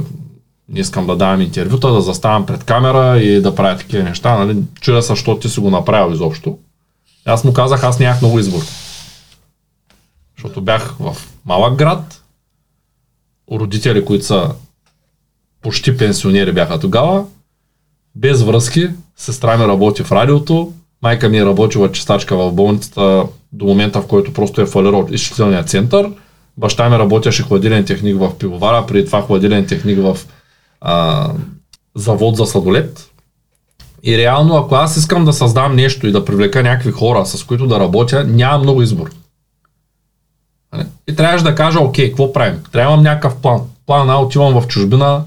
не 0.68 0.80
искам 0.80 1.06
да 1.06 1.16
давам 1.16 1.40
интервюта, 1.40 1.92
да 1.92 2.00
заставам 2.00 2.46
пред 2.46 2.64
камера 2.64 3.20
и 3.20 3.40
да 3.40 3.54
правя 3.54 3.78
такива 3.78 4.02
неща. 4.02 4.38
Нали? 4.38 4.62
Чудя 4.80 5.02
се, 5.02 5.08
защото 5.08 5.40
ти 5.40 5.48
си 5.48 5.60
го 5.60 5.70
направил 5.70 6.14
изобщо. 6.14 6.58
Аз 7.24 7.44
му 7.44 7.52
казах, 7.52 7.84
аз 7.84 7.98
нямах 7.98 8.22
много 8.22 8.38
избор. 8.38 8.62
Защото 10.36 10.60
бях 10.60 10.96
в 10.98 11.16
малък 11.44 11.74
град, 11.74 12.22
родители, 13.52 14.04
които 14.04 14.24
са 14.24 14.50
почти 15.62 15.96
пенсионери 15.96 16.52
бяха 16.52 16.80
тогава, 16.80 17.24
без 18.14 18.42
връзки, 18.42 18.88
сестра 19.16 19.56
ми 19.56 19.64
работи 19.64 20.02
в 20.02 20.12
радиото, 20.12 20.72
майка 21.02 21.28
ми 21.28 21.38
е 21.38 21.44
работила 21.44 21.92
чистачка 21.92 22.36
в 22.36 22.52
болницата 22.52 23.24
до 23.52 23.64
момента, 23.64 24.00
в 24.00 24.06
който 24.06 24.32
просто 24.32 24.60
е 24.60 24.66
фалирал 24.66 25.06
изчислителният 25.10 25.68
център, 25.68 26.10
баща 26.56 26.88
ми 26.88 26.98
работеше 26.98 27.42
хладилен 27.42 27.84
техник 27.84 28.18
в 28.18 28.38
пивовара, 28.38 28.86
преди 28.86 29.06
това 29.06 29.22
хладилен 29.22 29.66
техник 29.66 29.98
в 29.98 30.18
а, 30.80 31.28
завод 31.94 32.36
за 32.36 32.46
сладолет. 32.46 33.08
И 34.02 34.18
реално, 34.18 34.56
ако 34.56 34.74
аз 34.74 34.96
искам 34.96 35.24
да 35.24 35.32
създам 35.32 35.76
нещо 35.76 36.06
и 36.06 36.12
да 36.12 36.24
привлека 36.24 36.62
някакви 36.62 36.90
хора, 36.90 37.26
с 37.26 37.44
които 37.44 37.66
да 37.66 37.80
работя, 37.80 38.24
няма 38.24 38.58
много 38.58 38.82
избор. 38.82 39.10
Нали? 40.72 40.86
И 41.08 41.16
трябваше 41.16 41.44
да 41.44 41.54
кажа, 41.54 41.80
окей, 41.80 42.08
какво 42.08 42.32
правим? 42.32 42.62
Трябва 42.72 42.90
да 42.90 42.92
имам 42.92 43.04
някакъв 43.04 43.36
план. 43.36 43.60
план 43.86 44.10
А 44.10 44.18
отивам 44.18 44.60
в 44.60 44.66
чужбина, 44.66 45.24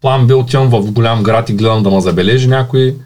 план 0.00 0.26
Б 0.26 0.36
отивам 0.36 0.68
в 0.68 0.92
голям 0.92 1.22
град 1.22 1.48
и 1.48 1.54
гледам 1.54 1.82
да 1.82 1.90
ме 1.90 2.00
забележи 2.00 2.48
някой, 2.48 2.96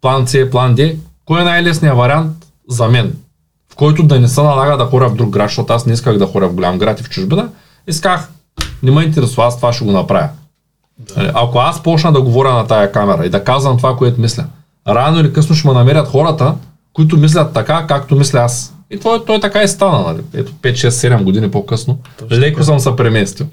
план 0.00 0.28
С, 0.28 0.50
план 0.50 0.74
Д. 0.74 0.94
Кой 1.24 1.40
е 1.40 1.44
най-лесният 1.44 1.96
вариант 1.96 2.32
за 2.68 2.88
мен? 2.88 3.12
В 3.72 3.76
който 3.76 4.02
да 4.02 4.20
не 4.20 4.28
се 4.28 4.42
налага 4.42 4.76
да 4.76 4.84
хоря 4.84 5.08
в 5.08 5.14
друг 5.14 5.30
град, 5.30 5.48
защото 5.48 5.72
аз 5.72 5.86
не 5.86 5.92
исках 5.92 6.18
да 6.18 6.26
хоря 6.26 6.48
в 6.48 6.54
голям 6.54 6.78
град 6.78 7.00
и 7.00 7.02
в 7.02 7.08
чужбина. 7.08 7.48
Исках, 7.86 8.28
не 8.82 8.90
ме 8.90 9.02
интересува, 9.02 9.46
аз 9.46 9.56
това 9.56 9.72
ще 9.72 9.84
го 9.84 9.92
направя. 9.92 10.28
Нали, 11.16 11.30
Ако 11.34 11.58
аз 11.58 11.82
почна 11.82 12.12
да 12.12 12.22
говоря 12.22 12.52
на 12.52 12.66
тая 12.66 12.92
камера 12.92 13.26
и 13.26 13.30
да 13.30 13.44
казвам 13.44 13.76
това, 13.76 13.96
което 13.96 14.20
мисля, 14.20 14.44
рано 14.88 15.20
или 15.20 15.32
късно 15.32 15.56
ще 15.56 15.68
ме 15.68 15.74
намерят 15.74 16.08
хората, 16.08 16.54
които 16.92 17.16
мислят 17.16 17.52
така, 17.52 17.84
както 17.88 18.16
мисля 18.16 18.38
аз. 18.40 18.74
И 18.90 19.00
той, 19.00 19.24
той 19.24 19.40
така 19.40 19.62
и 19.62 19.68
стана, 19.68 20.02
нали? 20.02 20.22
Ето 20.34 20.52
5, 20.52 20.72
6, 20.72 20.88
7 20.88 21.22
години 21.22 21.50
по-късно. 21.50 21.98
Точно 22.18 22.36
Леко 22.38 22.54
така. 22.54 22.64
съм 22.64 22.80
се 22.80 22.96
преместил. 22.96 23.46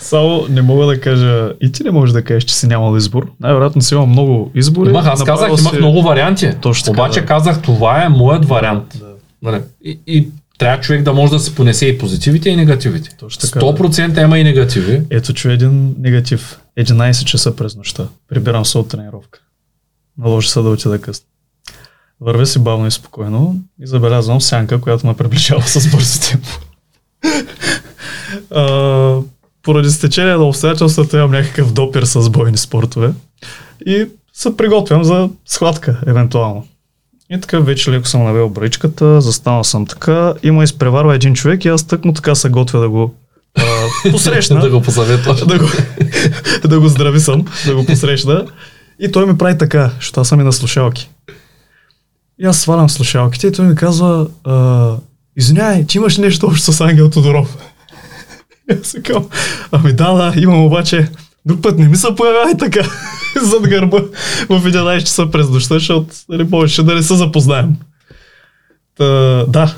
Само 0.00 0.46
не 0.48 0.62
мога 0.62 0.86
да 0.86 1.00
кажа, 1.00 1.52
и 1.60 1.72
ти 1.72 1.82
не 1.82 1.90
можеш 1.90 2.12
да 2.12 2.22
кажеш, 2.24 2.44
че 2.44 2.54
си 2.56 2.66
нямал 2.66 2.96
избор. 2.96 3.30
Най-вероятно 3.40 3.82
си 3.82 3.94
имал 3.94 4.06
много 4.06 4.50
избори. 4.54 4.90
Имах, 4.90 5.06
аз 5.06 5.24
казах, 5.24 5.48
имах 5.48 5.60
си- 5.60 5.78
много 5.78 6.02
варианти. 6.02 6.52
Точно 6.60 6.84
така, 6.84 7.02
Обаче 7.02 7.20
да. 7.20 7.26
казах, 7.26 7.62
това 7.62 8.04
е 8.04 8.08
моят 8.08 8.44
вариант. 8.44 8.96
Да. 9.00 9.06
Нали? 9.42 9.62
И, 9.84 9.98
и 10.06 10.28
трябва 10.58 10.80
човек 10.80 11.02
да 11.02 11.12
може 11.12 11.32
да 11.32 11.38
се 11.38 11.54
понесе 11.54 11.86
и 11.86 11.98
позитивите 11.98 12.50
и 12.50 12.56
негативите. 12.56 13.16
Точно 13.18 13.40
така, 13.40 13.60
100% 13.60 14.24
има 14.24 14.38
и 14.38 14.44
негативи. 14.44 15.02
Ето 15.10 15.32
чу 15.32 15.48
един 15.48 15.94
негатив. 15.98 16.60
11 16.78 17.24
часа 17.24 17.56
през 17.56 17.76
нощта. 17.76 18.08
Прибирам 18.28 18.64
се 18.64 18.78
от 18.78 18.88
тренировка. 18.88 19.40
Наложи 20.18 20.48
се 20.48 20.60
да 20.62 20.68
отида 20.68 21.00
късно. 21.00 21.26
Вървя 22.20 22.46
си 22.46 22.58
бавно 22.58 22.86
и 22.86 22.90
спокойно 22.90 23.56
и 23.82 23.86
забелязвам 23.86 24.40
сянка, 24.40 24.80
която 24.80 25.06
ме 25.06 25.14
приближава 25.14 25.62
с 25.62 25.90
бързо 25.90 26.20
темпо. 26.20 26.48
поради 29.62 29.90
стечение 29.90 30.36
на 30.36 30.44
обстоятелствата 30.44 31.16
имам 31.16 31.30
някакъв 31.30 31.72
допир 31.72 32.02
с 32.02 32.30
бойни 32.30 32.56
спортове 32.56 33.12
и 33.86 34.06
се 34.32 34.56
приготвям 34.56 35.04
за 35.04 35.28
схватка, 35.46 36.00
евентуално. 36.06 36.66
И 37.30 37.40
така 37.40 37.58
вече 37.58 37.90
леко 37.90 38.08
съм 38.08 38.24
навел 38.24 38.48
бричката, 38.48 39.20
застанал 39.20 39.64
съм 39.64 39.86
така, 39.86 40.34
има 40.42 40.64
изпреварва 40.64 41.14
един 41.14 41.34
човек 41.34 41.64
и 41.64 41.68
аз 41.68 41.86
тъкмо 41.86 42.12
така 42.12 42.34
се 42.34 42.48
готвя 42.48 42.80
да 42.80 42.88
го 42.88 43.14
а, 43.58 43.62
посрещна 44.10 44.60
да 44.60 44.70
го 44.70 44.82
посъветваш. 44.82 45.46
да 45.46 45.58
го, 45.58 45.66
да 46.68 46.80
го 46.80 46.88
здрави 46.88 47.20
съм, 47.20 47.44
да 47.66 47.74
го 47.74 47.86
посрещна. 47.86 48.46
И 49.00 49.12
той 49.12 49.26
ми 49.26 49.38
прави 49.38 49.58
така, 49.58 49.90
защото 49.96 50.20
аз 50.20 50.28
съм 50.28 50.40
и 50.40 50.44
на 50.44 50.52
слушалки. 50.52 51.10
И 52.38 52.46
аз 52.46 52.58
свалям 52.58 52.90
слушалките 52.90 53.46
и 53.46 53.52
той 53.52 53.66
ми 53.66 53.74
казва, 53.74 54.26
извинявай, 55.36 55.86
ти 55.86 55.98
имаш 55.98 56.18
нещо 56.18 56.46
общо 56.46 56.72
с 56.72 56.80
Ангел 56.80 57.10
Тодоров. 57.10 57.56
Аз 58.82 58.96
казвам, 59.04 59.26
ами 59.72 59.92
да, 59.92 60.12
да, 60.12 60.40
имам 60.40 60.64
обаче, 60.64 61.08
друг 61.46 61.62
път 61.62 61.78
не 61.78 61.88
ми 61.88 61.96
се 61.96 62.14
появявай 62.16 62.56
така 62.56 62.80
зад 63.42 63.68
гърба 63.68 63.98
в 64.48 64.62
11 64.62 65.00
часа 65.00 65.30
през 65.30 65.50
нощта, 65.50 65.74
защото 65.74 66.06
нали, 66.28 66.50
повече 66.50 66.82
да 66.82 66.94
не 66.94 67.02
се 67.02 67.16
запознаем. 67.16 67.76
Та, 68.98 69.44
да, 69.48 69.74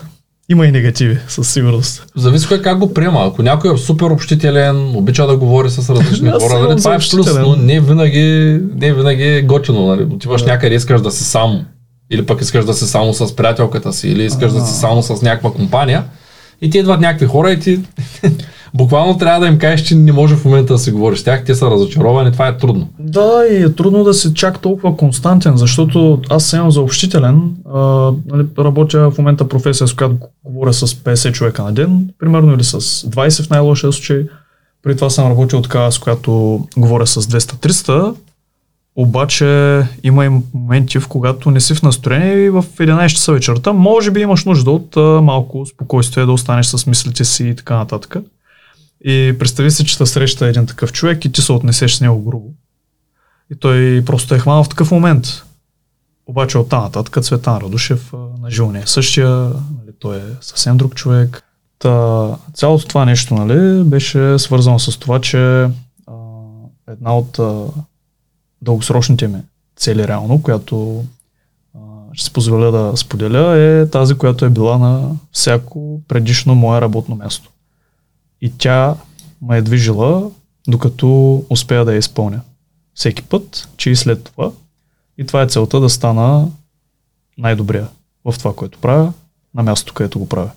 има 0.49 0.67
и 0.67 0.73
негативи, 0.73 1.19
със 1.29 1.53
сигурност. 1.53 2.07
Зависи 2.17 2.49
кой 2.49 2.63
как 2.63 2.79
го 2.79 2.95
приема. 2.95 3.27
Ако 3.27 3.43
някой 3.43 3.75
е 3.75 3.79
супер 3.79 4.07
общителен, 4.07 4.97
обича 4.97 5.27
да 5.27 5.37
говори 5.37 5.71
с 5.71 5.91
различни 5.91 6.29
Аз 6.35 6.43
хора, 6.43 6.59
нали, 6.59 6.79
това 6.79 6.95
е 6.95 6.99
плюс, 7.11 7.39
но 7.39 7.57
не 7.57 7.81
винаги, 7.81 8.61
не 8.75 8.93
винаги 8.95 9.23
е 9.23 9.43
готино. 9.43 9.87
Нали. 9.87 10.03
Отиваш 10.03 10.43
някъде, 10.43 10.75
искаш 10.75 11.01
да 11.01 11.11
си 11.11 11.25
сам. 11.25 11.65
Или 12.11 12.27
пък 12.27 12.41
искаш 12.41 12.65
да 12.65 12.75
си 12.75 12.87
само 12.87 13.15
с 13.15 13.37
приятелката 13.37 13.93
си, 13.93 14.09
или 14.09 14.25
искаш 14.25 14.53
да 14.53 14.67
си 14.67 14.81
само 14.81 15.03
с 15.03 15.23
някаква 15.23 15.53
компания. 15.53 16.05
И 16.63 16.71
ти 16.71 16.79
идват 16.79 17.01
някакви 17.01 17.27
хора 17.27 17.53
и 17.53 17.61
ти 17.61 17.81
буквално 18.75 19.19
трябва 19.19 19.41
да 19.41 19.47
им 19.47 19.59
кажеш, 19.59 19.87
че 19.87 19.95
не 19.95 20.13
може 20.13 20.37
в 20.37 20.45
момента 20.45 20.73
да 20.73 20.79
си 20.79 20.91
говориш 20.91 21.19
с 21.19 21.25
тях, 21.25 21.45
те 21.45 21.55
са 21.55 21.71
разочаровани, 21.71 22.33
това 22.33 22.49
е 22.49 22.57
трудно. 22.57 22.89
Да, 22.99 23.43
и 23.51 23.63
е 23.63 23.73
трудно 23.73 24.05
да 24.05 24.15
си 24.15 24.35
чак 24.35 24.59
толкова 24.59 24.97
константен, 24.97 25.57
защото 25.57 26.21
аз 26.31 26.45
съм 26.45 26.71
за 26.71 26.81
общителен. 26.81 27.51
А, 27.75 27.79
нали, 28.27 28.47
работя 28.59 29.11
в 29.11 29.19
момента 29.19 29.49
професия, 29.49 29.89
с 29.89 29.95
която 29.95 30.17
говоря 30.45 30.73
с 30.73 30.87
50 30.87 31.33
човека 31.33 31.63
на 31.63 31.73
ден, 31.73 32.09
примерно, 32.19 32.55
или 32.55 32.65
с 32.65 32.81
20 32.81 33.47
в 33.47 33.51
най-лошия 33.51 33.93
случай. 33.93 34.27
При 34.83 34.97
това 34.97 35.11
съм 35.11 35.29
работил 35.29 35.63
така, 35.63 35.91
с 35.91 35.99
която 35.99 36.61
говоря 36.77 37.07
с 37.07 37.23
200-300, 37.23 38.15
обаче 38.97 39.83
има 40.03 40.27
и 40.27 40.31
моменти, 40.55 40.99
в 40.99 41.09
когато 41.09 41.51
не 41.51 41.61
си 41.61 41.75
в 41.75 41.83
настроение 41.83 42.45
и 42.45 42.51
в 42.51 42.65
11 42.77 43.09
часа 43.09 43.33
вечерта 43.33 43.73
може 43.73 44.11
би 44.11 44.21
имаш 44.21 44.45
нужда 44.45 44.71
от 44.71 44.97
а, 44.97 45.01
малко 45.01 45.67
спокойствие, 45.67 46.27
да 46.27 46.33
останеш 46.33 46.67
с 46.67 46.87
мислите 46.87 47.25
си 47.25 47.49
и 47.49 47.57
така 47.57 47.77
нататък. 47.77 48.17
И 49.05 49.37
представи 49.39 49.71
си, 49.71 49.85
че 49.85 49.99
те 49.99 50.07
среща 50.07 50.47
един 50.47 50.67
такъв 50.67 50.93
човек 50.93 51.25
и 51.25 51.33
ти 51.33 51.43
се 51.43 51.53
отнесеш 51.53 51.95
с 51.95 52.01
него 52.01 52.23
грубо. 52.23 52.55
И 53.53 53.57
той 53.57 54.03
просто 54.07 54.35
е 54.35 54.39
хванал 54.39 54.65
в 54.65 54.69
такъв 54.69 54.91
момент. 54.91 55.27
Обаче 56.27 56.59
от 56.59 56.69
там 56.69 56.83
нататък 56.83 57.25
Цветан 57.25 57.57
Радушев 57.57 58.13
на 58.13 58.51
живо 58.51 58.73
не 58.73 58.79
е 58.79 58.87
същия, 58.87 59.29
нали, 59.29 59.93
той 59.99 60.17
е 60.17 60.37
съвсем 60.41 60.77
друг 60.77 60.95
човек. 60.95 61.43
Та, 61.79 62.29
цялото 62.55 62.89
това 62.89 63.05
нещо 63.05 63.35
нали, 63.35 63.85
беше 63.85 64.39
свързано 64.39 64.79
с 64.79 64.99
това, 64.99 65.21
че 65.21 65.39
а, 65.63 65.71
една 66.89 67.17
от 67.17 67.39
а, 67.39 67.67
дългосрочните 68.63 69.29
ми 69.29 69.39
цели 69.77 70.09
реално, 70.09 70.43
която 70.43 71.05
а, 71.75 71.79
ще 72.13 72.25
си 72.25 72.33
позволя 72.33 72.71
да 72.71 72.97
споделя, 72.97 73.59
е 73.59 73.91
тази, 73.91 74.15
която 74.15 74.45
е 74.45 74.51
била 74.51 74.79
на 74.79 75.11
всяко 75.33 76.01
предишно 76.09 76.55
мое 76.55 76.81
работно 76.81 77.17
място. 77.17 77.52
И 78.43 78.53
тя 78.59 78.97
ме 79.43 79.59
е 79.59 79.63
движила, 79.63 80.31
докато 80.69 81.37
успея 81.51 81.85
да 81.85 81.93
я 81.93 81.99
изпълня. 81.99 82.41
Всеки 82.95 83.23
път, 83.23 83.69
че 83.77 83.91
и 83.91 83.97
след 83.97 84.25
това. 84.25 84.53
И 85.19 85.27
това 85.27 85.43
е 85.43 85.47
целта 85.47 85.81
да 85.81 85.91
стана 85.91 86.49
най-добрия 87.39 87.89
в 88.25 88.35
това, 88.39 88.55
което 88.55 88.79
правя, 88.79 89.13
на 89.55 89.63
мястото, 89.63 89.95
където 89.95 90.19
го 90.19 90.29
правя. 90.29 90.51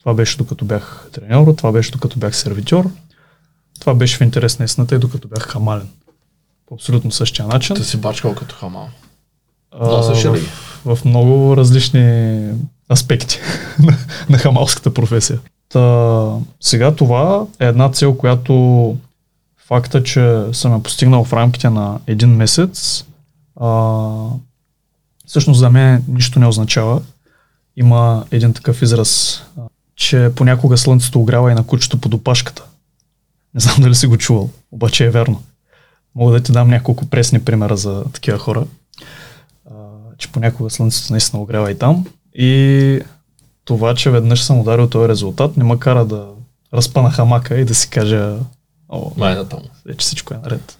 Това 0.00 0.14
беше 0.14 0.38
докато 0.38 0.64
бях 0.64 1.08
треньор, 1.12 1.54
това 1.54 1.72
беше 1.72 1.92
докато 1.92 2.18
бях 2.18 2.36
сервитьор, 2.36 2.90
това 3.80 3.94
беше 3.94 4.16
в 4.16 4.20
интерес 4.20 4.58
на 4.58 4.64
истината 4.64 4.94
и 4.94 4.98
докато 4.98 5.28
бях 5.28 5.42
хамален. 5.42 5.88
По 6.66 6.74
абсолютно 6.74 7.10
същия 7.10 7.46
начин. 7.46 7.76
Ти 7.76 7.84
си 7.84 7.96
бачкал 7.96 8.34
като 8.34 8.54
хамал. 8.54 8.88
А, 9.70 9.86
в, 10.84 10.96
в 10.96 11.04
много 11.04 11.56
различни 11.56 12.48
аспекти 12.92 13.38
на, 13.78 13.98
на 14.28 14.38
хамалската 14.38 14.94
професия. 14.94 15.40
Та, 15.72 16.32
сега 16.60 16.94
това 16.94 17.46
е 17.60 17.66
една 17.66 17.90
цел, 17.90 18.16
която 18.16 18.96
факта, 19.56 20.02
че 20.02 20.44
съм 20.52 20.72
я 20.72 20.82
постигнал 20.82 21.24
в 21.24 21.32
рамките 21.32 21.70
на 21.70 21.98
един 22.06 22.30
месец, 22.36 23.04
а, 23.60 23.70
всъщност 25.26 25.58
за 25.58 25.70
мен 25.70 26.04
нищо 26.08 26.38
не 26.38 26.46
означава. 26.46 27.02
Има 27.76 28.24
един 28.30 28.52
такъв 28.52 28.82
израз, 28.82 29.42
че 29.96 30.30
понякога 30.36 30.76
слънцето 30.76 31.20
огрява 31.20 31.50
и 31.50 31.54
на 31.54 31.66
кучето 31.66 32.00
под 32.00 32.14
опашката. 32.14 32.64
Не 33.54 33.60
знам 33.60 33.76
дали 33.80 33.94
си 33.94 34.06
го 34.06 34.16
чувал, 34.16 34.50
обаче 34.72 35.04
е 35.04 35.10
верно. 35.10 35.42
Мога 36.14 36.32
да 36.32 36.42
ти 36.42 36.52
дам 36.52 36.68
няколко 36.68 37.06
пресни 37.06 37.44
примера 37.44 37.76
за 37.76 38.04
такива 38.12 38.38
хора 38.38 38.64
а, 39.70 39.74
че 40.18 40.32
понякога 40.32 40.70
слънцето 40.70 41.12
наистина 41.12 41.42
огрява 41.42 41.70
и 41.70 41.78
там. 41.78 42.06
И 42.34 43.00
това, 43.70 43.94
че 43.94 44.10
веднъж 44.10 44.42
съм 44.42 44.60
ударил 44.60 44.88
този 44.88 45.08
резултат, 45.08 45.56
не 45.56 45.64
ме 45.64 45.78
кара 45.78 46.04
да 46.04 46.26
разпана 46.74 47.10
хамака 47.10 47.58
и 47.58 47.64
да 47.64 47.74
си 47.74 47.90
кажа, 47.90 48.36
о, 48.88 49.10
Майната 49.16 49.56
му. 49.56 49.62
вече 49.86 49.98
всичко 49.98 50.34
е 50.34 50.36
наред. 50.36 50.78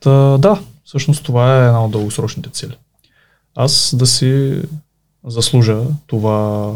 Та, 0.00 0.38
да, 0.38 0.60
всъщност 0.84 1.24
това 1.24 1.56
е 1.56 1.66
една 1.66 1.84
от 1.84 1.90
дългосрочните 1.90 2.50
цели. 2.50 2.76
Аз 3.56 3.94
да 3.98 4.06
си 4.06 4.62
заслужа 5.26 5.82
това 6.06 6.72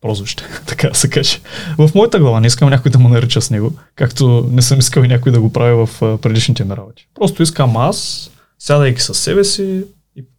прозвище, 0.00 0.44
така 0.66 0.88
да 0.88 0.94
се 0.94 1.10
каже. 1.10 1.40
В 1.78 1.90
моята 1.94 2.18
глава 2.18 2.40
не 2.40 2.46
искам 2.46 2.70
някой 2.70 2.90
да 2.90 2.98
му 2.98 3.08
нарича 3.08 3.40
с 3.40 3.50
него, 3.50 3.72
както 3.94 4.48
не 4.50 4.62
съм 4.62 4.78
искал 4.78 5.02
и 5.02 5.08
някой 5.08 5.32
да 5.32 5.40
го 5.40 5.52
прави 5.52 5.86
в 5.86 6.18
предишните 6.18 6.64
ми 6.64 6.76
работи. 6.76 7.08
Просто 7.14 7.42
искам 7.42 7.76
аз, 7.76 8.30
сядайки 8.58 9.00
със 9.00 9.18
себе 9.18 9.44
си 9.44 9.84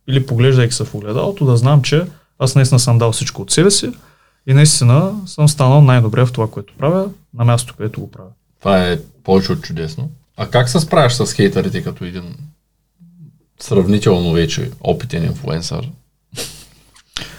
или 0.08 0.26
поглеждайки 0.26 0.74
се 0.74 0.84
в 0.84 0.96
огледалото, 0.96 1.46
да 1.46 1.58
знам, 1.58 1.82
че 1.82 2.06
аз 2.40 2.56
наистина 2.56 2.80
съм 2.80 2.98
дал 2.98 3.12
всичко 3.12 3.42
от 3.42 3.52
себе 3.52 3.72
си 3.72 3.90
и 4.48 4.54
наистина 4.54 5.14
съм 5.26 5.50
станал 5.50 5.82
най-добре 5.82 6.26
в 6.26 6.32
това, 6.32 6.48
което 6.50 6.74
правя, 6.78 7.10
на 7.38 7.46
мястото, 7.46 7.74
където 7.78 8.02
го 8.02 8.12
правя. 8.12 8.30
Това 8.60 8.88
е 8.88 9.00
повече 9.24 9.52
от 9.52 9.62
чудесно. 9.62 10.10
А 10.38 10.48
как 10.48 10.70
се 10.70 10.80
справяш 10.80 11.14
с 11.14 11.34
хейтерите 11.34 11.84
като 11.84 12.06
един 12.06 12.24
сравнително 13.60 14.32
вече 14.32 14.72
опитен 14.82 15.24
инфлуенсър? 15.24 15.90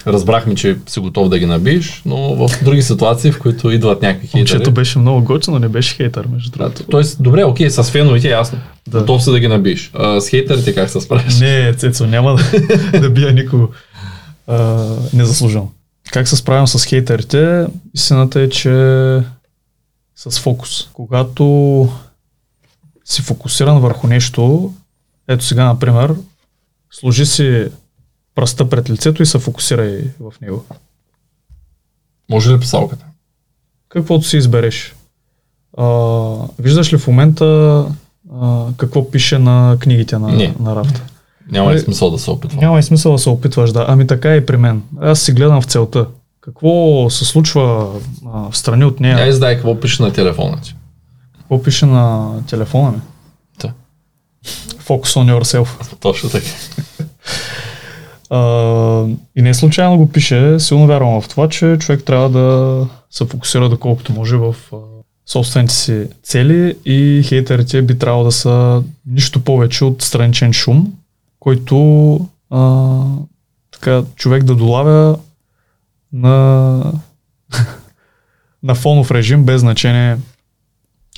Разбрахме, 0.06 0.54
че 0.54 0.76
си 0.86 1.00
готов 1.00 1.28
да 1.28 1.38
ги 1.38 1.46
набиеш, 1.46 2.02
но 2.06 2.16
в 2.48 2.64
други 2.64 2.82
ситуации, 2.82 3.32
в 3.32 3.38
които 3.38 3.70
идват 3.70 4.02
някакви 4.02 4.26
хейтери... 4.26 4.40
Момчето 4.40 4.72
беше 4.72 4.98
много 4.98 5.24
готино, 5.24 5.58
не 5.58 5.68
беше 5.68 5.94
хейтър, 5.94 6.26
между 6.26 6.50
Да, 6.50 6.58
другото. 6.58 6.84
тоест, 6.90 7.22
добре, 7.22 7.44
окей, 7.44 7.70
с 7.70 7.82
феновите 7.84 8.28
е 8.28 8.30
ясно. 8.30 8.58
Да. 8.88 9.00
Готов 9.00 9.24
си 9.24 9.30
да 9.30 9.40
ги 9.40 9.48
набиеш. 9.48 9.90
А, 9.94 10.20
с 10.20 10.28
хейтерите 10.28 10.74
как 10.74 10.90
се 10.90 11.00
справяш? 11.00 11.38
Не, 11.38 11.74
Цецо, 11.74 12.06
няма 12.06 12.36
да, 12.92 13.00
да 13.00 13.10
бия 13.10 13.32
никого 13.32 13.68
а, 14.46 14.86
незаслужено. 15.12 15.70
Как 16.12 16.28
се 16.28 16.36
справям 16.36 16.66
с 16.66 16.84
хейтерите? 16.84 17.66
Истината 17.94 18.40
е, 18.40 18.48
че 18.48 18.70
с 20.16 20.38
фокус. 20.40 20.88
Когато 20.92 21.88
си 23.04 23.22
фокусиран 23.22 23.80
върху 23.80 24.06
нещо, 24.06 24.72
ето 25.28 25.44
сега, 25.44 25.64
например, 25.64 26.14
сложи 26.90 27.26
си 27.26 27.66
пръста 28.34 28.68
пред 28.68 28.90
лицето 28.90 29.22
и 29.22 29.26
се 29.26 29.38
фокусирай 29.38 30.10
в 30.20 30.32
него. 30.40 30.64
Може 32.30 32.52
ли 32.52 32.60
писалката? 32.60 33.04
Каквото 33.88 34.26
си 34.26 34.36
избереш. 34.36 34.94
А, 35.78 35.84
виждаш 36.58 36.92
ли 36.92 36.98
в 36.98 37.06
момента 37.06 37.44
а, 38.34 38.66
какво 38.76 39.10
пише 39.10 39.38
на 39.38 39.76
книгите 39.80 40.18
на, 40.18 40.28
Не. 40.28 40.54
на 40.60 40.76
рафта? 40.76 41.02
Няма 41.52 41.70
ли 41.70 41.74
Нали- 41.74 41.84
смисъл 41.84 42.10
да 42.10 42.18
се 42.18 42.30
опитвам? 42.30 42.60
Няма 42.60 42.78
и 42.78 42.82
смисъл 42.82 43.12
да 43.12 43.18
се 43.18 43.30
опитваш, 43.30 43.72
да. 43.72 43.84
Ами 43.88 44.06
така 44.06 44.32
е 44.32 44.36
и 44.36 44.46
при 44.46 44.56
мен. 44.56 44.82
Аз 45.00 45.20
си 45.20 45.32
гледам 45.32 45.60
в 45.60 45.64
целта. 45.64 46.06
Какво 46.40 47.06
се 47.10 47.24
случва 47.24 47.88
а, 48.26 48.50
в 48.50 48.56
страни 48.56 48.84
от 48.84 49.00
нея? 49.00 49.18
Я 49.18 49.26
издай 49.26 49.54
какво 49.54 49.80
пише 49.80 50.02
на 50.02 50.12
телефона 50.12 50.60
ти. 50.62 50.74
Какво 51.38 51.62
пише 51.62 51.86
на 51.86 52.30
телефона 52.46 52.90
ми? 52.90 52.98
Да. 53.60 53.72
Focus 54.86 55.04
on 55.04 55.40
yourself. 55.40 55.96
Точно 56.00 56.30
така. 56.30 56.46
А, 58.30 59.04
и 59.36 59.42
не 59.42 59.54
случайно 59.54 59.98
го 59.98 60.08
пише. 60.08 60.60
Силно 60.60 60.86
вярвам 60.86 61.20
в 61.20 61.28
това, 61.28 61.48
че 61.48 61.76
човек 61.80 62.04
трябва 62.04 62.28
да 62.28 62.86
се 63.10 63.26
фокусира 63.26 63.68
доколкото 63.68 64.12
може 64.12 64.36
в 64.36 64.54
а, 64.72 64.76
собствените 65.26 65.74
си 65.74 66.06
цели 66.22 66.76
и 66.84 67.22
хейтерите 67.24 67.82
би 67.82 67.98
трябвало 67.98 68.24
да 68.24 68.32
са 68.32 68.82
нищо 69.06 69.40
повече 69.40 69.84
от 69.84 70.02
страничен 70.02 70.52
шум, 70.52 70.92
който 71.46 72.20
а, 72.50 73.02
така, 73.70 74.02
човек 74.16 74.44
да 74.44 74.54
долавя 74.54 75.18
на, 76.12 76.92
на 78.62 78.74
фонов 78.74 79.10
режим, 79.10 79.44
без 79.44 79.60
значение 79.60 80.16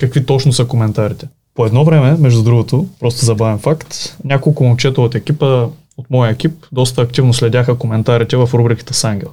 какви 0.00 0.26
точно 0.26 0.52
са 0.52 0.64
коментарите. 0.64 1.28
По 1.54 1.66
едно 1.66 1.84
време, 1.84 2.16
между 2.16 2.42
другото, 2.42 2.86
просто 3.00 3.24
забавен 3.24 3.58
факт, 3.58 4.16
няколко 4.24 4.64
момчета 4.64 5.00
от 5.00 5.14
екипа, 5.14 5.66
от 5.96 6.10
моя 6.10 6.30
екип, 6.30 6.66
доста 6.72 7.02
активно 7.02 7.34
следяха 7.34 7.78
коментарите 7.78 8.36
в 8.36 8.50
рубриката 8.54 8.94
с 8.94 9.04
Ангел. 9.04 9.30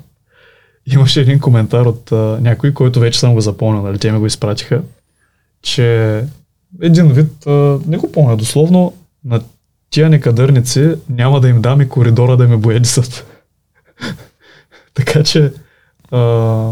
Имаше 0.85 1.21
един 1.21 1.39
коментар 1.39 1.85
от 1.85 2.11
а, 2.11 2.37
някой, 2.41 2.73
който 2.73 2.99
вече 2.99 3.19
съм 3.19 3.33
го 3.33 3.41
запомнил, 3.41 3.83
нали, 3.83 3.99
те 3.99 4.11
ми 4.11 4.19
го 4.19 4.25
изпратиха, 4.25 4.81
че 5.61 6.23
един 6.81 7.07
вид, 7.11 7.47
а, 7.47 7.79
не 7.85 7.97
го 7.97 8.11
помня 8.11 8.37
дословно, 8.37 8.93
на 9.25 9.41
тия 9.89 10.09
некадърници 10.09 10.95
няма 11.09 11.41
да 11.41 11.49
им 11.49 11.61
дам 11.61 11.81
и 11.81 11.89
коридора 11.89 12.37
да 12.37 12.47
ме 12.47 12.57
боядисат. 12.57 13.25
така 14.93 15.23
че, 15.23 15.53
а, 16.11 16.71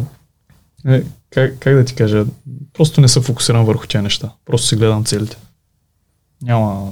е, 0.88 1.04
как, 1.30 1.60
как 1.60 1.76
да 1.76 1.86
ти 1.86 1.96
кажа, 1.96 2.26
просто 2.74 3.02
не 3.02 3.08
съм 3.08 3.24
фокусиран 3.24 3.66
върху 3.66 3.88
тия 3.88 4.02
неща. 4.02 4.32
Просто 4.46 4.68
си 4.68 4.76
гледам 4.76 5.06
целите. 5.06 5.38
Няма, 6.42 6.92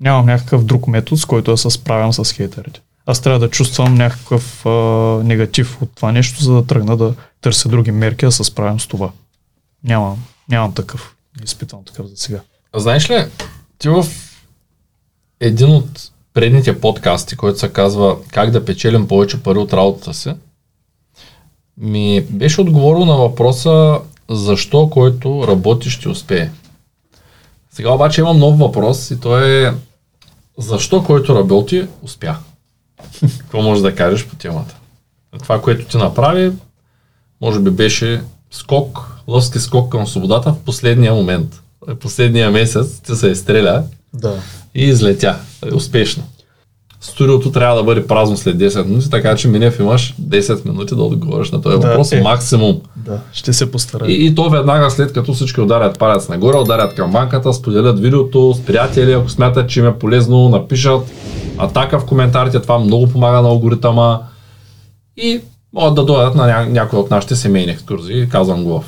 нямам 0.00 0.26
някакъв 0.26 0.64
друг 0.64 0.86
метод, 0.86 1.20
с 1.20 1.24
който 1.24 1.50
да 1.50 1.56
се 1.56 1.70
справям 1.70 2.12
с 2.12 2.32
хейтерите. 2.32 2.80
Аз 3.06 3.20
трябва 3.20 3.38
да 3.38 3.50
чувствам 3.50 3.94
някакъв 3.94 4.66
а, 4.66 4.70
негатив 5.24 5.82
от 5.82 5.90
това 5.94 6.12
нещо, 6.12 6.44
за 6.44 6.54
да 6.54 6.66
тръгна 6.66 6.96
да 6.96 7.14
търся 7.40 7.68
други 7.68 7.90
мерки, 7.90 8.24
да 8.24 8.32
се 8.32 8.44
справям 8.44 8.80
с 8.80 8.86
това. 8.86 9.10
Нямам, 9.84 10.24
нямам 10.48 10.74
такъв. 10.74 11.14
Не 11.38 11.44
изпитвам 11.44 11.84
такъв 11.84 12.06
за 12.06 12.16
сега. 12.16 12.40
А 12.72 12.80
Знаеш 12.80 13.10
ли, 13.10 13.24
ти 13.78 13.88
в 13.88 14.06
един 15.42 15.70
от 15.70 16.10
предните 16.34 16.80
подкасти, 16.80 17.36
който 17.36 17.58
се 17.58 17.68
казва 17.68 18.16
Как 18.28 18.50
да 18.50 18.64
печелим 18.64 19.08
повече 19.08 19.42
пари 19.42 19.58
от 19.58 19.72
работата 19.72 20.14
си, 20.14 20.34
ми 21.78 22.20
беше 22.30 22.60
отговорил 22.60 23.04
на 23.04 23.16
въпроса 23.16 24.00
защо 24.30 24.90
който 24.90 25.44
работи 25.48 25.90
ще 25.90 26.08
успее. 26.08 26.50
Сега 27.70 27.90
обаче 27.90 28.20
имам 28.20 28.38
нов 28.38 28.58
въпрос 28.58 29.10
и 29.10 29.20
то 29.20 29.38
е 29.38 29.74
защо 30.58 31.04
който 31.04 31.34
работи 31.34 31.86
успя. 32.02 32.36
Какво 33.38 33.62
можеш 33.62 33.82
да 33.82 33.94
кажеш 33.94 34.26
по 34.26 34.36
темата? 34.36 34.76
Това, 35.42 35.62
което 35.62 35.86
ти 35.86 35.96
направи, 35.96 36.52
може 37.40 37.60
би 37.60 37.70
беше 37.70 38.22
скок, 38.50 39.16
лъвски 39.28 39.58
скок 39.58 39.92
към 39.92 40.06
свободата 40.06 40.52
в 40.52 40.58
последния 40.58 41.14
момент. 41.14 41.62
В 41.80 41.96
последния 41.96 42.50
месец 42.50 43.00
ти 43.00 43.14
се 43.14 43.28
изстреля 43.28 43.84
Да. 44.14 44.40
И 44.74 44.84
излетя. 44.84 45.36
Успешно. 45.74 46.22
Студиото 47.00 47.52
трябва 47.52 47.76
да 47.76 47.82
бъде 47.82 48.06
празно 48.06 48.36
след 48.36 48.56
10 48.56 48.84
минути, 48.84 49.10
така 49.10 49.36
че 49.36 49.48
Минев 49.48 49.78
имаш 49.78 50.14
10 50.22 50.64
минути 50.66 50.94
да 50.94 51.02
отговориш 51.02 51.50
на 51.50 51.62
този 51.62 51.78
Да, 51.78 51.86
въпрос 51.86 52.12
е. 52.12 52.20
максимум. 52.20 52.80
Да. 52.96 53.20
Ще 53.32 53.52
се 53.52 53.70
постарая. 53.70 54.10
И, 54.12 54.26
и 54.26 54.34
то 54.34 54.50
веднага 54.50 54.90
след 54.90 55.12
като 55.12 55.34
всички 55.34 55.60
ударят 55.60 55.98
палец 55.98 56.28
нагоре, 56.28 56.56
ударят 56.56 56.94
към 56.94 57.10
банката, 57.12 57.52
споделят 57.52 58.00
видеото 58.00 58.54
с 58.54 58.60
приятели, 58.60 59.12
ако 59.12 59.28
смятат, 59.28 59.70
че 59.70 59.80
им 59.80 59.86
е 59.86 59.98
полезно, 59.98 60.48
напишат 60.48 61.00
атака 61.58 61.98
в 61.98 62.06
коментарите, 62.06 62.60
това 62.60 62.78
много 62.78 63.08
помага 63.08 63.42
на 63.42 63.48
алгоритъма 63.48 64.20
и 65.16 65.40
могат 65.72 65.94
да 65.94 66.04
дойдат 66.04 66.34
на 66.34 66.42
ня- 66.44 66.68
някои 66.68 66.98
от 66.98 67.10
нашите 67.10 67.36
семейни 67.36 67.72
екскурзии, 67.72 68.28
казвам 68.28 68.64
го 68.64 68.80
в 68.80 68.84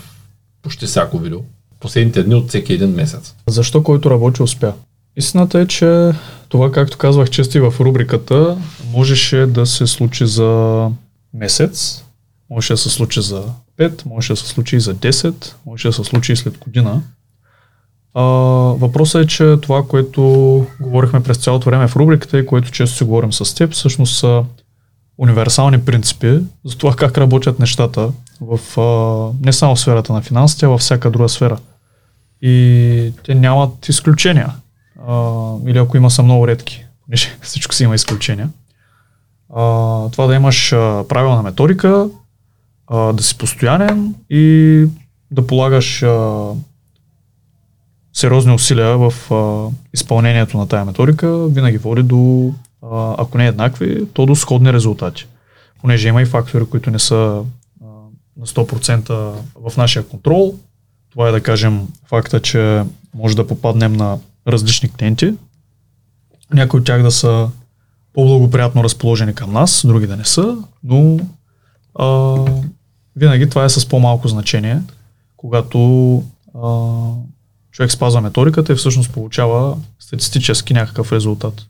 почти 0.62 0.87
всяко 0.87 1.18
видео. 1.18 1.39
Последните 1.80 2.22
дни 2.22 2.35
от 2.35 2.49
всеки 2.49 2.72
един 2.72 2.91
месец. 2.91 3.35
Защо 3.47 3.82
който 3.82 4.11
работи 4.11 4.43
успя? 4.43 4.72
Истината 5.16 5.60
е, 5.60 5.66
че 5.66 6.12
това, 6.48 6.72
както 6.72 6.98
казвах 6.98 7.30
често 7.30 7.58
и 7.58 7.60
в 7.60 7.74
рубриката, 7.80 8.58
можеше 8.92 9.46
да 9.46 9.66
се 9.66 9.86
случи 9.86 10.26
за 10.26 10.90
месец, 11.34 12.04
можеше 12.50 12.72
да 12.72 12.76
се 12.76 12.90
случи 12.90 13.20
за 13.20 13.44
5, 13.78 14.06
можеше 14.06 14.32
да 14.32 14.36
се 14.36 14.46
случи 14.46 14.76
и 14.76 14.80
за 14.80 14.94
10, 14.94 15.54
можеше 15.66 15.88
да 15.88 15.92
се 15.92 16.04
случи 16.04 16.32
и 16.32 16.36
след 16.36 16.58
година. 16.58 17.02
А, 18.14 18.22
въпросът 18.78 19.24
е, 19.24 19.26
че 19.26 19.56
това, 19.62 19.86
което 19.86 20.22
говорихме 20.80 21.22
през 21.22 21.36
цялото 21.36 21.70
време 21.70 21.88
в 21.88 21.96
рубриката 21.96 22.38
и 22.38 22.46
което 22.46 22.70
често 22.70 22.96
си 22.96 23.04
говорим 23.04 23.32
с 23.32 23.54
теб, 23.54 23.72
всъщност 23.72 24.18
са 24.18 24.44
универсални 25.18 25.84
принципи 25.84 26.38
за 26.64 26.78
това 26.78 26.96
как 26.96 27.18
работят 27.18 27.58
нещата 27.58 28.12
в, 28.40 28.80
а, 28.80 29.46
не 29.46 29.52
само 29.52 29.76
в 29.76 29.80
сферата 29.80 30.12
на 30.12 30.22
финансите, 30.22 30.66
а 30.66 30.68
във 30.68 30.80
всяка 30.80 31.10
друга 31.10 31.28
сфера 31.28 31.58
и 32.42 33.12
те 33.24 33.34
нямат 33.34 33.88
изключения. 33.88 34.54
Или 35.66 35.78
ако 35.78 35.96
има 35.96 36.11
са 36.11 36.22
много 36.22 36.46
редки, 36.46 36.84
понеже 37.05 37.38
всичко 37.42 37.74
си 37.74 37.84
има 37.84 37.94
изключения. 37.94 38.50
А, 39.55 39.62
това 40.11 40.26
да 40.26 40.34
имаш 40.34 40.72
а, 40.72 41.05
правилна 41.09 41.42
методика, 41.42 42.09
а, 42.86 43.12
да 43.12 43.22
си 43.22 43.38
постоянен 43.38 44.14
и 44.30 44.86
да 45.30 45.46
полагаш 45.46 46.02
а, 46.02 46.44
сериозни 48.12 48.52
усилия 48.52 48.98
в 48.98 49.32
а, 49.32 49.70
изпълнението 49.94 50.59
на 50.59 50.68
тая 50.68 50.84
методика, 50.84 51.48
винаги 51.48 51.78
води 51.78 52.02
до, 52.02 52.52
а, 52.82 53.14
ако 53.18 53.38
не 53.38 53.46
еднакви, 53.46 54.07
то 54.12 54.26
до 54.26 54.36
сходни 54.36 54.72
резултати. 54.72 55.26
Понеже 55.80 56.09
има 56.09 56.22
и 56.22 56.26
фактори, 56.26 56.66
които 56.66 56.90
не 56.90 56.98
са 56.98 57.42
а, 57.82 57.86
на 58.36 58.46
100% 58.46 59.32
в 59.55 59.76
нашия 59.76 60.09
контрол, 60.09 60.55
това 61.11 61.28
е 61.28 61.32
да 61.32 61.40
кажем 61.40 61.88
факта, 62.07 62.40
че 62.40 62.82
може 63.14 63.36
да 63.36 63.46
попаднем 63.46 63.92
на 63.92 64.18
различни 64.49 64.92
клиенти. 64.92 65.34
Някои 66.53 66.80
от 66.80 66.86
тях 66.86 67.03
да 67.03 67.11
са 67.11 67.49
по-благоприятно 68.12 68.84
разположени 68.84 69.34
към 69.34 69.53
нас, 69.53 69.86
други 69.86 70.07
да 70.07 70.16
не 70.16 70.24
са, 70.24 70.57
но 70.84 71.18
а, 71.99 72.36
винаги 73.16 73.49
това 73.49 73.64
е 73.64 73.68
с 73.68 73.88
по-малко 73.88 74.28
значение, 74.28 74.82
когато 75.36 76.16
а, 76.62 76.70
човек 77.70 77.92
спазва 77.92 78.20
методиката 78.20 78.72
и 78.72 78.76
всъщност 78.76 79.12
получава 79.12 79.76
статистически 79.99 80.74
някакъв 80.74 81.12
резултат. 81.12 81.66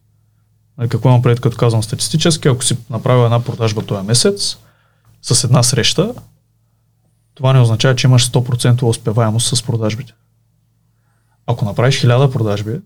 Нали, 0.78 0.88
Какво 0.88 1.08
имам 1.08 1.22
пред 1.22 1.40
като 1.40 1.56
казвам 1.56 1.82
статистически? 1.82 2.48
Ако 2.48 2.64
си 2.64 2.76
направил 2.90 3.24
една 3.24 3.44
продажба 3.44 3.82
този 3.82 4.06
месец 4.06 4.58
с 5.22 5.44
една 5.44 5.62
среща, 5.62 6.14
това 7.34 7.52
не 7.52 7.60
означава, 7.60 7.96
че 7.96 8.06
имаш 8.06 8.30
100% 8.30 8.82
успеваемост 8.82 9.56
с 9.56 9.62
продажбите. 9.62 10.12
Ако 11.46 11.64
направиш 11.64 12.02
1000 12.02 12.32
продажби 12.32 12.80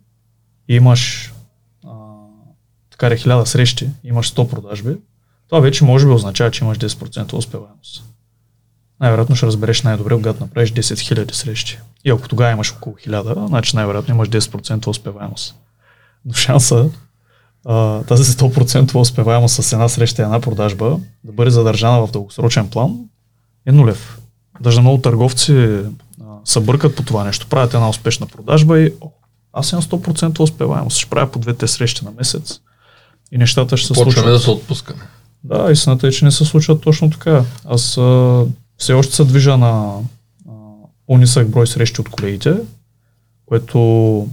и 0.69 0.75
имаш 0.75 1.33
а, 1.87 1.91
така 2.91 3.09
да 3.09 3.15
1000 3.15 3.45
срещи, 3.45 3.85
и 4.05 4.09
имаш 4.09 4.35
100 4.35 4.51
продажби, 4.51 4.97
това 5.49 5.61
вече 5.61 5.85
може 5.85 6.07
би 6.07 6.13
означава, 6.13 6.51
че 6.51 6.65
имаш 6.65 6.79
10% 6.79 7.33
успеваемост. 7.33 8.05
Най-вероятно 9.01 9.37
ще 9.37 9.47
разбереш 9.47 9.83
най-добре, 9.83 10.15
когато 10.15 10.45
направиш 10.45 10.73
10 10.73 10.81
000 10.81 11.33
срещи. 11.33 11.79
И 12.05 12.11
ако 12.11 12.29
тогава 12.29 12.53
имаш 12.53 12.73
около 12.73 12.97
1000, 12.97 13.47
значи 13.47 13.77
най-вероятно 13.77 14.15
имаш 14.15 14.29
10% 14.29 14.87
успеваемост. 14.87 15.55
Но 16.25 16.33
шанса 16.33 16.91
а, 17.67 18.03
тази 18.03 18.25
100% 18.25 18.95
успеваемост 18.95 19.63
с 19.63 19.73
една 19.73 19.89
среща 19.89 20.23
и 20.23 20.25
една 20.25 20.41
продажба 20.41 20.99
да 21.25 21.33
бъде 21.33 21.51
задържана 21.51 22.07
в 22.07 22.11
дългосрочен 22.11 22.69
план 22.69 22.99
е 23.67 23.73
нулев. 23.73 24.19
Даже 24.61 24.81
много 24.81 25.03
търговци 25.03 25.83
се 26.45 26.61
бъркат 26.61 26.97
по 26.97 27.03
това 27.03 27.25
нещо. 27.25 27.47
Правят 27.47 27.75
една 27.75 27.89
успешна 27.89 28.27
продажба 28.27 28.81
и 28.81 28.93
о, 29.01 29.11
аз 29.53 29.73
имам 29.73 29.83
100% 29.83 30.41
успеваемост. 30.41 30.97
Ще 30.97 31.11
правя 31.11 31.31
по 31.31 31.39
двете 31.39 31.69
срещи 31.69 32.05
на 32.05 32.11
месец 32.11 32.61
и 33.33 33.39
нещата 33.39 33.77
ще 33.77 33.87
се 33.87 33.93
Почваме 33.93 34.13
случват. 34.13 34.35
да 34.35 34.39
се 34.41 34.51
отпускаме. 34.51 35.03
Да, 35.45 35.73
истината 35.73 36.07
е, 36.07 36.11
че 36.11 36.25
не 36.25 36.31
се 36.31 36.45
случват 36.45 36.81
точно 36.81 37.11
така. 37.11 37.45
Аз 37.65 37.99
а, 37.99 38.45
все 38.77 38.93
още 38.93 39.15
се 39.15 39.25
движа 39.25 39.57
на 39.57 39.95
а, 40.49 40.53
по-нисък 41.07 41.49
брой 41.49 41.67
срещи 41.67 42.01
от 42.01 42.09
колегите, 42.09 42.55
което 43.47 44.29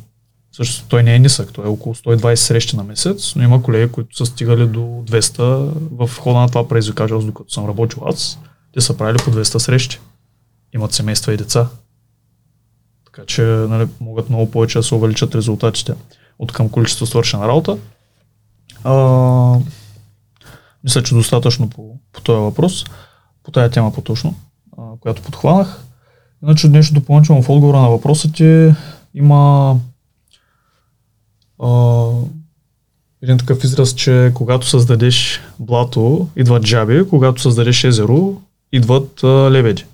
Също 0.55 0.85
той 0.87 1.03
не 1.03 1.15
е 1.15 1.19
нисък, 1.19 1.53
той 1.53 1.65
е 1.65 1.67
около 1.67 1.95
120 1.95 2.35
срещи 2.35 2.75
на 2.75 2.83
месец, 2.83 3.35
но 3.35 3.43
има 3.43 3.63
колеги, 3.63 3.91
които 3.91 4.17
са 4.17 4.25
стигали 4.25 4.67
до 4.67 4.79
200 4.79 5.71
в 5.91 6.09
хода 6.19 6.39
на 6.39 6.47
това 6.47 6.67
предизвикателство, 6.67 7.27
докато 7.27 7.53
съм 7.53 7.67
работил 7.67 8.03
аз. 8.05 8.39
Те 8.73 8.81
са 8.81 8.97
правили 8.97 9.17
по 9.17 9.31
200 9.31 9.57
срещи. 9.57 9.99
Имат 10.75 10.93
семейства 10.93 11.33
и 11.33 11.37
деца. 11.37 11.67
Така 13.15 13.25
че 13.25 13.41
нали, 13.41 13.87
могат 13.99 14.29
много 14.29 14.51
повече 14.51 14.79
да 14.79 14.83
се 14.83 14.95
увеличат 14.95 15.35
резултатите 15.35 15.93
от 16.39 16.51
към 16.51 16.69
количество 16.69 17.05
свършена 17.05 17.47
работа. 17.47 17.77
А, 18.83 18.93
мисля, 20.83 21.03
че 21.03 21.15
достатъчно 21.15 21.69
по, 21.69 21.99
по 22.11 22.21
този 22.21 22.39
въпрос, 22.39 22.85
по 23.43 23.51
тази 23.51 23.73
тема 23.73 23.93
по-точно, 23.93 24.35
а, 24.77 24.81
която 24.99 25.21
подхванах. 25.21 25.83
Иначе 26.43 26.69
нещо 26.69 26.93
допълнително 26.93 27.41
в 27.41 27.49
отговора 27.49 27.79
на 27.79 27.89
въпроса 27.89 28.31
ти 28.31 28.73
има 29.13 29.75
а, 31.63 32.09
един 33.21 33.37
такъв 33.37 33.63
израз, 33.63 33.93
че 33.93 34.31
когато 34.33 34.67
създадеш 34.67 35.41
блато, 35.59 36.27
идват 36.35 36.63
джаби, 36.63 37.09
когато 37.09 37.41
създадеш 37.41 37.83
езеро, 37.83 38.41
идват 38.71 39.23
а, 39.23 39.27
лебеди. 39.51 39.85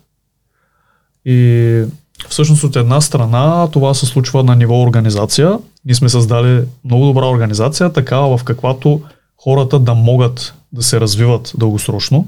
И 1.25 1.85
всъщност 2.29 2.63
от 2.63 2.75
една 2.75 3.01
страна 3.01 3.67
това 3.71 3.93
се 3.93 4.05
случва 4.05 4.43
на 4.43 4.55
ниво 4.55 4.81
организация. 4.81 5.59
Ние 5.85 5.95
сме 5.95 6.09
създали 6.09 6.63
много 6.85 7.05
добра 7.05 7.25
организация, 7.25 7.93
такава 7.93 8.37
в 8.37 8.43
каквато 8.43 9.01
хората 9.37 9.79
да 9.79 9.93
могат 9.93 10.53
да 10.71 10.83
се 10.83 10.99
развиват 10.99 11.53
дългосрочно, 11.57 12.27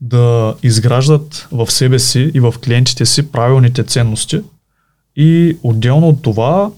да 0.00 0.54
изграждат 0.62 1.48
в 1.52 1.70
себе 1.70 1.98
си 1.98 2.30
и 2.34 2.40
в 2.40 2.54
клиентите 2.64 3.06
си 3.06 3.30
правилните 3.30 3.84
ценности 3.84 4.40
и 5.16 5.58
отделно 5.62 6.08
от 6.08 6.22
това 6.22 6.70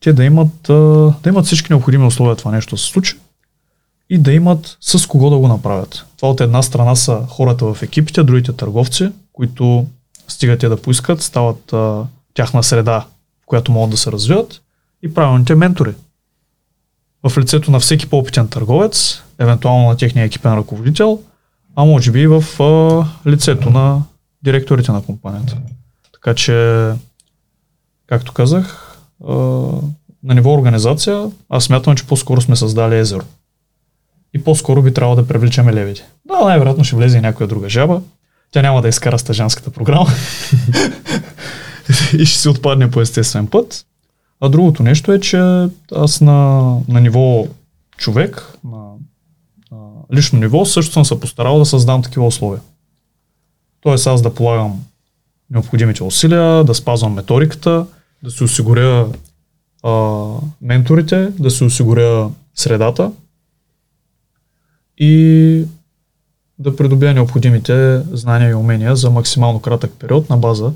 те 0.00 0.12
да 0.12 0.24
имат, 0.24 0.62
да 1.22 1.28
имат 1.28 1.46
всички 1.46 1.72
необходими 1.72 2.06
условия 2.06 2.36
това 2.36 2.50
нещо 2.50 2.74
да 2.74 2.80
се 2.80 2.86
случи 2.86 3.16
и 4.10 4.18
да 4.18 4.32
имат 4.32 4.76
с 4.80 5.06
кого 5.06 5.30
да 5.30 5.38
го 5.38 5.48
направят. 5.48 6.06
Това 6.16 6.30
от 6.30 6.40
една 6.40 6.62
страна 6.62 6.96
са 6.96 7.22
хората 7.28 7.74
в 7.74 7.82
екипите, 7.82 8.22
другите 8.22 8.52
търговци, 8.52 9.10
които 9.32 9.86
стигат 10.28 10.60
те 10.60 10.68
да 10.68 10.82
поискат, 10.82 11.22
стават 11.22 11.72
а, 11.72 12.04
тяхна 12.34 12.62
среда, 12.62 13.06
в 13.42 13.46
която 13.46 13.72
могат 13.72 13.90
да 13.90 13.96
се 13.96 14.12
развиват 14.12 14.62
и 15.02 15.14
правилните 15.14 15.54
ментори. 15.54 15.94
В 17.28 17.38
лицето 17.38 17.70
на 17.70 17.80
всеки 17.80 18.10
по-опитен 18.10 18.48
търговец, 18.48 19.22
евентуално 19.38 19.88
на 19.88 19.96
техния 19.96 20.24
екипен 20.24 20.54
ръководител, 20.54 21.20
а 21.76 21.84
може 21.84 22.10
би 22.10 22.20
и 22.20 22.26
в 22.26 22.62
а, 22.62 23.30
лицето 23.30 23.70
на 23.70 24.02
директорите 24.42 24.92
на 24.92 25.02
компанията. 25.02 25.56
Така 26.12 26.34
че, 26.34 26.92
както 28.06 28.32
казах, 28.32 28.98
а, 29.28 29.34
на 30.22 30.34
ниво 30.34 30.52
организация, 30.52 31.30
аз 31.48 31.64
смятам, 31.64 31.96
че 31.96 32.06
по-скоро 32.06 32.40
сме 32.40 32.56
създали 32.56 32.98
езеро. 32.98 33.24
И 34.34 34.44
по-скоро 34.44 34.82
би 34.82 34.94
трябвало 34.94 35.16
да 35.16 35.26
привличаме 35.26 35.72
левите. 35.72 36.08
Да, 36.24 36.44
най-вероятно 36.44 36.84
ще 36.84 36.96
влезе 36.96 37.18
и 37.18 37.20
някоя 37.20 37.46
друга 37.46 37.68
жаба. 37.68 38.02
Тя 38.50 38.62
няма 38.62 38.82
да 38.82 38.88
изкара 38.88 39.18
стъжанската 39.18 39.70
програма. 39.70 40.06
и 42.18 42.26
ще 42.26 42.38
си 42.38 42.48
отпадне 42.48 42.90
по 42.90 43.00
естествен 43.00 43.46
път. 43.46 43.86
А 44.40 44.48
другото 44.48 44.82
нещо 44.82 45.12
е, 45.12 45.20
че 45.20 45.68
аз 45.94 46.20
на, 46.20 46.62
на 46.88 47.00
ниво 47.00 47.46
човек, 47.96 48.52
на, 48.64 48.78
на 49.70 49.88
лично 50.14 50.38
ниво, 50.38 50.64
също 50.64 50.92
съм 50.92 51.04
се 51.04 51.20
постарал 51.20 51.58
да 51.58 51.66
създам 51.66 52.02
такива 52.02 52.26
условия. 52.26 52.60
Тоест 53.80 54.06
аз 54.06 54.22
да 54.22 54.34
полагам 54.34 54.84
необходимите 55.50 56.02
усилия, 56.02 56.64
да 56.64 56.74
спазвам 56.74 57.14
методиката, 57.14 57.86
да 58.22 58.30
си 58.30 58.44
осигуря 58.44 59.08
а, 59.82 60.24
менторите, 60.62 61.32
да 61.38 61.50
си 61.50 61.64
осигуря 61.64 62.30
средата 62.54 63.12
и 64.98 65.64
да 66.58 66.76
придобия 66.76 67.14
необходимите 67.14 68.02
знания 68.12 68.50
и 68.50 68.54
умения 68.54 68.96
за 68.96 69.10
максимално 69.10 69.60
кратък 69.60 69.92
период 69.98 70.30
на 70.30 70.36
база 70.36 70.72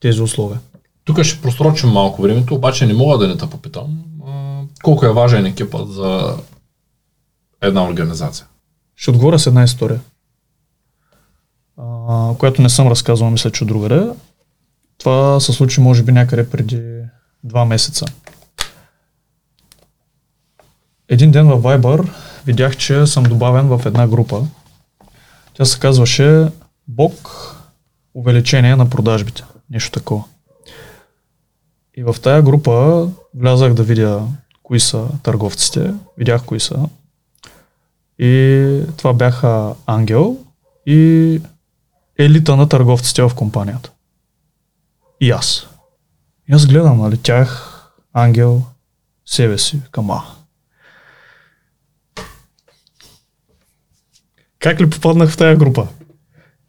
тези 0.00 0.22
условия. 0.22 0.60
Тук 1.04 1.22
ще 1.22 1.42
просрочим 1.42 1.90
малко 1.90 2.22
времето, 2.22 2.54
обаче 2.54 2.86
не 2.86 2.94
мога 2.94 3.18
да 3.18 3.28
не 3.28 3.36
те 3.36 3.50
попитам. 3.50 4.04
Колко 4.82 5.06
е 5.06 5.12
важен 5.12 5.46
екипът 5.46 5.92
за 5.92 6.36
една 7.62 7.84
организация? 7.84 8.46
Ще 8.96 9.10
отговоря 9.10 9.38
с 9.38 9.46
една 9.46 9.64
история, 9.64 10.00
която 12.38 12.62
не 12.62 12.68
съм 12.68 12.88
разказвал, 12.88 13.30
мисля, 13.30 13.50
че 13.50 13.64
другаде. 13.64 14.10
Това 14.98 15.40
се 15.40 15.52
случи, 15.52 15.80
може 15.80 16.02
би, 16.02 16.12
някъде 16.12 16.50
преди 16.50 16.82
два 17.44 17.64
месеца. 17.64 18.04
Един 21.08 21.30
ден 21.30 21.48
във 21.48 21.62
Viber 21.62 22.08
видях, 22.46 22.76
че 22.76 23.06
съм 23.06 23.24
добавен 23.24 23.68
в 23.68 23.82
една 23.86 24.08
група. 24.08 24.46
Тя 25.58 25.64
се 25.64 25.78
казваше 25.78 26.48
Бог 26.88 27.14
увеличение 28.14 28.76
на 28.76 28.90
продажбите. 28.90 29.44
Нещо 29.70 29.90
такова. 29.92 30.24
И 31.94 32.02
в 32.02 32.16
тая 32.22 32.42
група 32.42 33.08
влязах 33.34 33.74
да 33.74 33.82
видя 33.82 34.22
кои 34.62 34.80
са 34.80 35.08
търговците, 35.22 35.94
видях 36.16 36.44
кои 36.44 36.60
са. 36.60 36.88
И 38.18 38.82
това 38.96 39.12
бяха 39.12 39.74
Ангел 39.86 40.36
и 40.86 41.40
елита 42.18 42.56
на 42.56 42.68
търговците 42.68 43.22
в 43.22 43.34
компанията. 43.34 43.90
И 45.20 45.30
аз. 45.30 45.66
И 46.48 46.54
аз 46.54 46.66
гледам, 46.66 46.98
нали, 46.98 47.16
тях, 47.18 47.82
Ангел, 48.12 48.62
себе 49.26 49.58
си, 49.58 49.80
кама. 49.90 50.37
Как 54.60 54.80
ли 54.80 54.90
попаднах 54.90 55.30
в 55.30 55.36
тая 55.36 55.56
група? 55.56 55.86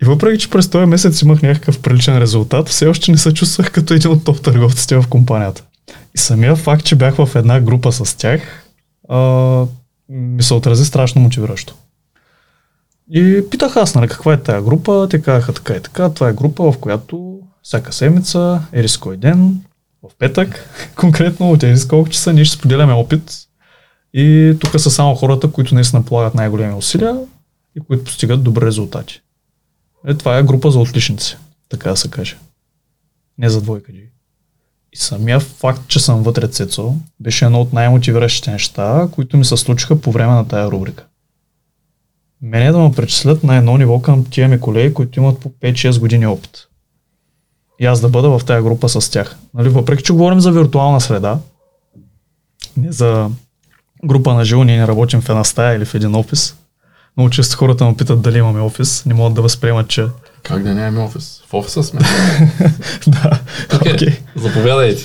И 0.01 0.05
въпреки, 0.05 0.39
че 0.39 0.49
през 0.49 0.69
този 0.69 0.85
месец 0.85 1.21
имах 1.21 1.41
някакъв 1.41 1.79
приличен 1.79 2.17
резултат, 2.17 2.69
все 2.69 2.87
още 2.87 3.11
не 3.11 3.17
се 3.17 3.33
чувствах 3.33 3.71
като 3.71 3.93
един 3.93 4.11
от 4.11 4.23
топ 4.23 4.41
търговците 4.41 4.95
в 4.95 5.07
компанията. 5.09 5.63
И 6.15 6.17
самия 6.17 6.55
факт, 6.55 6.85
че 6.85 6.95
бях 6.95 7.15
в 7.15 7.29
една 7.35 7.59
група 7.61 7.91
с 7.91 8.17
тях, 8.17 8.41
а, 9.09 9.17
ми 10.09 10.43
се 10.43 10.53
отрази 10.53 10.85
страшно 10.85 11.21
мотивиращо. 11.21 11.75
И 13.11 13.43
питах 13.51 13.77
аз, 13.77 13.95
нали, 13.95 14.07
каква 14.07 14.33
е 14.33 14.41
тая 14.41 14.61
група, 14.61 15.07
те 15.09 15.21
казаха 15.21 15.53
така 15.53 15.73
и 15.73 15.81
така, 15.81 16.09
това 16.09 16.29
е 16.29 16.33
група, 16.33 16.71
в 16.71 16.77
която 16.77 17.39
всяка 17.63 17.93
седмица, 17.93 18.61
ерис 18.73 18.97
кой 18.97 19.17
ден, 19.17 19.61
в 20.03 20.09
петък, 20.19 20.69
конкретно 20.95 21.51
от 21.51 21.63
ерис 21.63 21.87
колко 21.87 22.09
часа, 22.09 22.33
ние 22.33 22.45
ще 22.45 22.57
споделяме 22.57 22.93
опит 22.93 23.33
и 24.13 24.55
тук 24.59 24.79
са 24.79 24.91
само 24.91 25.15
хората, 25.15 25.51
които 25.51 25.75
наистина 25.75 26.05
полагат 26.05 26.35
най-големи 26.35 26.73
усилия 26.73 27.15
и 27.75 27.79
които 27.79 28.03
постигат 28.03 28.43
добри 28.43 28.65
резултати. 28.65 29.21
Е, 30.07 30.13
това 30.13 30.37
е 30.37 30.43
група 30.43 30.71
за 30.71 30.79
отличници, 30.79 31.37
така 31.69 31.89
да 31.89 31.97
се 31.97 32.09
каже. 32.09 32.37
Не 33.37 33.49
за 33.49 33.61
двойка 33.61 33.93
джи. 33.93 34.09
И 34.93 34.97
самия 34.97 35.39
факт, 35.39 35.81
че 35.87 35.99
съм 35.99 36.23
вътре 36.23 36.47
Цецо, 36.47 36.95
беше 37.19 37.45
едно 37.45 37.61
от 37.61 37.73
най-мотивиращите 37.73 38.51
неща, 38.51 39.07
които 39.11 39.37
ми 39.37 39.45
се 39.45 39.57
случиха 39.57 40.01
по 40.01 40.11
време 40.11 40.33
на 40.33 40.47
тая 40.47 40.71
рубрика. 40.71 41.05
Мене 42.41 42.71
да 42.71 42.79
ме 42.79 42.91
причислят 42.91 43.43
на 43.43 43.55
едно 43.55 43.77
ниво 43.77 44.01
към 44.01 44.25
тия 44.25 44.47
ми 44.47 44.59
колеги, 44.59 44.93
които 44.93 45.19
имат 45.19 45.39
по 45.39 45.49
5-6 45.49 45.99
години 45.99 46.27
опит. 46.27 46.67
И 47.79 47.85
аз 47.85 48.01
да 48.01 48.09
бъда 48.09 48.39
в 48.39 48.45
тая 48.45 48.63
група 48.63 48.89
с 48.89 49.11
тях. 49.11 49.37
Нали, 49.53 49.69
въпреки, 49.69 50.03
че 50.03 50.13
говорим 50.13 50.39
за 50.39 50.51
виртуална 50.51 51.01
среда, 51.01 51.39
не 52.77 52.91
за 52.91 53.29
група 54.05 54.33
на 54.33 54.45
живо, 54.45 54.63
ние 54.63 54.77
не 54.77 54.87
работим 54.87 55.21
в 55.21 55.29
една 55.29 55.43
стая 55.43 55.77
или 55.77 55.85
в 55.85 55.95
един 55.95 56.15
офис, 56.15 56.55
много 57.19 57.29
често 57.29 57.57
хората 57.57 57.85
ме 57.85 57.95
питат 57.95 58.21
дали 58.21 58.37
имаме 58.37 58.61
офис, 58.61 59.05
не 59.05 59.13
могат 59.13 59.33
да 59.33 59.41
възприемат, 59.41 59.87
че... 59.87 60.05
Как 60.43 60.63
да 60.63 60.73
нямаме 60.73 60.99
офис? 60.99 61.41
В 61.47 61.53
офиса 61.53 61.83
сме. 61.83 61.99
да, 63.07 63.39
окей. 63.75 63.93
окей. 63.93 64.07
Okay. 64.07 64.19
Заповядайте. 64.35 65.03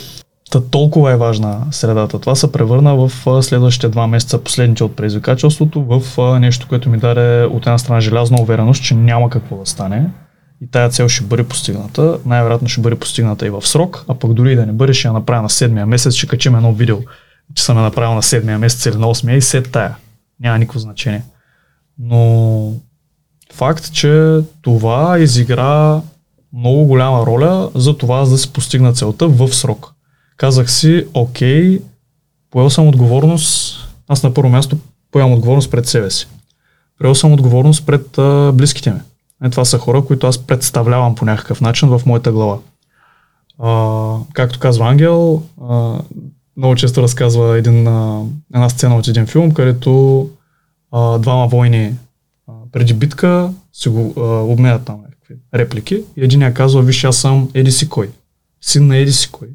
Та 0.50 0.60
толкова 0.60 1.12
е 1.12 1.16
важна 1.16 1.62
средата. 1.70 2.18
Това 2.18 2.34
се 2.34 2.52
превърна 2.52 2.96
в 2.96 3.10
следващите 3.42 3.88
два 3.88 4.06
месеца, 4.06 4.38
последните 4.38 4.84
от 4.84 4.96
предизвикателството, 4.96 5.82
в 5.82 6.02
нещо, 6.40 6.68
което 6.68 6.90
ми 6.90 6.98
даде 6.98 7.44
от 7.44 7.66
една 7.66 7.78
страна 7.78 8.00
желязна 8.00 8.42
увереност, 8.42 8.82
че 8.82 8.94
няма 8.94 9.30
какво 9.30 9.56
да 9.56 9.66
стане. 9.66 10.10
И 10.62 10.70
тая 10.70 10.88
цел 10.88 11.08
ще 11.08 11.24
бъде 11.24 11.44
постигната. 11.44 12.18
Най-вероятно 12.26 12.68
ще 12.68 12.80
бъде 12.80 12.96
постигната 12.96 13.46
и 13.46 13.50
в 13.50 13.66
срок, 13.66 14.04
а 14.08 14.14
пък 14.14 14.32
дори 14.32 14.52
и 14.52 14.56
да 14.56 14.66
не 14.66 14.72
бъде, 14.72 14.92
ще 14.94 15.08
я 15.08 15.12
направя 15.12 15.42
на 15.42 15.50
седмия 15.50 15.86
месец, 15.86 16.14
ще 16.14 16.26
качим 16.26 16.54
едно 16.54 16.72
видео, 16.72 16.98
че 17.54 17.64
съм 17.64 17.76
я 17.76 17.82
направил 17.82 18.14
на 18.14 18.22
седмия 18.22 18.58
месец 18.58 18.86
или 18.86 18.96
на 18.96 19.08
осмия 19.08 19.36
и 19.36 19.42
след 19.42 19.72
тая. 19.72 19.96
Няма 20.40 20.58
никакво 20.58 20.78
значение. 20.78 21.22
Но 21.98 22.72
факт, 23.52 23.92
че 23.92 24.40
това 24.62 25.18
изигра 25.18 26.02
много 26.52 26.84
голяма 26.84 27.26
роля 27.26 27.70
за 27.74 27.98
това 27.98 28.24
да 28.24 28.38
се 28.38 28.52
постигна 28.52 28.92
целта 28.92 29.28
в 29.28 29.54
срок. 29.54 29.92
Казах 30.36 30.70
си, 30.70 31.06
окей, 31.14 31.80
поел 32.50 32.70
съм 32.70 32.88
отговорност, 32.88 33.76
аз 34.08 34.22
на 34.22 34.34
първо 34.34 34.48
място 34.48 34.76
поемам 35.10 35.32
отговорност 35.32 35.70
пред 35.70 35.86
себе 35.86 36.10
си. 36.10 36.28
Поел 36.98 37.14
съм 37.14 37.32
отговорност 37.32 37.86
пред 37.86 38.18
а, 38.18 38.52
близките 38.54 38.90
ми. 38.90 39.00
Е, 39.44 39.50
това 39.50 39.64
са 39.64 39.78
хора, 39.78 40.04
които 40.04 40.26
аз 40.26 40.38
представлявам 40.38 41.14
по 41.14 41.24
някакъв 41.24 41.60
начин 41.60 41.88
в 41.88 42.02
моята 42.06 42.32
глава. 42.32 42.58
А, 43.58 44.16
както 44.32 44.58
казва 44.58 44.88
Ангел, 44.88 45.42
а, 45.68 45.98
много 46.56 46.76
често 46.76 47.02
разказва 47.02 47.58
един, 47.58 47.86
а, 47.86 48.22
една 48.54 48.68
сцена 48.68 48.96
от 48.96 49.08
един 49.08 49.26
филм, 49.26 49.50
където 49.50 50.28
а, 50.94 51.18
двама 51.18 51.46
войни 51.46 51.94
а, 52.48 52.52
преди 52.72 52.94
битка 52.94 53.50
си 53.72 53.88
го 53.88 54.14
а, 54.16 54.20
обменят 54.22 54.84
там 54.84 55.00
някакви 55.02 55.34
реплики 55.54 56.02
и 56.16 56.24
един 56.24 56.42
я 56.42 56.54
казва, 56.54 56.82
виж 56.82 57.04
аз 57.04 57.16
съм 57.16 57.50
Еди 57.54 57.72
си 57.72 57.88
кой, 57.88 58.10
син 58.60 58.86
на 58.86 58.96
Еди 58.96 59.12
си 59.12 59.28
кой, 59.32 59.48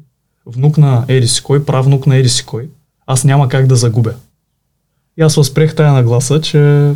внук 0.46 0.78
на 0.78 1.04
Еди 1.08 1.28
си 1.28 1.42
кой, 1.42 1.64
правнук 1.64 2.06
на 2.06 2.16
Еди 2.16 2.28
си 2.28 2.46
кой, 2.46 2.68
аз 3.06 3.24
няма 3.24 3.48
как 3.48 3.66
да 3.66 3.76
загубя. 3.76 4.14
И 5.16 5.22
аз 5.22 5.34
възприех 5.34 5.74
тая 5.74 5.92
нагласа, 5.92 6.40
че 6.40 6.92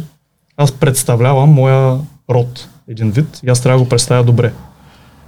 аз 0.56 0.72
представлявам 0.72 1.50
моя 1.50 1.98
род, 2.30 2.68
един 2.88 3.10
вид, 3.10 3.40
и 3.42 3.50
аз 3.50 3.60
трябва 3.60 3.78
да 3.78 3.84
го 3.84 3.88
представя 3.88 4.24
добре. 4.24 4.52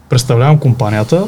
Представлявам 0.09 0.59
компанията, 0.59 1.27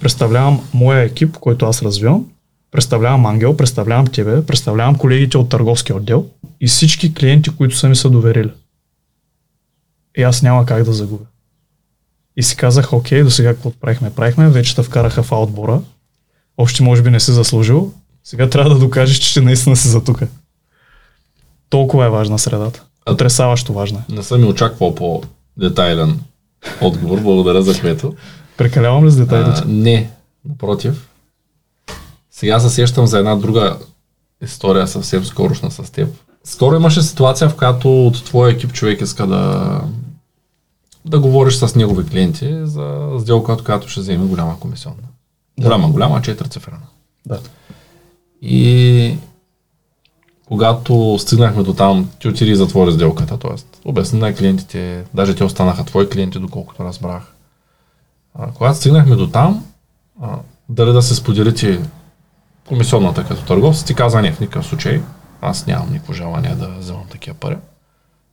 представлявам 0.00 0.60
моя 0.74 1.00
екип, 1.00 1.36
който 1.36 1.66
аз 1.66 1.82
развивам, 1.82 2.26
представлявам 2.70 3.26
Ангел, 3.26 3.56
представлявам 3.56 4.06
тебе, 4.06 4.46
представлявам 4.46 4.94
колегите 4.94 5.38
от 5.38 5.48
търговския 5.48 5.96
отдел 5.96 6.26
и 6.60 6.66
всички 6.66 7.14
клиенти, 7.14 7.50
които 7.56 7.76
са 7.76 7.88
ми 7.88 7.96
се 7.96 8.08
доверили. 8.08 8.50
И 10.18 10.22
аз 10.22 10.42
няма 10.42 10.66
как 10.66 10.84
да 10.84 10.92
загубя. 10.92 11.24
И 12.36 12.42
си 12.42 12.56
казах, 12.56 12.92
окей, 12.92 13.22
до 13.22 13.30
сега 13.30 13.54
какво 13.54 13.70
правихме? 13.70 14.14
Правихме, 14.14 14.48
вече 14.48 14.76
те 14.76 14.82
вкараха 14.82 15.22
в 15.22 15.32
отбора. 15.32 15.80
Още 16.56 16.82
може 16.82 17.02
би 17.02 17.10
не 17.10 17.20
си 17.20 17.32
заслужил. 17.32 17.92
Сега 18.24 18.50
трябва 18.50 18.74
да 18.74 18.80
докажеш, 18.80 19.18
че 19.18 19.32
ти 19.32 19.40
наистина 19.40 19.76
си 19.76 19.88
за 19.88 20.04
тука. 20.04 20.28
Толкова 21.70 22.06
е 22.06 22.10
важна 22.10 22.38
средата. 22.38 22.84
Потресаващо 23.04 23.72
важна 23.72 24.02
е. 24.10 24.12
Не 24.12 24.22
съм 24.22 24.44
и 24.44 24.46
очаквал 24.46 24.94
по-детайлен 24.94 26.20
отговор. 26.80 27.20
Благодаря 27.20 27.62
за 27.62 27.80
което. 27.80 28.14
Прекалявам 28.56 29.06
ли 29.06 29.10
с 29.10 29.16
детайлите? 29.16 29.60
А, 29.64 29.68
не, 29.68 30.10
напротив. 30.48 31.09
Сега 32.40 32.60
се 32.60 32.70
сещам 32.70 33.06
за 33.06 33.18
една 33.18 33.36
друга 33.36 33.78
история 34.42 34.88
съвсем 34.88 35.24
скорошна 35.24 35.70
с 35.70 35.92
теб. 35.92 36.08
Скоро 36.44 36.76
имаше 36.76 37.02
ситуация, 37.02 37.48
в 37.48 37.56
която 37.56 38.06
от 38.06 38.24
твоя 38.24 38.52
екип 38.52 38.72
човек 38.72 39.00
иска 39.00 39.26
да, 39.26 39.80
да 41.04 41.20
говориш 41.20 41.54
с 41.54 41.74
негови 41.74 42.06
клиенти 42.06 42.58
за 42.62 43.10
сделка, 43.20 43.52
от 43.52 43.64
която 43.64 43.88
ще 43.88 44.00
вземе 44.00 44.26
голяма 44.26 44.60
комисионна. 44.60 45.02
Голяма, 45.60 45.88
голяма, 45.88 46.22
четирицифрена. 46.22 46.80
Да. 47.26 47.40
И 48.42 49.16
когато 50.48 51.18
стигнахме 51.18 51.62
до 51.62 51.74
там, 51.74 52.10
ти 52.20 52.28
отиди 52.28 52.50
и 52.50 52.56
затвори 52.56 52.92
сделката, 52.92 53.38
т.е. 53.38 53.88
обясни 53.88 54.18
на 54.18 54.34
клиентите, 54.34 55.04
даже 55.14 55.34
те 55.34 55.44
останаха 55.44 55.84
твои 55.84 56.08
клиенти, 56.08 56.38
доколкото 56.38 56.84
разбрах. 56.84 57.22
А, 58.34 58.52
когато 58.52 58.78
стигнахме 58.78 59.16
до 59.16 59.26
там, 59.30 59.64
а, 60.22 60.38
дали 60.68 60.92
да 60.92 61.02
се 61.02 61.14
споделите 61.14 61.80
комисионната 62.70 63.24
като 63.24 63.44
търговец, 63.44 63.84
ти 63.84 63.94
каза 63.94 64.22
не 64.22 64.32
в 64.32 64.40
никакъв 64.40 64.66
случай. 64.66 65.02
Аз 65.40 65.66
нямам 65.66 65.92
никакво 65.92 66.12
желание 66.12 66.54
да 66.54 66.68
вземам 66.78 67.06
такива 67.10 67.36
пари. 67.36 67.56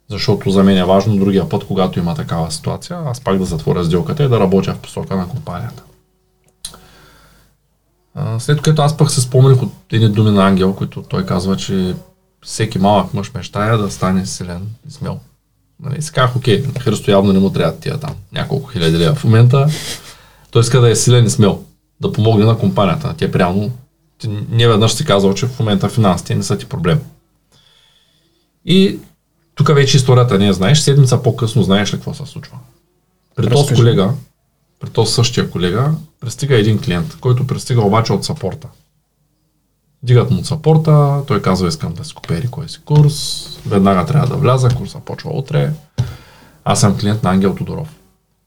Защото 0.09 0.49
за 0.49 0.63
мен 0.63 0.77
е 0.77 0.85
важно 0.85 1.17
другия 1.17 1.49
път, 1.49 1.67
когато 1.67 1.99
има 1.99 2.15
такава 2.15 2.51
ситуация, 2.51 2.99
аз 3.05 3.21
пак 3.21 3.37
да 3.37 3.45
затворя 3.45 3.85
сделката 3.85 4.23
и 4.23 4.29
да 4.29 4.39
работя 4.39 4.73
в 4.73 4.79
посока 4.79 5.15
на 5.15 5.27
компанията. 5.27 5.83
След 8.39 8.61
което 8.61 8.81
аз 8.81 8.97
пък 8.97 9.11
се 9.11 9.21
спомних 9.21 9.61
от 9.61 9.73
едни 9.91 10.09
думи 10.09 10.31
на 10.31 10.47
Ангел, 10.47 10.73
които 10.73 11.01
той 11.01 11.25
казва, 11.25 11.57
че 11.57 11.95
всеки 12.45 12.79
малък 12.79 13.13
мъж 13.13 13.33
мечтая 13.33 13.77
да 13.77 13.91
стане 13.91 14.25
силен 14.25 14.67
и 14.87 14.91
смел. 14.91 15.19
Нали? 15.83 16.01
Си 16.01 16.11
казах, 16.11 16.35
окей, 16.35 16.63
на 16.75 16.79
Христо 16.79 17.11
явно 17.11 17.33
не 17.33 17.39
му 17.39 17.49
трябва 17.49 17.79
тия 17.79 17.99
там 17.99 18.15
няколко 18.33 18.69
хиляди 18.69 18.97
лева. 18.97 19.15
В 19.15 19.23
момента 19.23 19.67
той 20.51 20.61
иска 20.61 20.81
да 20.81 20.89
е 20.89 20.95
силен 20.95 21.25
и 21.25 21.29
смел, 21.29 21.63
да 22.01 22.11
помогне 22.11 22.45
на 22.45 22.57
компанията. 22.57 23.13
Тя 23.17 23.29
реално, 23.33 23.71
ти 24.17 24.27
не 24.49 24.67
веднъж 24.67 24.93
си 24.93 25.05
казал, 25.05 25.33
че 25.33 25.47
в 25.47 25.59
момента 25.59 25.89
финансите 25.89 26.35
не 26.35 26.43
са 26.43 26.57
ти 26.57 26.65
проблем. 26.65 26.99
И 28.65 28.99
тук 29.55 29.67
вече 29.67 29.97
историята 29.97 30.39
не 30.39 30.47
я 30.47 30.53
знаеш, 30.53 30.79
седмица 30.79 31.21
по-късно 31.21 31.63
знаеш 31.63 31.93
ли 31.93 31.97
какво 31.97 32.13
се 32.13 32.25
случва. 32.25 32.57
При 33.35 33.49
този 33.49 33.75
колега, 33.75 34.13
при 34.79 34.89
този 34.89 35.13
същия 35.13 35.51
колега, 35.51 35.91
пристига 36.19 36.55
един 36.55 36.79
клиент, 36.79 37.17
който 37.19 37.47
пристига 37.47 37.81
обаче 37.81 38.13
от 38.13 38.25
сапорта. 38.25 38.67
Дигат 40.03 40.31
му 40.31 40.39
от 40.39 40.45
сапорта, 40.45 41.23
той 41.27 41.41
казва 41.41 41.67
искам 41.67 41.93
да 41.93 42.05
си 42.05 42.13
купери 42.13 42.47
кой 42.47 42.69
си 42.69 42.81
курс, 42.85 43.47
веднага 43.65 44.05
трябва 44.05 44.27
да 44.27 44.35
вляза, 44.35 44.69
курса 44.69 44.99
почва 44.99 45.31
утре. 45.31 45.73
Аз 46.63 46.79
съм 46.79 46.97
клиент 46.97 47.23
на 47.23 47.29
Ангел 47.29 47.55
Тодоров. 47.55 47.95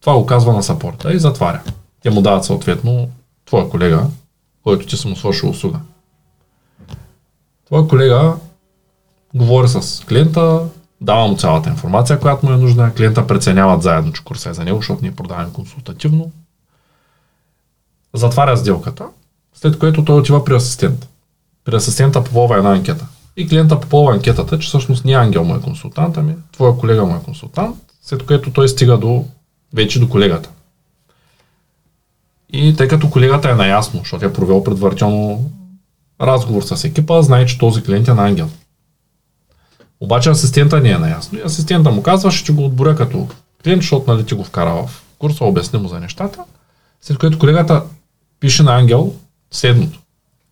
Това 0.00 0.14
го 0.14 0.26
казва 0.26 0.52
на 0.52 0.62
сапорта 0.62 1.12
и 1.12 1.18
затваря. 1.18 1.62
Те 2.02 2.10
му 2.10 2.22
дават 2.22 2.44
съответно 2.44 3.10
твоя 3.46 3.68
колега, 3.68 4.06
който 4.64 4.86
ти 4.86 4.96
си 4.96 5.08
му 5.08 5.16
свършил 5.16 5.50
услуга. 5.50 5.80
Твоя 7.66 7.88
колега 7.88 8.36
говори 9.34 9.68
с 9.68 10.04
клиента, 10.08 10.60
дава 11.00 11.26
му 11.26 11.36
цялата 11.36 11.70
информация, 11.70 12.20
която 12.20 12.46
му 12.46 12.52
е 12.52 12.56
нужна. 12.56 12.94
Клиента 12.94 13.26
преценяват 13.26 13.82
заедно, 13.82 14.12
че 14.12 14.24
курса 14.24 14.50
е 14.50 14.54
за 14.54 14.64
него, 14.64 14.78
защото 14.78 15.02
ние 15.02 15.14
продаваме 15.14 15.52
консултативно. 15.52 16.30
Затваря 18.14 18.56
сделката, 18.56 19.06
след 19.54 19.78
което 19.78 20.04
той 20.04 20.18
отива 20.18 20.44
при 20.44 20.54
асистент. 20.54 21.08
При 21.64 21.76
асистента 21.76 22.24
попълва 22.24 22.56
една 22.56 22.72
анкета. 22.72 23.06
И 23.36 23.48
клиента 23.48 23.80
попълва 23.80 24.12
анкетата, 24.12 24.58
че 24.58 24.68
всъщност 24.68 25.04
не 25.04 25.12
Ангел 25.12 25.44
му 25.44 25.56
е 25.56 25.60
консултант, 25.60 26.16
ами 26.16 26.34
твоя 26.52 26.76
колега 26.76 27.04
му 27.04 27.16
е 27.16 27.22
консултант, 27.24 27.76
след 28.02 28.26
което 28.26 28.52
той 28.52 28.68
стига 28.68 28.98
до, 28.98 29.24
вече 29.74 30.00
до 30.00 30.08
колегата. 30.08 30.50
И 32.52 32.76
тъй 32.76 32.88
като 32.88 33.10
колегата 33.10 33.50
е 33.50 33.54
наясно, 33.54 34.00
защото 34.00 34.24
е 34.24 34.32
провел 34.32 34.64
предварително 34.64 35.50
разговор 36.20 36.62
с 36.62 36.84
екипа, 36.84 37.22
знае, 37.22 37.46
че 37.46 37.58
този 37.58 37.82
клиент 37.82 38.08
е 38.08 38.14
на 38.14 38.26
Ангел. 38.26 38.48
Обаче 40.00 40.30
асистента 40.30 40.80
не 40.80 40.90
е 40.90 40.98
наясно 40.98 41.38
и 41.38 41.42
асистента 41.42 41.90
му 41.90 42.02
казва, 42.02 42.30
ще 42.30 42.52
го 42.52 42.64
отборя 42.64 42.96
като 42.96 43.28
клиент, 43.64 43.82
защото 43.82 44.12
нали 44.12 44.26
ти 44.26 44.34
го 44.34 44.44
вкара 44.44 44.70
в 44.70 45.02
курса, 45.18 45.44
обясни 45.44 45.78
му 45.78 45.88
за 45.88 46.00
нещата. 46.00 46.38
След 47.00 47.18
което 47.18 47.38
колегата 47.38 47.82
пише 48.40 48.62
на 48.62 48.76
Ангел 48.76 49.14
следното. 49.50 50.00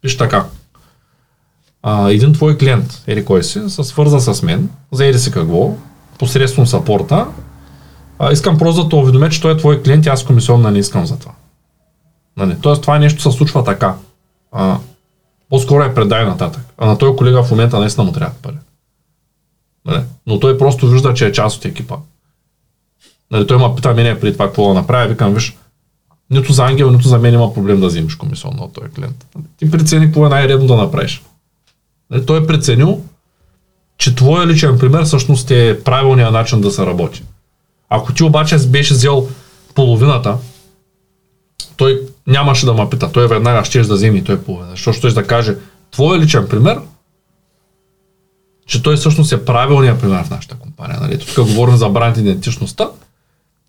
Пише 0.03 0.19
така. 0.19 0.47
А, 1.83 2.11
един 2.11 2.33
твой 2.33 2.59
клиент, 2.59 3.03
или 3.07 3.25
кой 3.25 3.45
си, 3.45 3.61
се 3.69 3.85
свърза 3.85 4.35
с 4.35 4.43
мен, 4.43 4.71
за 4.93 5.07
еди 5.07 5.19
си 5.19 5.31
какво, 5.31 5.75
посредством 6.19 6.67
сапорта. 6.67 7.27
А, 8.19 8.33
искам 8.33 8.59
просто 8.59 8.83
да 8.83 8.89
те 8.89 8.97
уведомя, 8.97 9.29
че 9.29 9.41
той 9.41 9.53
е 9.53 9.57
твой 9.57 9.83
клиент 9.83 10.07
и 10.07 10.09
аз 10.09 10.25
комисионна 10.25 10.71
не 10.71 10.79
искам 10.79 11.07
за 11.07 11.19
това. 11.19 11.33
Нали? 12.39 12.57
Тоест 12.61 12.83
това 12.83 12.99
нещо 12.99 13.23
се 13.23 13.37
случва 13.37 13.65
така. 13.65 13.95
А, 14.53 14.79
по-скоро 15.51 15.83
е 15.83 15.95
предай 15.95 16.25
нататък. 16.25 16.63
А 16.79 16.87
на 16.87 16.99
този 16.99 17.17
колега 17.17 17.43
в 17.43 17.51
момента 17.51 17.81
наистина 17.81 18.05
му 18.05 18.13
трябва 18.13 18.35
пари. 18.43 18.57
Нали? 19.85 20.03
Но 20.27 20.41
той 20.41 20.59
просто 20.59 20.89
вижда, 20.89 21.15
че 21.15 21.27
е 21.27 21.33
част 21.33 21.57
от 21.57 21.65
екипа. 21.65 21.97
Нали, 23.31 23.47
той 23.47 23.59
ме 23.59 23.75
пита 23.77 23.95
мене 23.95 24.21
преди 24.21 24.33
това 24.33 24.47
какво 24.47 24.69
да 24.69 24.75
направя. 24.75 25.09
Викам, 25.09 25.35
виж, 25.35 25.57
нито 26.31 26.53
за 26.53 26.65
Ангел, 26.65 26.91
нито 26.91 27.09
за 27.09 27.19
мен 27.19 27.35
има 27.35 27.55
проблем 27.55 27.81
да 27.81 27.87
вземеш 27.87 28.15
комисионна 28.15 28.65
от 28.65 28.73
този 28.73 28.91
клиент. 28.91 29.27
Ти 29.57 29.71
прецени 29.71 30.07
какво 30.07 30.27
е 30.27 30.29
най-редно 30.29 30.67
да 30.67 30.77
направиш. 30.77 31.23
Нали, 32.11 32.27
той 32.27 32.43
е 32.43 32.47
преценил, 32.47 33.03
че 33.99 34.15
твоя 34.15 34.47
личен 34.47 34.79
пример 34.79 35.05
всъщност 35.05 35.51
е 35.51 35.85
правилният 35.85 36.33
начин 36.33 36.61
да 36.61 36.71
се 36.71 36.87
работи. 36.87 37.23
Ако 37.89 38.13
ти 38.13 38.25
обаче 38.25 38.59
беше 38.59 38.95
взел 38.95 39.29
половината, 39.75 40.39
той 41.77 42.03
нямаше 42.29 42.67
да 42.67 42.75
ме 42.75 42.91
пита. 42.91 43.13
Той 43.13 43.29
веднага 43.29 43.65
ще 43.65 43.83
да 43.83 43.95
вземе 43.95 44.19
и 44.19 44.25
той 44.25 44.43
половина. 44.43 44.71
Защото 44.71 44.99
ще 44.99 45.09
да 45.09 45.27
каже, 45.27 45.57
твоя 45.91 46.21
личен 46.21 46.49
пример, 46.49 46.81
че 48.67 48.83
той 48.83 48.97
всъщност 48.97 49.33
е 49.33 49.45
правилният 49.45 50.01
пример 50.01 50.25
в 50.25 50.31
нашата 50.31 50.55
компания. 50.55 51.01
Нали? 51.01 51.19
Тук 51.19 51.47
говорим 51.47 51.77
за 51.77 51.89
бранд 51.89 52.17
идентичността 52.17 52.89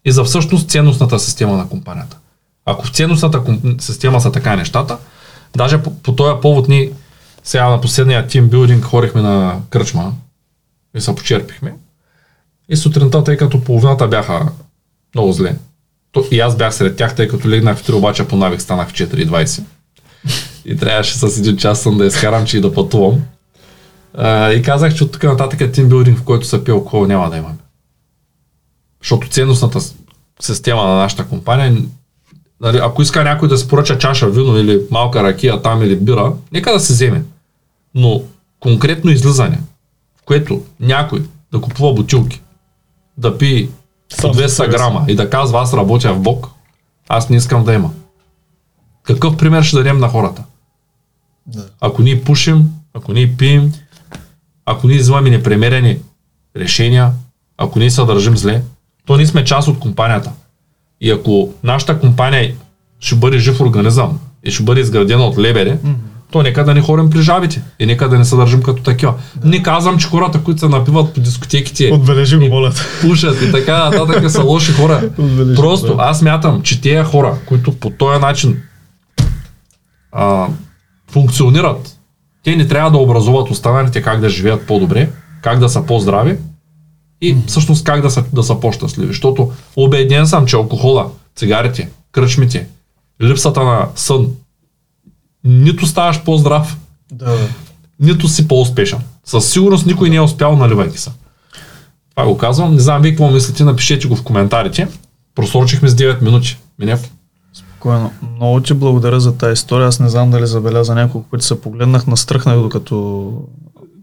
и 0.05 0.11
за 0.11 0.23
всъщност 0.23 0.69
ценностната 0.69 1.19
система 1.19 1.57
на 1.57 1.69
компанията. 1.69 2.17
Ако 2.65 2.85
в 2.85 2.91
ценностната 2.91 3.43
система 3.79 4.21
са 4.21 4.31
така 4.31 4.55
нещата, 4.55 4.97
даже 5.55 5.83
по, 5.83 5.93
по 5.95 6.15
този 6.15 6.41
повод 6.41 6.67
ни 6.67 6.91
сега 7.43 7.69
на 7.69 7.81
последния 7.81 8.27
тимбилдинг 8.27 8.83
хорихме 8.83 9.21
на 9.21 9.59
кръчма 9.69 10.13
и 10.95 11.01
се 11.01 11.15
почерпихме. 11.15 11.75
И 12.69 12.77
сутринта, 12.77 13.23
тъй 13.23 13.37
като 13.37 13.63
половината 13.63 14.07
бяха 14.07 14.51
много 15.15 15.31
зле, 15.31 15.55
и 16.31 16.39
аз 16.39 16.57
бях 16.57 16.75
сред 16.75 16.97
тях, 16.97 17.15
тъй 17.15 17.27
като 17.27 17.49
легнах 17.49 17.77
в 17.77 17.87
3, 17.87 17.93
обаче 17.93 18.27
по 18.27 18.35
навик 18.35 18.61
станах 18.61 18.89
в 18.89 18.93
4.20. 18.93 19.63
И 20.65 20.77
трябваше 20.77 21.17
с 21.17 21.37
един 21.37 21.57
час 21.57 21.81
съм 21.81 21.97
да 21.97 22.05
изкарам, 22.05 22.45
че 22.45 22.57
и 22.57 22.61
да 22.61 22.73
пътувам. 22.73 23.21
А, 24.13 24.51
и 24.51 24.61
казах, 24.61 24.95
че 24.95 25.03
от 25.03 25.11
тук 25.11 25.23
нататък 25.23 25.61
е 25.61 25.71
тимбилдинг, 25.71 26.19
в 26.19 26.23
който 26.23 26.47
се 26.47 26.63
пие 26.63 26.73
алкохол, 26.73 27.05
няма 27.05 27.29
да 27.29 27.37
имаме. 27.37 27.55
Защото 29.01 29.29
ценностната 29.29 29.79
система 30.39 30.83
на 30.83 30.95
нашата 30.95 31.25
компания, 31.25 31.77
нали, 32.61 32.79
ако 32.83 33.01
иска 33.01 33.23
някой 33.23 33.47
да 33.47 33.57
си 33.57 33.67
поръча 33.67 33.97
чаша 33.97 34.29
вино 34.29 34.57
или 34.57 34.81
малка 34.91 35.23
ракия 35.23 35.61
там 35.61 35.83
или 35.83 35.95
бира, 35.95 36.33
нека 36.51 36.71
да 36.73 36.79
се 36.79 36.93
вземе. 36.93 37.23
Но 37.95 38.23
конкретно 38.59 39.11
излизане, 39.11 39.61
в 40.21 40.23
което 40.25 40.63
някой 40.79 41.23
да 41.51 41.61
купува 41.61 41.93
бутилки, 41.93 42.41
да 43.17 43.37
пие 43.37 43.69
по 44.09 44.15
Сам 44.15 44.31
200 44.31 44.41
със 44.41 44.55
себе 44.55 44.71
си. 44.71 44.77
грама 44.77 45.05
и 45.07 45.15
да 45.15 45.29
казва 45.29 45.61
аз 45.61 45.73
работя 45.73 46.13
в 46.13 46.19
Бог, 46.19 46.47
аз 47.09 47.29
не 47.29 47.37
искам 47.37 47.63
да 47.63 47.73
има. 47.73 47.89
Какъв 49.03 49.37
пример 49.37 49.63
ще 49.63 49.77
дадем 49.77 49.97
на 49.97 50.07
хората? 50.09 50.43
Да. 51.45 51.65
Ако 51.81 52.01
ние 52.01 52.23
пушим, 52.23 52.69
ако 52.93 53.13
ние 53.13 53.35
пием, 53.37 53.71
ако 54.65 54.87
ние 54.87 54.97
взимаме 54.97 55.29
непремерени 55.29 55.97
решения, 56.57 57.11
ако 57.57 57.79
ние 57.79 57.91
се 57.91 58.05
държим 58.05 58.37
зле, 58.37 58.61
то 59.05 59.17
ние 59.17 59.25
сме 59.27 59.43
част 59.45 59.67
от 59.67 59.79
компанията. 59.79 60.31
И 61.01 61.11
ако 61.11 61.53
нашата 61.63 61.99
компания 61.99 62.55
ще 62.99 63.15
бъде 63.15 63.39
жив 63.39 63.61
организъм 63.61 64.19
и 64.43 64.51
ще 64.51 64.63
бъде 64.63 64.81
изградена 64.81 65.23
от 65.23 65.37
лебеди, 65.37 65.77
то 66.31 66.41
нека 66.41 66.63
да 66.65 66.73
не 66.73 66.81
ходим 66.81 67.09
при 67.09 67.21
жабите 67.21 67.61
и 67.79 67.85
нека 67.85 68.09
да 68.09 68.17
не 68.17 68.25
се 68.25 68.35
държим 68.35 68.63
като 68.63 68.83
такива. 68.83 69.13
Не 69.43 69.63
казвам, 69.63 69.97
че 69.97 70.07
хората, 70.07 70.43
които 70.43 70.59
се 70.59 70.67
напиват 70.67 71.13
по 71.13 71.19
дискотеките, 71.19 71.91
Отбележи 71.93 72.37
го, 72.37 72.47
моля. 72.47 72.73
пушат 73.01 73.41
и 73.41 73.51
така 73.51 73.89
нататък 73.89 74.31
са 74.31 74.43
лоши 74.43 74.71
хора. 74.71 75.09
Отбележи, 75.17 75.55
Просто 75.55 75.95
да. 75.95 76.03
аз 76.03 76.21
мятам, 76.21 76.61
че 76.61 76.81
тези 76.81 77.03
хора, 77.03 77.37
които 77.45 77.71
по 77.75 77.89
този 77.89 78.19
начин 78.19 78.61
а, 80.11 80.47
функционират, 81.11 81.97
те 82.43 82.55
не 82.55 82.67
трябва 82.67 82.91
да 82.91 82.97
образуват 82.97 83.51
останалите 83.51 84.01
как 84.01 84.19
да 84.19 84.29
живеят 84.29 84.67
по-добре, 84.67 85.09
как 85.41 85.59
да 85.59 85.69
са 85.69 85.85
по-здрави 85.85 86.37
и 87.21 87.37
всъщност 87.47 87.83
как 87.83 88.01
да 88.01 88.09
са, 88.09 88.23
да 88.33 88.43
са 88.43 88.59
по-щастливи. 88.59 89.07
Защото 89.07 89.51
убеден 89.75 90.27
съм, 90.27 90.45
че 90.45 90.55
алкохола, 90.55 91.07
цигарите, 91.35 91.89
кръчмите, 92.11 92.67
липсата 93.21 93.63
на 93.63 93.87
сън, 93.95 94.27
нито 95.43 95.85
ставаш 95.85 96.23
по-здрав, 96.23 96.77
Да. 97.11 97.37
нито 97.99 98.27
си 98.27 98.47
по-успешен. 98.47 98.99
Със 99.25 99.49
сигурност 99.51 99.85
никой 99.85 100.09
не 100.09 100.15
е 100.15 100.21
успял, 100.21 100.55
наливайки 100.55 100.97
се. 100.97 101.11
Това 102.15 102.25
го 102.27 102.37
казвам. 102.37 102.73
Не 102.73 102.79
знам 102.79 103.01
вие 103.01 103.11
какво 103.11 103.31
мислите, 103.31 103.63
напишете 103.63 104.07
го 104.07 104.15
в 104.15 104.23
коментарите. 104.23 104.87
Просрочихме 105.35 105.89
с 105.89 105.95
9 105.95 106.21
минути. 106.21 106.57
Минев. 106.79 107.11
Спокойно. 107.53 108.11
Много 108.35 108.61
ти 108.61 108.73
благодаря 108.73 109.19
за 109.19 109.37
тази 109.37 109.53
история. 109.53 109.87
Аз 109.87 109.99
не 109.99 110.09
знам 110.09 110.31
дали 110.31 110.47
забеляза 110.47 110.95
няколко 110.95 111.29
пъти 111.29 111.45
се 111.45 111.61
погледнах, 111.61 112.07
настръхнах 112.07 112.59
докато... 112.59 113.33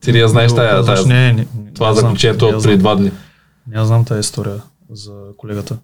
Ти 0.00 0.12
ли 0.12 0.18
я 0.18 0.28
знаеш 0.28 0.54
тая, 0.54 0.84
тая, 0.84 1.06
Не, 1.06 1.32
не, 1.32 1.46
това 1.74 1.88
не 1.88 1.94
заключението 1.94 2.48
не 2.50 2.54
от 2.56 2.62
преди 2.62 2.76
два 2.76 2.94
дни. 2.94 3.10
Не 3.66 3.84
знам 3.84 4.04
тази 4.04 4.20
история 4.20 4.62
за 4.90 5.12
колегата. 5.36 5.76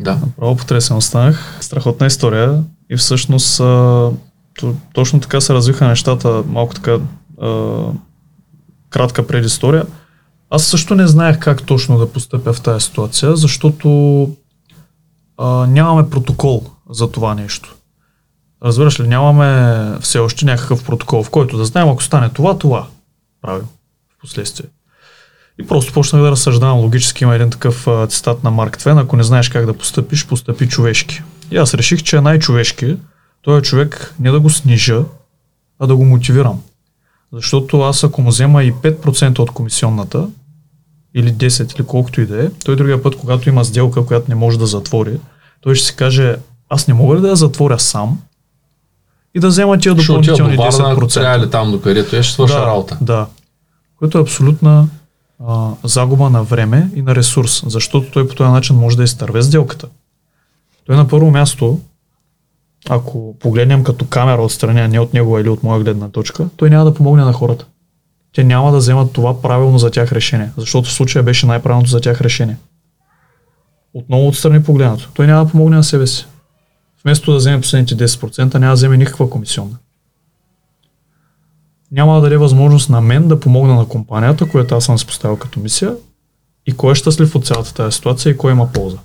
Да. 0.00 0.12
Направо 0.14 0.56
потресен 0.56 0.96
останах. 0.96 1.58
Страхотна 1.60 2.06
история 2.06 2.62
и 2.90 2.96
всъщност 2.96 3.60
точно 4.92 5.20
така 5.20 5.40
се 5.40 5.54
развиха 5.54 5.88
нещата, 5.88 6.42
малко 6.46 6.74
така 6.74 6.98
а, 7.42 7.82
кратка 8.90 9.26
предистория. 9.26 9.86
Аз 10.50 10.64
също 10.64 10.94
не 10.94 11.06
знаех 11.06 11.38
как 11.38 11.62
точно 11.62 11.98
да 11.98 12.12
постъпя 12.12 12.52
в 12.52 12.60
тази 12.60 12.84
ситуация, 12.84 13.36
защото 13.36 14.30
а, 15.38 15.66
нямаме 15.66 16.10
протокол 16.10 16.64
за 16.90 17.10
това 17.10 17.34
нещо. 17.34 17.74
Разбираш 18.64 19.00
ли, 19.00 19.08
нямаме 19.08 19.98
все 20.00 20.18
още 20.18 20.44
някакъв 20.44 20.84
протокол, 20.84 21.22
в 21.22 21.30
който 21.30 21.56
да 21.56 21.64
знаем, 21.64 21.88
ако 21.88 22.02
стане 22.02 22.28
това, 22.28 22.58
това 22.58 22.86
правим 23.42 23.66
в 24.16 24.20
последствие. 24.20 24.66
И 25.60 25.66
просто 25.66 25.92
почнах 25.92 26.22
да 26.22 26.30
разсъждавам 26.30 26.78
логически. 26.78 27.24
Има 27.24 27.34
един 27.34 27.50
такъв 27.50 27.88
цитат 28.08 28.44
на 28.44 28.50
Марк 28.50 28.78
Твен. 28.78 28.98
Ако 28.98 29.16
не 29.16 29.22
знаеш 29.22 29.48
как 29.48 29.66
да 29.66 29.76
постъпиш, 29.76 30.26
постъпи 30.26 30.68
човешки. 30.68 31.22
И 31.50 31.56
аз 31.56 31.74
реших, 31.74 32.02
че 32.02 32.16
е 32.16 32.20
най-човешки 32.20 32.96
този 33.46 33.62
човек 33.62 34.14
не 34.20 34.30
да 34.30 34.40
го 34.40 34.50
снижа, 34.50 35.04
а 35.78 35.86
да 35.86 35.96
го 35.96 36.04
мотивирам. 36.04 36.62
Защото 37.32 37.80
аз 37.80 38.04
ако 38.04 38.22
му 38.22 38.28
взема 38.28 38.64
и 38.64 38.72
5% 38.72 39.38
от 39.38 39.50
комисионната, 39.50 40.28
или 41.14 41.34
10, 41.34 41.74
или 41.74 41.86
колкото 41.86 42.20
и 42.20 42.26
да 42.26 42.44
е, 42.44 42.50
той 42.64 42.76
другия 42.76 43.02
път, 43.02 43.16
когато 43.16 43.48
има 43.48 43.64
сделка, 43.64 44.06
която 44.06 44.26
не 44.28 44.34
може 44.34 44.58
да 44.58 44.66
затвори, 44.66 45.20
той 45.60 45.74
ще 45.74 45.86
си 45.86 45.96
каже, 45.96 46.36
аз 46.68 46.88
не 46.88 46.94
мога 46.94 47.16
ли 47.16 47.20
да 47.20 47.28
я 47.28 47.36
затворя 47.36 47.78
сам 47.78 48.18
и 49.34 49.40
да 49.40 49.48
взема 49.48 49.78
тия 49.78 49.94
до 49.94 50.02
допълнителни 50.02 50.56
Варна, 50.56 50.92
ако 50.92 51.00
10%. 51.00 51.14
трябва 51.14 51.36
или 51.36 51.50
там, 51.50 51.70
докъдето 51.70 52.16
е, 52.16 52.22
ще 52.22 52.34
свърша 52.34 52.60
да, 52.60 52.66
работа. 52.66 52.98
Да. 53.00 53.26
Което 53.98 54.18
е 54.18 54.22
абсолютна 54.22 54.88
а, 55.46 55.70
загуба 55.84 56.30
на 56.30 56.42
време 56.42 56.90
и 56.94 57.02
на 57.02 57.14
ресурс, 57.14 57.62
защото 57.66 58.10
той 58.10 58.28
по 58.28 58.34
този 58.34 58.50
начин 58.50 58.76
може 58.76 58.96
да 58.96 59.04
изтърве 59.04 59.42
сделката. 59.42 59.88
Той 60.86 60.96
на 60.96 61.08
първо 61.08 61.30
място, 61.30 61.80
ако 62.88 63.36
погледнем 63.40 63.84
като 63.84 64.04
камера 64.04 64.42
отстрани, 64.42 64.80
а 64.80 64.88
не 64.88 65.00
от 65.00 65.14
него 65.14 65.38
или 65.38 65.48
от 65.48 65.62
моя 65.62 65.80
гледна 65.80 66.08
точка, 66.08 66.48
той 66.56 66.70
няма 66.70 66.84
да 66.84 66.94
помогне 66.94 67.24
на 67.24 67.32
хората. 67.32 67.66
Те 68.34 68.44
няма 68.44 68.72
да 68.72 68.78
вземат 68.78 69.12
това 69.12 69.42
правилно 69.42 69.78
за 69.78 69.90
тях 69.90 70.12
решение, 70.12 70.50
защото 70.56 70.88
в 70.88 70.92
случая 70.92 71.22
беше 71.22 71.46
най-правилното 71.46 71.90
за 71.90 72.00
тях 72.00 72.20
решение. 72.20 72.56
Отново 73.94 74.28
отстрани 74.28 74.62
погледнато. 74.62 75.10
Той 75.14 75.26
няма 75.26 75.44
да 75.44 75.50
помогне 75.50 75.76
на 75.76 75.84
себе 75.84 76.06
си. 76.06 76.26
Вместо 77.04 77.32
да 77.32 77.36
вземе 77.36 77.60
последните 77.60 77.96
10%, 77.96 78.54
няма 78.54 78.66
да 78.66 78.72
вземе 78.72 78.96
никаква 78.96 79.30
комисионна 79.30 79.76
няма 81.92 82.14
да 82.14 82.20
даде 82.20 82.36
възможност 82.36 82.90
на 82.90 83.00
мен 83.00 83.28
да 83.28 83.40
помогна 83.40 83.74
на 83.74 83.88
компанията, 83.88 84.48
която 84.48 84.74
аз 84.74 84.84
съм 84.84 84.98
си 84.98 85.06
поставил 85.06 85.36
като 85.36 85.60
мисия 85.60 85.94
и 86.66 86.72
кой 86.72 86.92
е 86.92 86.94
щастлив 86.94 87.34
от 87.34 87.46
цялата 87.46 87.74
тази 87.74 87.96
ситуация 87.96 88.30
и 88.30 88.36
кой 88.36 88.52
има 88.52 88.72
полза. 88.72 88.98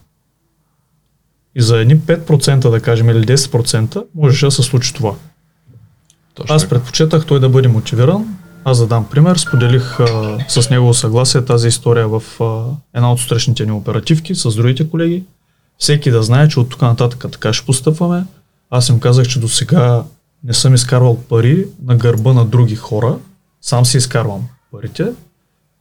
И 1.56 1.62
за 1.62 1.78
едни 1.78 2.00
5% 2.00 2.70
да 2.70 2.80
кажем 2.80 3.10
или 3.10 3.26
10% 3.26 4.04
можеше 4.16 4.46
да 4.46 4.52
се 4.52 4.62
случи 4.62 4.94
това. 4.94 5.16
Точно 6.34 6.56
Аз 6.56 6.70
предпочитах 6.70 7.26
той 7.26 7.40
да 7.40 7.50
бъде 7.50 7.68
мотивиран. 7.68 8.38
Аз 8.64 8.80
да 8.80 8.88
дам 8.88 9.10
пример. 9.10 9.36
Споделих 9.36 10.00
а, 10.00 10.38
с 10.48 10.70
негово 10.70 10.94
съгласие 10.94 11.46
тази 11.46 11.68
история 11.68 12.08
в 12.08 12.24
а, 12.42 12.64
една 12.94 13.12
от 13.12 13.20
сутрешните 13.20 13.66
ни 13.66 13.72
оперативки 13.72 14.36
с 14.36 14.56
другите 14.56 14.90
колеги. 14.90 15.24
Всеки 15.78 16.12
да 16.12 16.24
знае, 16.24 16.48
че 16.48 16.60
от 16.60 16.70
тук 16.70 16.82
нататък 16.82 17.26
така 17.32 17.54
ще 17.54 17.66
постъпваме. 17.66 18.26
Аз 18.70 18.90
им 18.90 19.00
казах, 19.00 19.28
че 19.28 19.40
до 19.40 19.48
сега 19.48 20.04
не 20.44 20.54
съм 20.54 20.76
изкарвал 20.76 21.18
пари 21.18 21.66
на 21.86 21.96
гърба 21.96 22.34
на 22.34 22.46
други 22.46 22.76
хора. 22.76 23.18
Сам 23.62 23.86
си 23.86 23.98
изкарвам 23.98 24.42
парите 24.72 25.12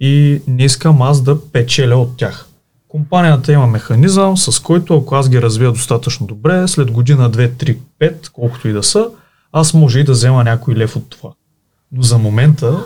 и 0.00 0.42
не 0.46 0.64
искам 0.64 1.02
аз 1.02 1.22
да 1.22 1.50
печеля 1.50 1.96
от 1.96 2.16
тях. 2.16 2.46
Компанията 2.90 3.52
има 3.52 3.66
механизъм, 3.66 4.36
с 4.36 4.62
който 4.62 4.96
ако 4.96 5.14
аз 5.14 5.28
ги 5.28 5.42
развия 5.42 5.72
достатъчно 5.72 6.26
добре, 6.26 6.68
след 6.68 6.90
година, 6.90 7.30
2, 7.30 7.48
3, 7.50 7.78
5, 8.00 8.30
колкото 8.30 8.68
и 8.68 8.72
да 8.72 8.82
са, 8.82 9.08
аз 9.52 9.74
може 9.74 10.00
и 10.00 10.04
да 10.04 10.12
взема 10.12 10.44
някой 10.44 10.74
лев 10.74 10.96
от 10.96 11.10
това. 11.10 11.30
Но 11.92 12.02
за 12.02 12.18
момента, 12.18 12.84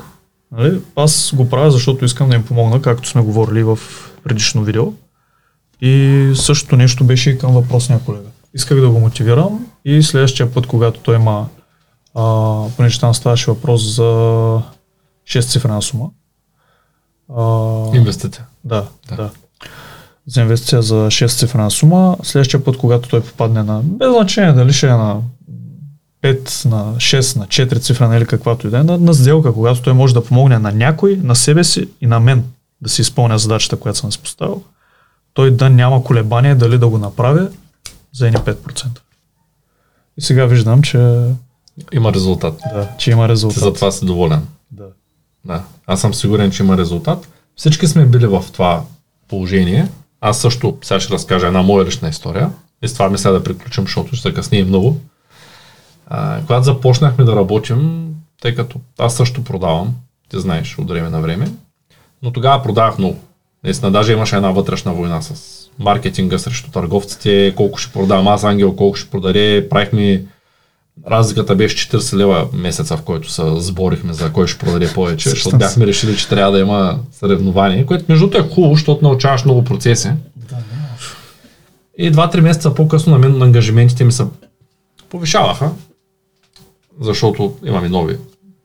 нали, 0.53 0.81
аз 0.97 1.33
го 1.35 1.49
правя, 1.49 1.71
защото 1.71 2.05
искам 2.05 2.29
да 2.29 2.35
им 2.35 2.45
помогна, 2.45 2.83
както 2.83 3.09
сме 3.09 3.23
говорили 3.23 3.63
в 3.63 3.79
предишно 4.25 4.63
видео. 4.63 4.93
И 5.81 6.33
същото 6.35 6.77
нещо 6.77 7.05
беше 7.05 7.31
и 7.31 7.39
към 7.39 7.53
въпросния 7.53 8.01
колега. 8.01 8.29
Исках 8.55 8.81
да 8.81 8.91
го 8.91 9.01
мотивирам 9.01 9.67
и 9.85 10.03
следващия 10.03 10.53
път, 10.53 10.67
когато 10.67 11.01
той 11.01 11.15
има, 11.15 11.49
а, 12.15 12.23
понеже 12.77 13.01
там 13.01 13.15
ставаше 13.15 13.51
въпрос 13.51 13.95
за 13.97 14.03
6 15.27 15.51
цифрена 15.51 15.83
сума. 15.83 16.11
А, 17.37 17.97
Инвестиция. 17.97 18.47
да, 18.65 18.87
Да. 19.09 19.17
да, 19.17 19.23
да. 19.23 19.31
За 20.27 20.41
инвестиция 20.41 20.83
за 20.83 20.95
6 20.95 21.39
цифрена 21.39 21.70
сума. 21.70 22.16
Следващия 22.22 22.64
път, 22.64 22.77
когато 22.77 23.09
той 23.09 23.20
попадне 23.22 23.62
на, 23.62 23.81
без 23.85 24.12
значение 24.12 24.53
дали 24.53 24.72
ще 24.72 24.87
е 24.87 24.91
на 24.91 25.20
5, 26.22 26.64
на 26.64 26.95
6, 26.97 27.37
на 27.37 27.47
4 27.47 27.81
цифрена 27.81 28.16
или 28.16 28.27
каквато 28.27 28.66
и 28.66 28.70
да 28.70 28.79
е, 28.79 28.83
на, 28.83 28.99
на 28.99 29.14
сделка, 29.14 29.53
когато 29.53 29.83
той 29.83 29.93
може 29.93 30.14
да 30.14 30.25
помогне 30.25 30.59
на 30.59 30.72
някой, 30.72 31.16
на 31.22 31.35
себе 31.37 31.64
си 31.64 31.89
и 32.01 32.07
на 32.07 32.20
мен 32.20 32.45
да 32.81 32.89
си 32.89 33.01
изпълня 33.03 33.39
задачата, 33.39 33.77
която 33.77 33.99
съм 33.99 34.12
си 34.12 34.18
поставил, 34.18 34.62
той 35.35 35.51
да 35.51 35.70
няма 35.70 36.05
колебание 36.05 36.55
дали 36.55 36.79
да 36.79 36.89
го 36.89 36.99
направя 36.99 37.49
за 38.12 38.27
едни 38.27 38.39
5%. 38.39 38.87
И 40.18 40.22
сега 40.22 40.47
виждам, 40.47 40.83
че, 40.83 41.27
Има 41.93 42.12
резултат. 42.12 42.61
да, 42.75 42.89
че 42.99 43.11
има 43.11 43.29
резултат. 43.29 43.62
за 43.62 43.72
това 43.72 43.91
си 43.91 44.07
доволен. 44.07 44.47
Да. 44.70 44.87
Да. 45.45 45.64
Аз 45.87 46.01
съм 46.01 46.14
сигурен, 46.14 46.51
че 46.51 46.62
има 46.62 46.77
резултат. 46.77 47.29
Всички 47.57 47.87
сме 47.87 48.07
били 48.07 48.27
в 48.27 48.45
това 48.53 48.83
положение. 49.29 49.89
Аз 50.27 50.39
също 50.41 50.77
сега 50.83 51.01
ще 51.01 51.14
разкажа 51.14 51.47
една 51.47 51.62
моя 51.62 51.85
лична 51.85 52.09
история. 52.09 52.51
И 52.83 52.89
с 52.89 52.93
това 52.93 53.11
мисля 53.11 53.33
да 53.33 53.45
приключим, 53.45 53.85
защото 53.85 54.16
ще 54.16 54.35
къснее 54.35 54.64
много. 54.64 55.01
А, 56.07 56.41
когато 56.41 56.64
започнахме 56.64 57.25
да 57.25 57.37
работим, 57.37 58.09
тъй 58.43 58.55
като 58.55 58.81
аз 58.99 59.16
също 59.16 59.45
продавам, 59.45 59.95
ти 60.29 60.41
знаеш, 60.41 60.79
от 60.79 60.89
време 60.89 61.11
на 61.11 61.20
време, 61.20 61.49
но 62.22 62.33
тогава 62.33 62.62
продавах 62.62 62.99
много. 62.99 63.18
Наистина, 63.64 63.93
даже 63.93 64.12
имаше 64.12 64.37
една 64.37 64.51
вътрешна 64.51 64.95
война 64.95 65.22
с 65.22 65.61
маркетинга 65.79 66.39
срещу 66.39 66.70
търговците, 66.70 67.55
колко 67.57 67.79
ще 67.79 67.93
продавам 67.93 68.29
аз, 68.29 68.45
Ангел, 68.45 68.77
колко 68.77 68.97
ще 68.97 69.11
продаде. 69.11 69.68
Правихме 69.70 70.25
Разликата 71.07 71.55
беше 71.57 71.90
40 71.90 72.16
лева 72.16 72.49
месеца, 72.53 72.97
в 72.97 73.03
който 73.03 73.30
се 73.30 73.42
сборихме 73.57 74.12
за 74.12 74.32
кой 74.32 74.47
ще 74.47 74.59
продаде 74.59 74.92
повече, 74.92 75.28
защото 75.28 75.59
бяхме 75.59 75.86
решили, 75.86 76.16
че 76.16 76.28
трябва 76.28 76.53
да 76.53 76.59
има 76.59 76.99
съревнование, 77.12 77.86
което 77.86 78.05
между 78.09 78.26
другото 78.26 78.47
е 78.47 78.55
хубаво, 78.55 78.74
защото 78.74 79.05
научаваш 79.05 79.45
много 79.45 79.64
процеси. 79.64 80.11
И 81.99 82.12
2-3 82.12 82.40
месеца 82.40 82.74
по-късно 82.74 83.12
на 83.12 83.18
мен 83.18 83.42
ангажиментите 83.42 84.05
ми 84.05 84.12
се 84.12 84.24
повишаваха, 85.11 85.70
защото 87.01 87.55
имаме 87.64 87.88
нови 87.88 88.18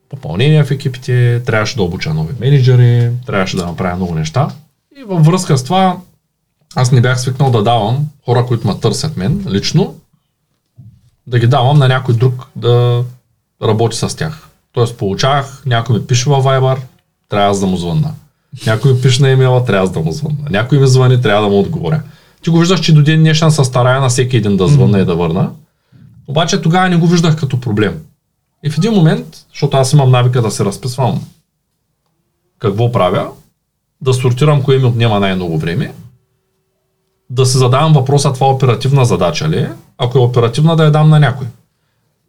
попълнения 0.09 0.65
в 0.65 0.71
екипите, 0.71 1.41
трябваше 1.45 1.75
да 1.75 1.84
обуча 1.84 2.13
нови 2.13 2.34
менеджери, 2.39 3.11
трябваше 3.25 3.57
да 3.57 3.65
направя 3.65 3.95
много 3.95 4.15
неща. 4.15 4.47
И 4.99 5.03
във 5.03 5.25
връзка 5.25 5.57
с 5.57 5.63
това, 5.63 5.97
аз 6.75 6.91
не 6.91 7.01
бях 7.01 7.21
свикнал 7.21 7.51
да 7.51 7.63
давам 7.63 8.07
хора, 8.25 8.45
които 8.45 8.67
ме 8.67 8.80
търсят 8.80 9.17
мен 9.17 9.45
лично, 9.49 9.95
да 11.30 11.39
ги 11.39 11.47
давам 11.47 11.80
на 11.80 11.88
някой 11.88 12.15
друг 12.15 12.47
да 12.55 13.03
работи 13.63 13.97
с 13.97 14.17
тях. 14.17 14.49
Тоест 14.71 14.97
получавах, 14.97 15.63
някой 15.65 15.99
ми 15.99 16.07
пише 16.07 16.30
във 16.30 16.43
Viber, 16.43 16.77
трябва 17.30 17.49
аз 17.49 17.59
да 17.59 17.65
му 17.65 17.77
звънна. 17.77 18.13
Някой 18.65 18.93
ми 18.93 19.01
пише 19.01 19.21
на 19.21 19.30
имейла, 19.30 19.65
трябва 19.65 19.84
аз 19.84 19.91
да 19.91 19.99
му 19.99 20.11
звънна. 20.11 20.47
Някой 20.49 20.80
ми 20.80 20.88
звъни, 20.88 21.21
трябва 21.21 21.41
да 21.41 21.49
му 21.49 21.59
отговоря. 21.59 22.01
Ти 22.43 22.49
го 22.49 22.59
виждаш, 22.59 22.80
че 22.80 22.93
до 22.93 23.03
ден 23.03 23.19
днешен 23.19 23.51
се 23.51 23.63
старая 23.63 24.01
на 24.01 24.09
всеки 24.09 24.38
един 24.38 24.57
да 24.57 24.67
звънна 24.67 24.99
и 24.99 25.05
да 25.05 25.15
върна. 25.15 25.51
Обаче 26.27 26.61
тогава 26.61 26.89
не 26.89 26.97
го 26.97 27.07
виждах 27.07 27.39
като 27.39 27.59
проблем. 27.59 27.99
И 28.63 28.69
в 28.69 28.77
един 28.77 28.93
момент, 28.93 29.45
защото 29.49 29.77
аз 29.77 29.93
имам 29.93 30.11
навика 30.11 30.41
да 30.41 30.51
се 30.51 30.65
разписвам 30.65 31.21
какво 32.59 32.91
правя, 32.91 33.30
да 34.01 34.13
сортирам 34.13 34.63
кое 34.63 34.77
ми 34.77 34.86
отнема 34.86 35.19
най-много 35.19 35.57
време, 35.57 35.93
да 37.30 37.45
се 37.45 37.57
задавам 37.57 37.93
въпроса 37.93 38.34
това 38.34 38.47
оперативна 38.47 39.05
задача 39.05 39.49
ли 39.49 39.57
е, 39.57 39.71
ако 40.00 40.18
е 40.18 40.22
оперативна 40.22 40.76
да 40.76 40.84
я 40.84 40.91
дам 40.91 41.10
на 41.10 41.20
някой. 41.20 41.47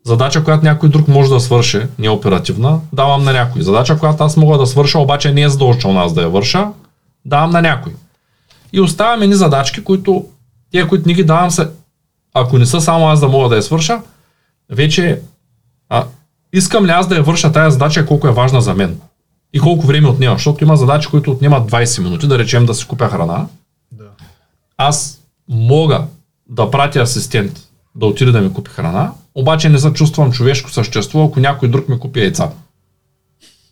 Задача, 0.04 0.44
която 0.44 0.64
някой 0.64 0.88
друг 0.88 1.08
може 1.08 1.30
да 1.30 1.40
свърши, 1.40 1.80
не 1.98 2.06
е 2.06 2.10
оперативна, 2.10 2.80
давам 2.92 3.24
на 3.24 3.32
някой. 3.32 3.62
Задача, 3.62 3.98
която 3.98 4.24
аз 4.24 4.36
мога 4.36 4.58
да 4.58 4.66
свърша, 4.66 4.98
обаче 4.98 5.32
не 5.32 5.42
е 5.42 5.48
задължително 5.48 6.00
аз 6.00 6.14
да 6.14 6.22
я 6.22 6.28
върша, 6.28 6.68
давам 7.24 7.50
на 7.50 7.62
някой. 7.62 7.92
И 8.72 8.80
оставям 8.80 9.22
едни 9.22 9.34
задачки, 9.34 9.84
които, 9.84 10.26
тия, 10.70 10.88
които 10.88 11.08
не 11.08 11.14
ги 11.14 11.24
давам 11.24 11.50
се, 11.50 11.68
ако 12.34 12.58
не 12.58 12.66
са 12.66 12.80
само 12.80 13.08
аз 13.08 13.20
да 13.20 13.28
мога 13.28 13.48
да 13.48 13.56
я 13.56 13.62
свърша, 13.62 14.00
вече 14.70 15.20
а, 15.88 16.04
искам 16.52 16.86
ли 16.86 16.90
аз 16.90 17.08
да 17.08 17.16
я 17.16 17.22
върша 17.22 17.52
тази 17.52 17.72
задача, 17.72 18.06
колко 18.06 18.28
е 18.28 18.32
важна 18.32 18.60
за 18.60 18.74
мен. 18.74 19.00
И 19.52 19.60
колко 19.60 19.86
време 19.86 20.08
отнема, 20.08 20.34
защото 20.34 20.64
има 20.64 20.76
задачи, 20.76 21.08
които 21.08 21.30
отнемат 21.30 21.70
20 21.70 22.02
минути, 22.02 22.28
да 22.28 22.38
речем 22.38 22.66
да 22.66 22.74
си 22.74 22.86
купя 22.86 23.08
храна. 23.08 23.46
Да. 23.92 24.04
Аз 24.76 25.20
мога 25.48 26.04
да 26.50 26.70
пратя 26.70 27.00
асистент 27.00 27.52
да 27.94 28.06
отиде 28.06 28.32
да 28.32 28.40
ми 28.40 28.52
купи 28.52 28.70
храна, 28.70 29.12
обаче 29.34 29.68
не 29.68 29.78
се 29.78 29.92
чувствам 29.92 30.32
човешко 30.32 30.70
същество, 30.70 31.24
ако 31.24 31.40
някой 31.40 31.68
друг 31.68 31.88
ми 31.88 31.98
купи 31.98 32.20
яйца. 32.20 32.50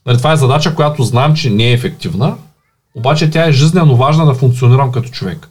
Нали, 0.06 0.18
това 0.18 0.32
е 0.32 0.36
задача, 0.36 0.74
която 0.74 1.02
знам, 1.02 1.34
че 1.34 1.50
не 1.50 1.64
е 1.64 1.72
ефективна, 1.72 2.36
обаче 2.94 3.30
тя 3.30 3.48
е 3.48 3.52
жизненно 3.52 3.96
важна 3.96 4.26
да 4.26 4.34
функционирам 4.34 4.92
като 4.92 5.08
човек. 5.08 5.48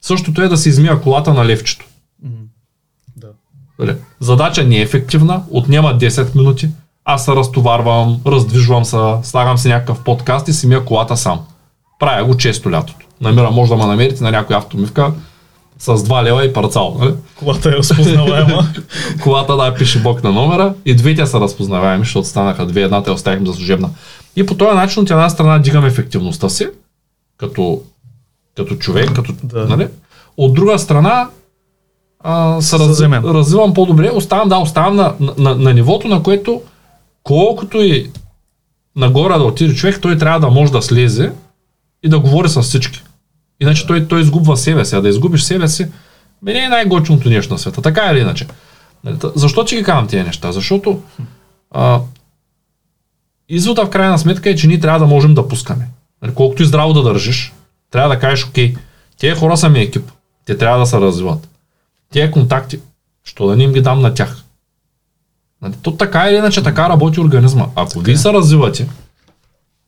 Същото 0.00 0.42
е 0.42 0.48
да 0.48 0.56
се 0.56 0.68
измия 0.68 1.00
колата 1.00 1.34
на 1.34 1.46
левчето. 1.46 1.86
Да. 3.16 3.28
Нали, 3.78 3.96
Задача 4.20 4.64
не 4.64 4.76
е 4.76 4.82
ефективна, 4.82 5.42
отнема 5.50 5.98
10 5.98 6.36
минути, 6.36 6.68
аз 7.04 7.24
се 7.24 7.32
разтоварвам, 7.32 8.20
раздвижвам 8.26 8.84
се, 8.84 8.96
слагам 9.22 9.58
си 9.58 9.68
някакъв 9.68 10.04
подкаст 10.04 10.48
и 10.48 10.52
си 10.52 10.66
мия 10.66 10.84
колата 10.84 11.16
сам. 11.16 11.40
Правя 11.98 12.24
го 12.24 12.36
често 12.36 12.70
лятото. 12.70 13.06
Намирам, 13.20 13.54
може 13.54 13.70
да 13.70 13.76
ме 13.76 13.86
намерите 13.86 14.24
на 14.24 14.30
някоя 14.30 14.58
автомивка 14.58 15.12
с 15.78 15.96
2 15.96 16.22
лева 16.24 16.44
и 16.44 16.52
парцал. 16.52 16.96
Нали? 17.00 17.14
Колата 17.36 17.68
е 17.68 17.72
разпознаваема. 17.72 18.68
Колата 19.22 19.56
да 19.56 19.74
пише 19.74 20.02
бок 20.02 20.24
на 20.24 20.32
номера 20.32 20.74
и 20.84 20.94
двете 20.94 21.26
са 21.26 21.40
разпознаваеми, 21.40 22.04
защото 22.04 22.28
станаха 22.28 22.66
две, 22.66 22.82
едната 22.82 23.10
я 23.10 23.14
оставихме 23.14 23.46
за 23.46 23.52
служебна. 23.52 23.90
И 24.36 24.46
по 24.46 24.54
този 24.54 24.76
начин 24.76 25.02
от 25.02 25.10
една 25.10 25.30
страна 25.30 25.58
дигам 25.58 25.84
ефективността 25.84 26.48
си, 26.48 26.68
като, 27.36 27.82
като 28.56 28.76
човек, 28.76 29.12
като, 29.14 29.32
Да. 29.42 29.66
нали? 29.68 29.88
От 30.36 30.54
друга 30.54 30.78
страна, 30.78 31.28
а, 32.20 32.60
се 32.62 32.78
раз, 32.78 32.86
Заземен. 32.86 33.24
развивам 33.24 33.74
по-добре, 33.74 34.10
оставам, 34.14 34.48
да, 34.48 34.56
оставам 34.58 34.96
на, 34.96 35.14
на, 35.20 35.34
на, 35.38 35.54
на 35.54 35.74
нивото, 35.74 36.08
на 36.08 36.22
което 36.22 36.62
колкото 37.22 37.80
и 37.80 38.10
нагоре 38.96 39.38
да 39.38 39.44
отиде 39.44 39.74
човек, 39.74 40.00
той 40.00 40.18
трябва 40.18 40.40
да 40.40 40.50
може 40.50 40.72
да 40.72 40.82
слезе 40.82 41.32
и 42.02 42.08
да 42.08 42.18
говори 42.18 42.48
с 42.48 42.62
всички. 42.62 43.02
Иначе 43.60 43.86
той, 43.86 44.08
той 44.08 44.20
изгубва 44.20 44.56
себе 44.56 44.84
си, 44.84 44.96
а 44.96 45.00
да 45.00 45.08
изгубиш 45.08 45.42
себе 45.42 45.68
си, 45.68 45.88
бе 46.42 46.52
не 46.52 46.64
е 46.64 46.68
най-готиното 46.68 47.28
нещо 47.28 47.52
на 47.52 47.58
света, 47.58 47.82
така 47.82 48.10
или 48.12 48.20
иначе. 48.20 48.46
Нали, 49.04 49.16
Защо 49.34 49.64
ти 49.64 49.76
ги 49.76 49.82
казвам 49.82 50.08
тези 50.08 50.22
неща? 50.22 50.52
Защото 50.52 51.02
а, 51.70 52.00
извода 53.48 53.86
в 53.86 53.90
крайна 53.90 54.18
сметка 54.18 54.50
е, 54.50 54.56
че 54.56 54.66
ние 54.66 54.80
трябва 54.80 54.98
да 54.98 55.06
можем 55.06 55.34
да 55.34 55.48
пускаме. 55.48 55.88
Нали, 56.22 56.34
колкото 56.34 56.62
и 56.62 56.66
здраво 56.66 56.92
да 56.92 57.02
държиш, 57.02 57.52
трябва 57.90 58.14
да 58.14 58.20
кажеш, 58.20 58.46
окей, 58.46 58.74
тези 59.20 59.40
хора 59.40 59.56
са 59.56 59.68
ми 59.68 59.80
екип, 59.80 60.10
те 60.44 60.58
трябва 60.58 60.78
да 60.78 60.86
се 60.86 61.00
развиват. 61.00 61.48
Тези 62.12 62.30
контакти, 62.30 62.80
що 63.24 63.46
да 63.46 63.56
не 63.56 63.64
им 63.64 63.72
ги 63.72 63.80
дам 63.80 64.00
на 64.00 64.14
тях? 64.14 64.44
Нали, 65.62 65.74
то 65.82 65.96
така 65.96 66.28
или 66.28 66.36
иначе 66.36 66.62
така 66.62 66.88
работи 66.88 67.20
организма. 67.20 67.66
Ако 67.74 68.00
вие 68.00 68.16
се 68.16 68.32
развивате, 68.32 68.88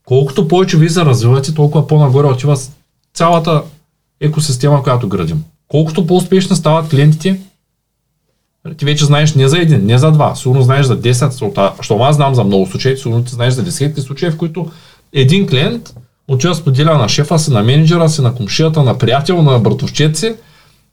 колкото 0.04 0.48
повече 0.48 0.78
вие 0.78 0.88
се 0.88 1.04
развивате, 1.04 1.54
толкова 1.54 1.86
по-нагоре 1.86 2.26
отива 2.26 2.56
цялата 3.16 3.62
екосистема, 4.20 4.82
която 4.82 5.08
градим. 5.08 5.44
Колкото 5.68 6.06
по-успешни 6.06 6.56
стават 6.56 6.88
клиентите, 6.88 7.40
ти 8.76 8.84
вече 8.84 9.04
знаеш 9.04 9.34
не 9.34 9.48
за 9.48 9.58
един, 9.58 9.86
не 9.86 9.98
за 9.98 10.12
два, 10.12 10.34
сигурно 10.34 10.62
знаеш 10.62 10.86
за 10.86 11.00
10, 11.00 11.28
защото 11.78 12.02
аз 12.02 12.16
знам 12.16 12.34
за 12.34 12.44
много 12.44 12.66
случаи, 12.66 12.96
сигурно 12.96 13.24
ти 13.24 13.34
знаеш 13.34 13.54
за 13.54 13.62
десетки 13.62 14.00
случаи, 14.00 14.30
в 14.30 14.36
които 14.36 14.70
един 15.12 15.46
клиент 15.46 15.94
отива 16.28 16.54
споделя 16.54 16.98
на 16.98 17.08
шефа 17.08 17.38
си, 17.38 17.52
на 17.52 17.62
менеджера 17.62 18.08
си, 18.08 18.22
на 18.22 18.34
комшията, 18.34 18.82
на 18.82 18.98
приятел, 18.98 19.42
на 19.42 19.58
братовчет 19.58 20.16
си 20.16 20.34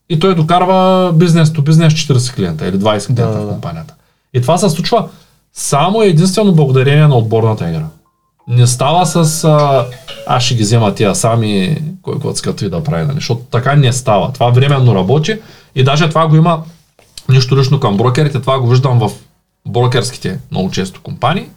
и 0.10 0.20
той 0.20 0.36
докарва 0.36 1.12
бизнес 1.14 1.54
то 1.54 1.62
бизнес 1.62 1.94
40 1.94 2.36
клиента 2.36 2.68
или 2.68 2.76
20 2.76 3.06
клиента 3.06 3.38
Да, 3.38 3.46
в 3.46 3.50
компанията. 3.50 3.94
И 4.34 4.42
това 4.42 4.58
се 4.58 4.70
случва 4.70 5.10
само 5.54 6.02
единствено 6.02 6.54
благодарение 6.54 7.08
на 7.08 7.18
отборната 7.18 7.70
игра. 7.70 7.86
Не 8.48 8.68
става 8.68 9.06
с 9.06 9.44
а, 9.44 9.86
аз 10.28 10.44
ще 10.44 10.56
ги 10.56 10.64
взема 10.64 10.96
тия 10.96 11.16
сами, 11.16 11.82
кой 12.02 12.20
коцкато 12.20 12.66
и 12.66 12.70
да 12.70 12.84
прави, 12.84 13.06
нали? 13.06 13.16
защото 13.16 13.42
така 13.52 13.76
не 13.76 13.94
става. 13.94 14.34
Това 14.34 14.50
временно 14.50 14.96
работи 14.96 15.40
и 15.76 15.84
даже 15.84 16.10
това 16.10 16.28
го 16.28 16.36
има 16.36 16.64
нищо 17.30 17.58
лично 17.58 17.80
към 17.80 17.98
брокерите, 17.98 18.40
това 18.40 18.60
го 18.60 18.68
виждам 18.68 19.00
в 19.00 19.12
брокерските 19.68 20.40
много 20.52 20.72
често 20.72 21.02
компании, 21.02 21.48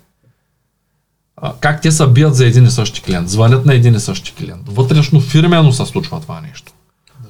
а, 1.37 1.53
как 1.61 1.83
те 1.83 1.91
се 1.91 2.07
бият 2.07 2.35
за 2.35 2.47
един 2.47 2.65
и 2.65 2.71
същи 2.71 3.03
клиент, 3.03 3.29
звънят 3.29 3.67
на 3.67 3.75
един 3.75 3.95
и 3.95 4.01
същи 4.01 4.35
клиент. 4.35 4.63
Вътрешно 4.69 5.21
фирмено 5.21 5.73
се 5.73 5.87
случва 5.87 6.21
това 6.21 6.41
нещо. 6.41 6.73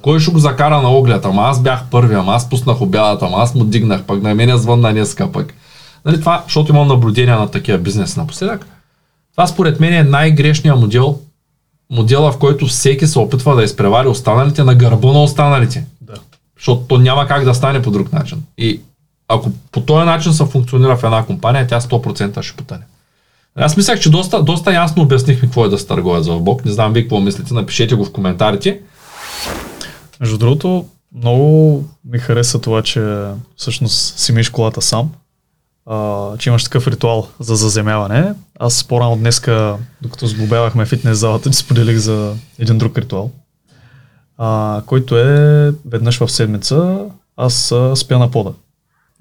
Кой 0.01 0.19
ще 0.19 0.31
го 0.31 0.39
закара 0.39 0.81
на 0.81 0.89
оглед? 0.89 1.25
Ама 1.25 1.41
аз 1.41 1.61
бях 1.61 1.83
първи, 1.91 2.15
ама 2.15 2.33
аз 2.33 2.49
пуснах 2.49 2.81
обядата, 2.81 3.25
ама 3.25 3.37
аз 3.37 3.55
му 3.55 3.63
дигнах, 3.63 4.03
пък 4.03 4.21
на 4.21 4.35
мен 4.35 4.49
е 4.49 4.57
звънна 4.57 4.91
днеска 4.91 5.31
пък. 5.31 5.53
Нали, 6.05 6.19
това, 6.19 6.43
защото 6.43 6.71
имам 6.71 6.87
наблюдение 6.87 7.35
на 7.35 7.51
такива 7.51 7.77
бизнес 7.77 8.17
напоследък. 8.17 8.65
Това 9.31 9.47
според 9.47 9.79
мен 9.79 9.93
е 9.93 10.03
най-грешният 10.03 10.79
модел, 10.79 11.19
модела 11.89 12.31
в 12.31 12.37
който 12.37 12.67
всеки 12.67 13.07
се 13.07 13.19
опитва 13.19 13.55
да 13.55 13.63
изпревари 13.63 14.07
останалите 14.07 14.63
на 14.63 14.75
гърба 14.75 15.11
на 15.11 15.23
останалите. 15.23 15.85
Да. 16.01 16.13
Защото 16.57 16.81
то 16.81 16.97
няма 16.97 17.27
как 17.27 17.43
да 17.43 17.53
стане 17.53 17.81
по 17.81 17.91
друг 17.91 18.13
начин. 18.13 18.43
И 18.57 18.81
ако 19.27 19.51
по 19.71 19.81
този 19.81 20.05
начин 20.05 20.33
се 20.33 20.45
функционира 20.45 20.97
в 20.97 21.03
една 21.03 21.25
компания, 21.25 21.67
тя 21.67 21.81
100% 21.81 22.41
ще 22.41 22.57
потъне. 22.57 22.83
Аз 23.55 23.77
мислях, 23.77 23.99
че 23.99 24.09
доста, 24.09 24.43
доста 24.43 24.73
ясно 24.73 25.03
обяснихме 25.03 25.41
какво 25.41 25.65
е 25.65 25.69
да 25.69 25.79
се 25.79 25.87
търговец 25.87 26.27
в 26.27 26.39
Бог. 26.39 26.65
Не 26.65 26.71
знам 26.71 26.93
вие 26.93 27.03
какво 27.03 27.19
мислите, 27.19 27.53
напишете 27.53 27.95
го 27.95 28.05
в 28.05 28.11
коментарите. 28.11 28.79
Между 30.19 30.37
другото, 30.37 30.85
много 31.15 31.83
ми 32.05 32.19
хареса 32.19 32.61
това, 32.61 32.81
че 32.81 33.23
всъщност 33.55 34.19
си 34.19 34.31
миеш 34.31 34.49
колата 34.49 34.81
сам. 34.81 35.11
А, 35.89 36.37
че 36.37 36.49
имаш 36.49 36.63
такъв 36.63 36.87
ритуал 36.87 37.27
за 37.39 37.55
заземяване. 37.55 38.33
Аз 38.59 38.83
по-рано 38.83 39.15
днеска, 39.15 39.77
докато 40.01 40.27
сглобявахме 40.27 40.85
фитнес 40.85 41.17
залата, 41.17 41.49
ти 41.49 41.57
споделих 41.57 41.97
за 41.97 42.35
един 42.59 42.77
друг 42.77 42.97
ритуал, 42.97 43.31
а, 44.37 44.81
който 44.85 45.17
е 45.17 45.73
веднъж 45.85 46.17
в 46.17 46.31
седмица 46.31 46.99
аз 47.37 47.71
а, 47.71 47.95
спя 47.95 48.17
на 48.17 48.31
пода. 48.31 48.51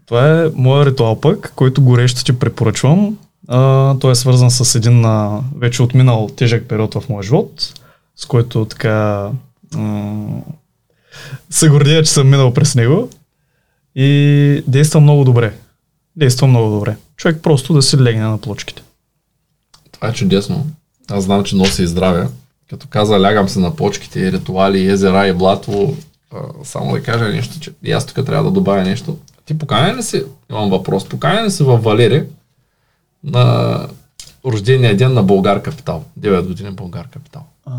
Това 0.07 0.43
е 0.43 0.51
моят 0.55 0.87
ритуал 0.89 1.21
пък, 1.21 1.53
който 1.57 1.83
горещо 1.83 2.25
ти 2.25 2.39
препоръчвам. 2.39 3.19
А, 3.49 3.95
той 3.99 4.13
е 4.13 4.15
свързан 4.15 4.51
с 4.51 4.75
един 4.75 5.05
а, 5.05 5.41
вече 5.59 5.83
отминал 5.83 6.31
тежък 6.37 6.69
период 6.69 6.95
в 6.95 7.09
моя 7.09 7.23
живот, 7.23 7.75
с 8.17 8.27
който 8.27 8.65
така 8.65 9.29
м- 9.75 10.43
се 11.51 11.69
гордея, 11.69 12.03
че 12.03 12.11
съм 12.11 12.31
минал 12.31 12.55
през 12.55 12.75
него 12.75 13.09
и 13.95 14.65
действа 14.67 15.01
много 15.01 15.25
добре. 15.25 15.55
Действа 16.17 16.47
много 16.47 16.71
добре. 16.71 16.97
Човек 17.17 17.43
просто 17.43 17.75
да 17.75 17.83
си 17.83 17.99
легне 17.99 18.25
на 18.25 18.39
плочките. 18.39 18.83
Това 19.93 20.09
е 20.09 20.13
чудесно. 20.13 20.67
Аз 21.11 21.25
знам, 21.25 21.45
че 21.45 21.57
носи 21.57 21.83
и 21.83 21.87
здраве. 21.87 22.29
Като 22.71 22.87
каза, 22.91 23.23
лягам 23.23 23.49
се 23.49 23.59
на 23.61 23.77
почките, 23.77 24.21
и 24.21 24.33
ритуали, 24.33 24.87
езера 24.91 25.27
и 25.27 25.33
блатво, 25.33 25.95
а, 26.35 26.39
само 26.65 26.93
да 26.93 27.03
кажа 27.03 27.25
нещо, 27.29 27.61
че 27.61 27.73
и 27.83 27.93
аз 27.93 28.07
тук 28.07 28.27
трябва 28.27 28.45
да 28.45 28.51
добавя 28.51 28.83
нещо. 28.83 29.19
Ти 29.45 29.59
поканен 29.59 29.97
ли 29.97 30.03
си, 30.03 30.25
имам 30.51 30.71
въпрос, 30.71 31.09
поканен 31.09 31.45
ли 31.45 31.51
си 31.51 31.63
в 31.63 31.77
Валери 31.79 32.25
на 33.25 33.79
рождения 34.45 34.97
ден 34.97 35.15
на 35.15 35.23
Българ 35.23 35.63
Капитал? 35.63 36.05
9 36.21 36.47
години 36.47 36.71
Българ 36.71 37.09
Капитал. 37.09 37.43
А, 37.67 37.73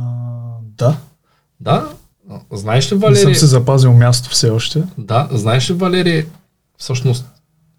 да. 0.78 0.98
Да, 1.60 1.90
знаеш 2.52 2.92
ли 2.92 2.96
Не 2.96 3.02
Валери? 3.02 3.20
съм 3.22 3.36
си 3.36 3.46
запазил 3.46 3.94
място 3.94 4.30
все 4.30 4.50
още. 4.50 4.84
Да, 4.98 5.28
знаеш 5.32 5.70
ли 5.70 5.74
Валери, 5.74 6.26
всъщност, 6.78 7.26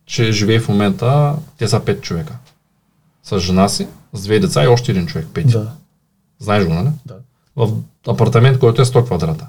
че 0.08 0.32
живее 0.32 0.60
в 0.60 0.68
момента, 0.68 1.34
те 1.58 1.68
са 1.68 1.80
5 1.80 2.00
човека. 2.00 2.36
С 3.22 3.38
жена 3.38 3.68
си, 3.68 3.86
с 4.12 4.22
две 4.22 4.38
деца 4.38 4.64
и 4.64 4.66
още 4.66 4.92
един 4.92 5.06
човек, 5.06 5.26
пети. 5.34 5.52
Да. 5.52 5.72
Знаеш 6.38 6.66
го, 6.66 6.74
нали? 6.74 6.88
да. 7.06 7.14
В 7.56 7.72
апартамент, 8.08 8.58
който 8.58 8.82
е 8.82 8.84
100 8.84 9.04
квадрата. 9.04 9.48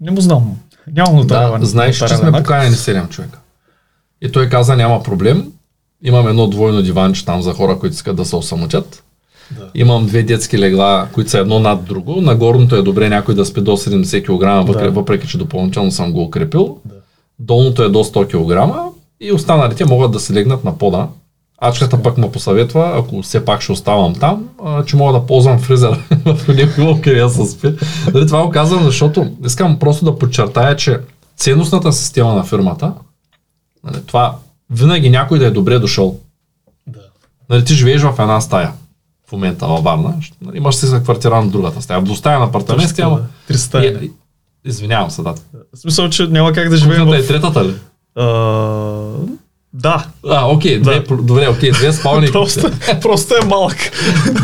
Не 0.00 0.10
му 0.10 0.20
знам. 0.20 0.56
Нямам 0.92 1.26
Да, 1.26 1.58
знаеш, 1.62 1.98
че 1.98 2.08
сме 2.08 2.32
поканени 2.32 2.74
7 2.74 3.08
човека. 3.08 3.38
И 4.20 4.32
той 4.32 4.48
каза, 4.48 4.76
няма 4.76 5.02
проблем, 5.02 5.52
Имам 6.02 6.28
едно 6.28 6.46
двойно 6.46 6.82
диванче 6.82 7.24
там 7.24 7.42
за 7.42 7.52
хора, 7.52 7.78
които 7.78 7.94
искат 7.94 8.16
да 8.16 8.24
се 8.24 8.36
осамотят. 8.36 9.04
Да. 9.50 9.70
Имам 9.74 10.06
две 10.06 10.22
детски 10.22 10.58
легла, 10.58 11.08
които 11.12 11.30
са 11.30 11.38
едно 11.38 11.60
над 11.60 11.84
друго. 11.84 12.20
На 12.20 12.36
горното 12.36 12.76
е 12.76 12.82
добре 12.82 13.08
някой 13.08 13.34
да 13.34 13.44
спи 13.44 13.60
до 13.60 13.70
70 13.70 14.22
кг, 14.22 14.66
въпреки, 14.68 14.84
Да. 14.84 14.90
въпреки 14.90 15.28
че 15.28 15.38
допълнително 15.38 15.90
съм 15.90 16.12
го 16.12 16.22
укрепил. 16.22 16.78
Да. 16.84 16.94
Долното 17.38 17.82
е 17.82 17.88
до 17.88 18.04
100 18.04 18.26
кг 18.26 18.93
и 19.20 19.32
останалите 19.32 19.84
могат 19.84 20.12
да 20.12 20.20
се 20.20 20.34
легнат 20.34 20.64
на 20.64 20.78
пода. 20.78 21.08
Ачката 21.58 22.02
пък 22.02 22.18
ме 22.18 22.32
посъветва, 22.32 22.92
ако 22.98 23.22
все 23.22 23.44
пак 23.44 23.62
ще 23.62 23.72
оставам 23.72 24.14
там, 24.14 24.48
а, 24.64 24.84
че 24.84 24.96
мога 24.96 25.12
да 25.12 25.26
ползвам 25.26 25.58
фризер 25.58 26.00
в 26.24 26.48
някой 26.48 27.00
къде 27.00 27.20
да 27.20 27.30
се 27.30 27.46
спи. 27.46 27.74
Нали, 28.14 28.26
това 28.26 28.44
го 28.46 28.50
казвам, 28.50 28.84
защото 28.84 29.32
искам 29.46 29.78
просто 29.78 30.04
да 30.04 30.18
подчертая, 30.18 30.76
че 30.76 31.00
ценностната 31.36 31.92
система 31.92 32.34
на 32.34 32.44
фирмата, 32.44 32.92
нали, 33.84 34.02
това 34.06 34.36
винаги 34.70 35.10
някой 35.10 35.38
да 35.38 35.46
е 35.46 35.50
добре 35.50 35.78
дошъл. 35.78 36.18
Да. 36.86 37.00
Нали, 37.50 37.64
ти 37.64 37.74
живееш 37.74 38.02
в 38.02 38.14
една 38.18 38.40
стая 38.40 38.72
в 39.28 39.32
момента 39.32 39.66
във 39.66 39.82
Варна, 39.84 40.14
нали, 40.42 40.56
имаш 40.56 40.74
си 40.74 40.86
за 40.86 41.02
квартира 41.02 41.42
на 41.42 41.48
другата 41.48 41.82
стая. 41.82 42.00
В 42.00 42.04
двустаен 42.04 42.42
апартамент, 42.42 42.88
Точно, 42.90 43.04
ама... 43.06 43.16
да. 43.16 43.26
Три 43.48 43.86
и- 44.02 44.10
Извинявам 44.64 45.10
се, 45.10 45.22
да. 45.22 45.34
В 45.74 45.78
смисъл, 45.78 46.08
че 46.08 46.26
няма 46.26 46.52
как 46.52 46.68
да 46.68 46.76
живеем 46.76 47.00
Кухнята 47.04 47.22
в... 47.22 47.24
е 47.24 47.28
третата 47.28 47.64
ли? 47.64 47.74
А, 48.16 48.24
да, 49.72 50.06
А, 50.28 50.46
окей, 50.46 50.78
две, 50.78 51.00
Да. 51.00 51.16
добре, 51.16 51.48
окей, 51.48 51.70
две 51.70 51.92
спални. 51.92 52.26
просто, 52.26 52.70
просто 53.02 53.34
е 53.34 53.46
малък. 53.46 53.76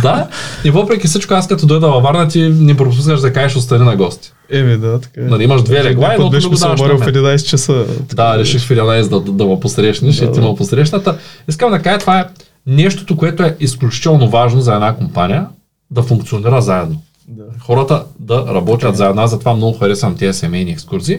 да, 0.02 0.28
и 0.64 0.70
въпреки 0.70 1.06
всичко, 1.06 1.34
аз 1.34 1.48
като 1.48 1.66
дойда 1.66 1.88
във 1.88 2.02
Варна, 2.02 2.28
ти 2.28 2.42
ни 2.42 2.76
пропускаш 2.76 3.20
да 3.20 3.32
кажеш 3.32 3.56
остани 3.56 3.84
на 3.84 3.96
гости. 3.96 4.32
Еми 4.50 4.76
да, 4.76 5.00
така 5.00 5.20
е. 5.20 5.24
Нали, 5.24 5.44
имаш 5.44 5.62
две 5.62 5.84
легла, 5.84 6.06
Един 6.06 6.26
едното 6.26 6.50
беше 6.50 6.60
се 6.60 6.68
обарил 6.68 6.96
в 6.96 7.00
мен. 7.00 7.08
11 7.08 7.42
часа. 7.42 7.84
Да, 8.14 8.38
реших 8.38 8.62
в 8.62 8.68
11 8.68 9.08
да, 9.08 9.20
да, 9.20 9.32
да 9.32 9.46
ме 9.46 9.60
посрещнеш 9.60 10.16
Да, 10.16 10.24
и 10.24 10.32
ти 10.32 10.40
да. 10.40 10.48
ме 10.48 10.54
посрещната. 10.54 11.18
Искам 11.48 11.70
да 11.70 11.78
кажа, 11.78 11.98
това 11.98 12.20
е 12.20 12.24
нещото, 12.66 13.16
което 13.16 13.42
е 13.42 13.56
изключително 13.60 14.28
важно 14.28 14.60
за 14.60 14.74
една 14.74 14.94
компания 14.94 15.46
да 15.90 16.02
функционира 16.02 16.62
заедно. 16.62 17.02
Да. 17.28 17.42
Хората 17.60 18.04
да 18.18 18.44
работят 18.48 18.96
заедно. 18.96 19.22
Аз 19.22 19.30
затова 19.30 19.54
много 19.54 19.78
харесвам 19.78 20.16
тези 20.16 20.38
семейни 20.38 20.70
екскурзии, 20.70 21.18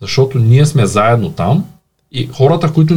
защото 0.00 0.38
ние 0.38 0.66
сме 0.66 0.86
заедно 0.86 1.30
там 1.30 1.64
и 2.12 2.26
хората, 2.26 2.72
които 2.72 2.96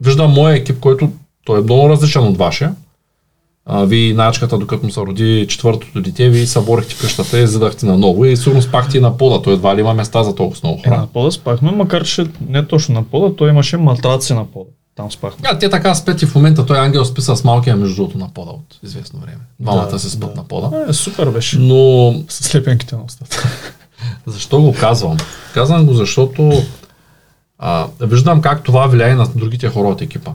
виждам 0.00 0.30
моя 0.30 0.56
екип, 0.56 0.80
който 0.80 1.10
той 1.44 1.58
е 1.58 1.62
много 1.62 1.88
различен 1.88 2.22
от 2.22 2.36
вашия. 2.38 2.74
А, 3.66 3.84
вие 3.84 4.14
начката, 4.14 4.58
докато 4.58 4.86
му 4.86 4.92
се 4.92 5.00
роди 5.00 5.46
четвъртото 5.48 6.00
дете, 6.00 6.28
вие 6.28 6.46
съборихте 6.46 6.96
къщата 6.96 7.38
и 7.38 7.46
задахте 7.46 7.86
на 7.86 7.98
ново 7.98 8.24
и 8.24 8.36
сигурно 8.36 8.62
спахте 8.62 8.98
и 8.98 9.00
на 9.00 9.16
пода. 9.16 9.42
Той 9.42 9.52
едва 9.54 9.76
ли 9.76 9.80
има 9.80 9.94
места 9.94 10.22
за 10.22 10.34
толкова 10.34 10.60
много 10.62 10.80
Е, 10.84 10.88
хора. 10.88 10.98
на 10.98 11.06
пода 11.06 11.32
спахме, 11.32 11.70
макар 11.70 12.04
че 12.04 12.26
не 12.48 12.66
точно 12.66 12.94
на 12.94 13.02
пода, 13.02 13.36
той 13.36 13.50
имаше 13.50 13.76
матраци 13.76 14.34
на 14.34 14.44
пода. 14.44 14.70
Там 14.96 15.12
спахме. 15.12 15.40
А, 15.44 15.58
те 15.58 15.70
така 15.70 15.94
спят 15.94 16.22
и 16.22 16.26
в 16.26 16.34
момента 16.34 16.66
той 16.66 16.78
ангел 16.78 17.04
спи 17.04 17.20
с 17.20 17.44
малкия 17.44 17.76
между 17.76 17.96
другото 17.96 18.18
на 18.18 18.28
пода 18.28 18.50
от 18.50 18.78
известно 18.82 19.20
време. 19.20 19.38
Двамата 19.60 19.88
Да, 19.90 19.98
се 19.98 20.10
спят 20.10 20.30
да. 20.30 20.36
на 20.36 20.44
пода. 20.44 20.86
Е, 20.88 20.92
супер 20.92 21.30
беше. 21.30 21.58
Но 21.58 22.14
С 22.28 22.44
слепенките 22.44 22.96
на 22.96 23.04
устата. 23.04 23.42
Защо 24.26 24.62
го 24.62 24.74
казвам? 24.80 25.16
Казвам 25.54 25.86
го, 25.86 25.94
защото 25.94 26.62
а, 27.58 27.86
виждам 28.00 28.40
как 28.40 28.62
това 28.62 28.86
влияе 28.86 29.14
на 29.14 29.26
другите 29.34 29.68
хора 29.68 29.88
от 29.88 30.02
екипа. 30.02 30.30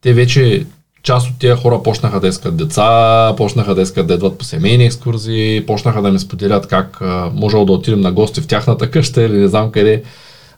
Те 0.00 0.14
вече, 0.14 0.66
част 1.02 1.30
от 1.30 1.38
тези 1.38 1.60
хора 1.60 1.82
почнаха 1.82 2.20
да 2.20 2.28
искат 2.28 2.56
деца, 2.56 3.34
почнаха 3.36 3.74
да 3.74 3.82
искат 3.82 4.06
да 4.06 4.14
идват 4.14 4.38
по 4.38 4.44
семейни 4.44 4.84
екскурзии, 4.84 5.66
почнаха 5.66 6.02
да 6.02 6.10
ми 6.10 6.18
споделят 6.18 6.66
как 6.66 6.98
а, 7.00 7.30
можело 7.34 7.64
да 7.64 7.72
отидем 7.72 8.00
на 8.00 8.12
гости 8.12 8.40
в 8.40 8.46
тяхната 8.46 8.90
къща 8.90 9.22
или 9.22 9.38
не 9.38 9.48
знам 9.48 9.70
къде. 9.70 10.02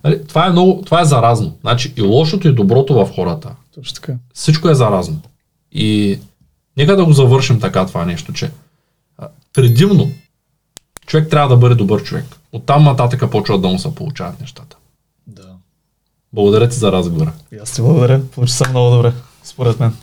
Нали, 0.04 0.26
Това 0.28 0.46
е, 0.46 0.50
много, 0.50 0.82
това 0.84 1.00
е 1.00 1.04
заразно. 1.04 1.56
Значи 1.60 1.92
и 1.96 2.02
лошото 2.02 2.48
и 2.48 2.52
доброто 2.52 2.94
в 2.94 3.10
хората 3.14 3.50
Точно 3.74 3.94
така. 3.94 4.12
всичко 4.34 4.68
е 4.68 4.74
заразно. 4.74 5.20
И 5.72 6.18
нека 6.76 6.96
да 6.96 7.04
го 7.04 7.12
завършим 7.12 7.60
така 7.60 7.86
това 7.86 8.04
нещо, 8.04 8.32
че 8.32 8.50
предимно 9.54 10.10
човек 11.10 11.30
трябва 11.30 11.48
да 11.48 11.56
бъде 11.56 11.74
добър 11.74 12.02
човек. 12.02 12.24
Оттам 12.52 12.84
нататък 12.84 13.30
почват 13.30 13.62
да 13.62 13.68
му 13.68 13.78
се 13.78 13.94
получават 13.94 14.40
нещата. 14.40 14.76
Да. 15.26 15.48
Благодаря 16.32 16.68
ти 16.68 16.76
за 16.76 16.92
разговора. 16.92 17.32
И 17.52 17.56
аз 17.56 17.72
ти 17.72 17.82
благодаря. 17.82 18.20
Получи 18.20 18.52
се 18.52 18.68
много 18.68 18.90
добре. 18.90 19.12
Според 19.42 19.80
мен. 19.80 19.96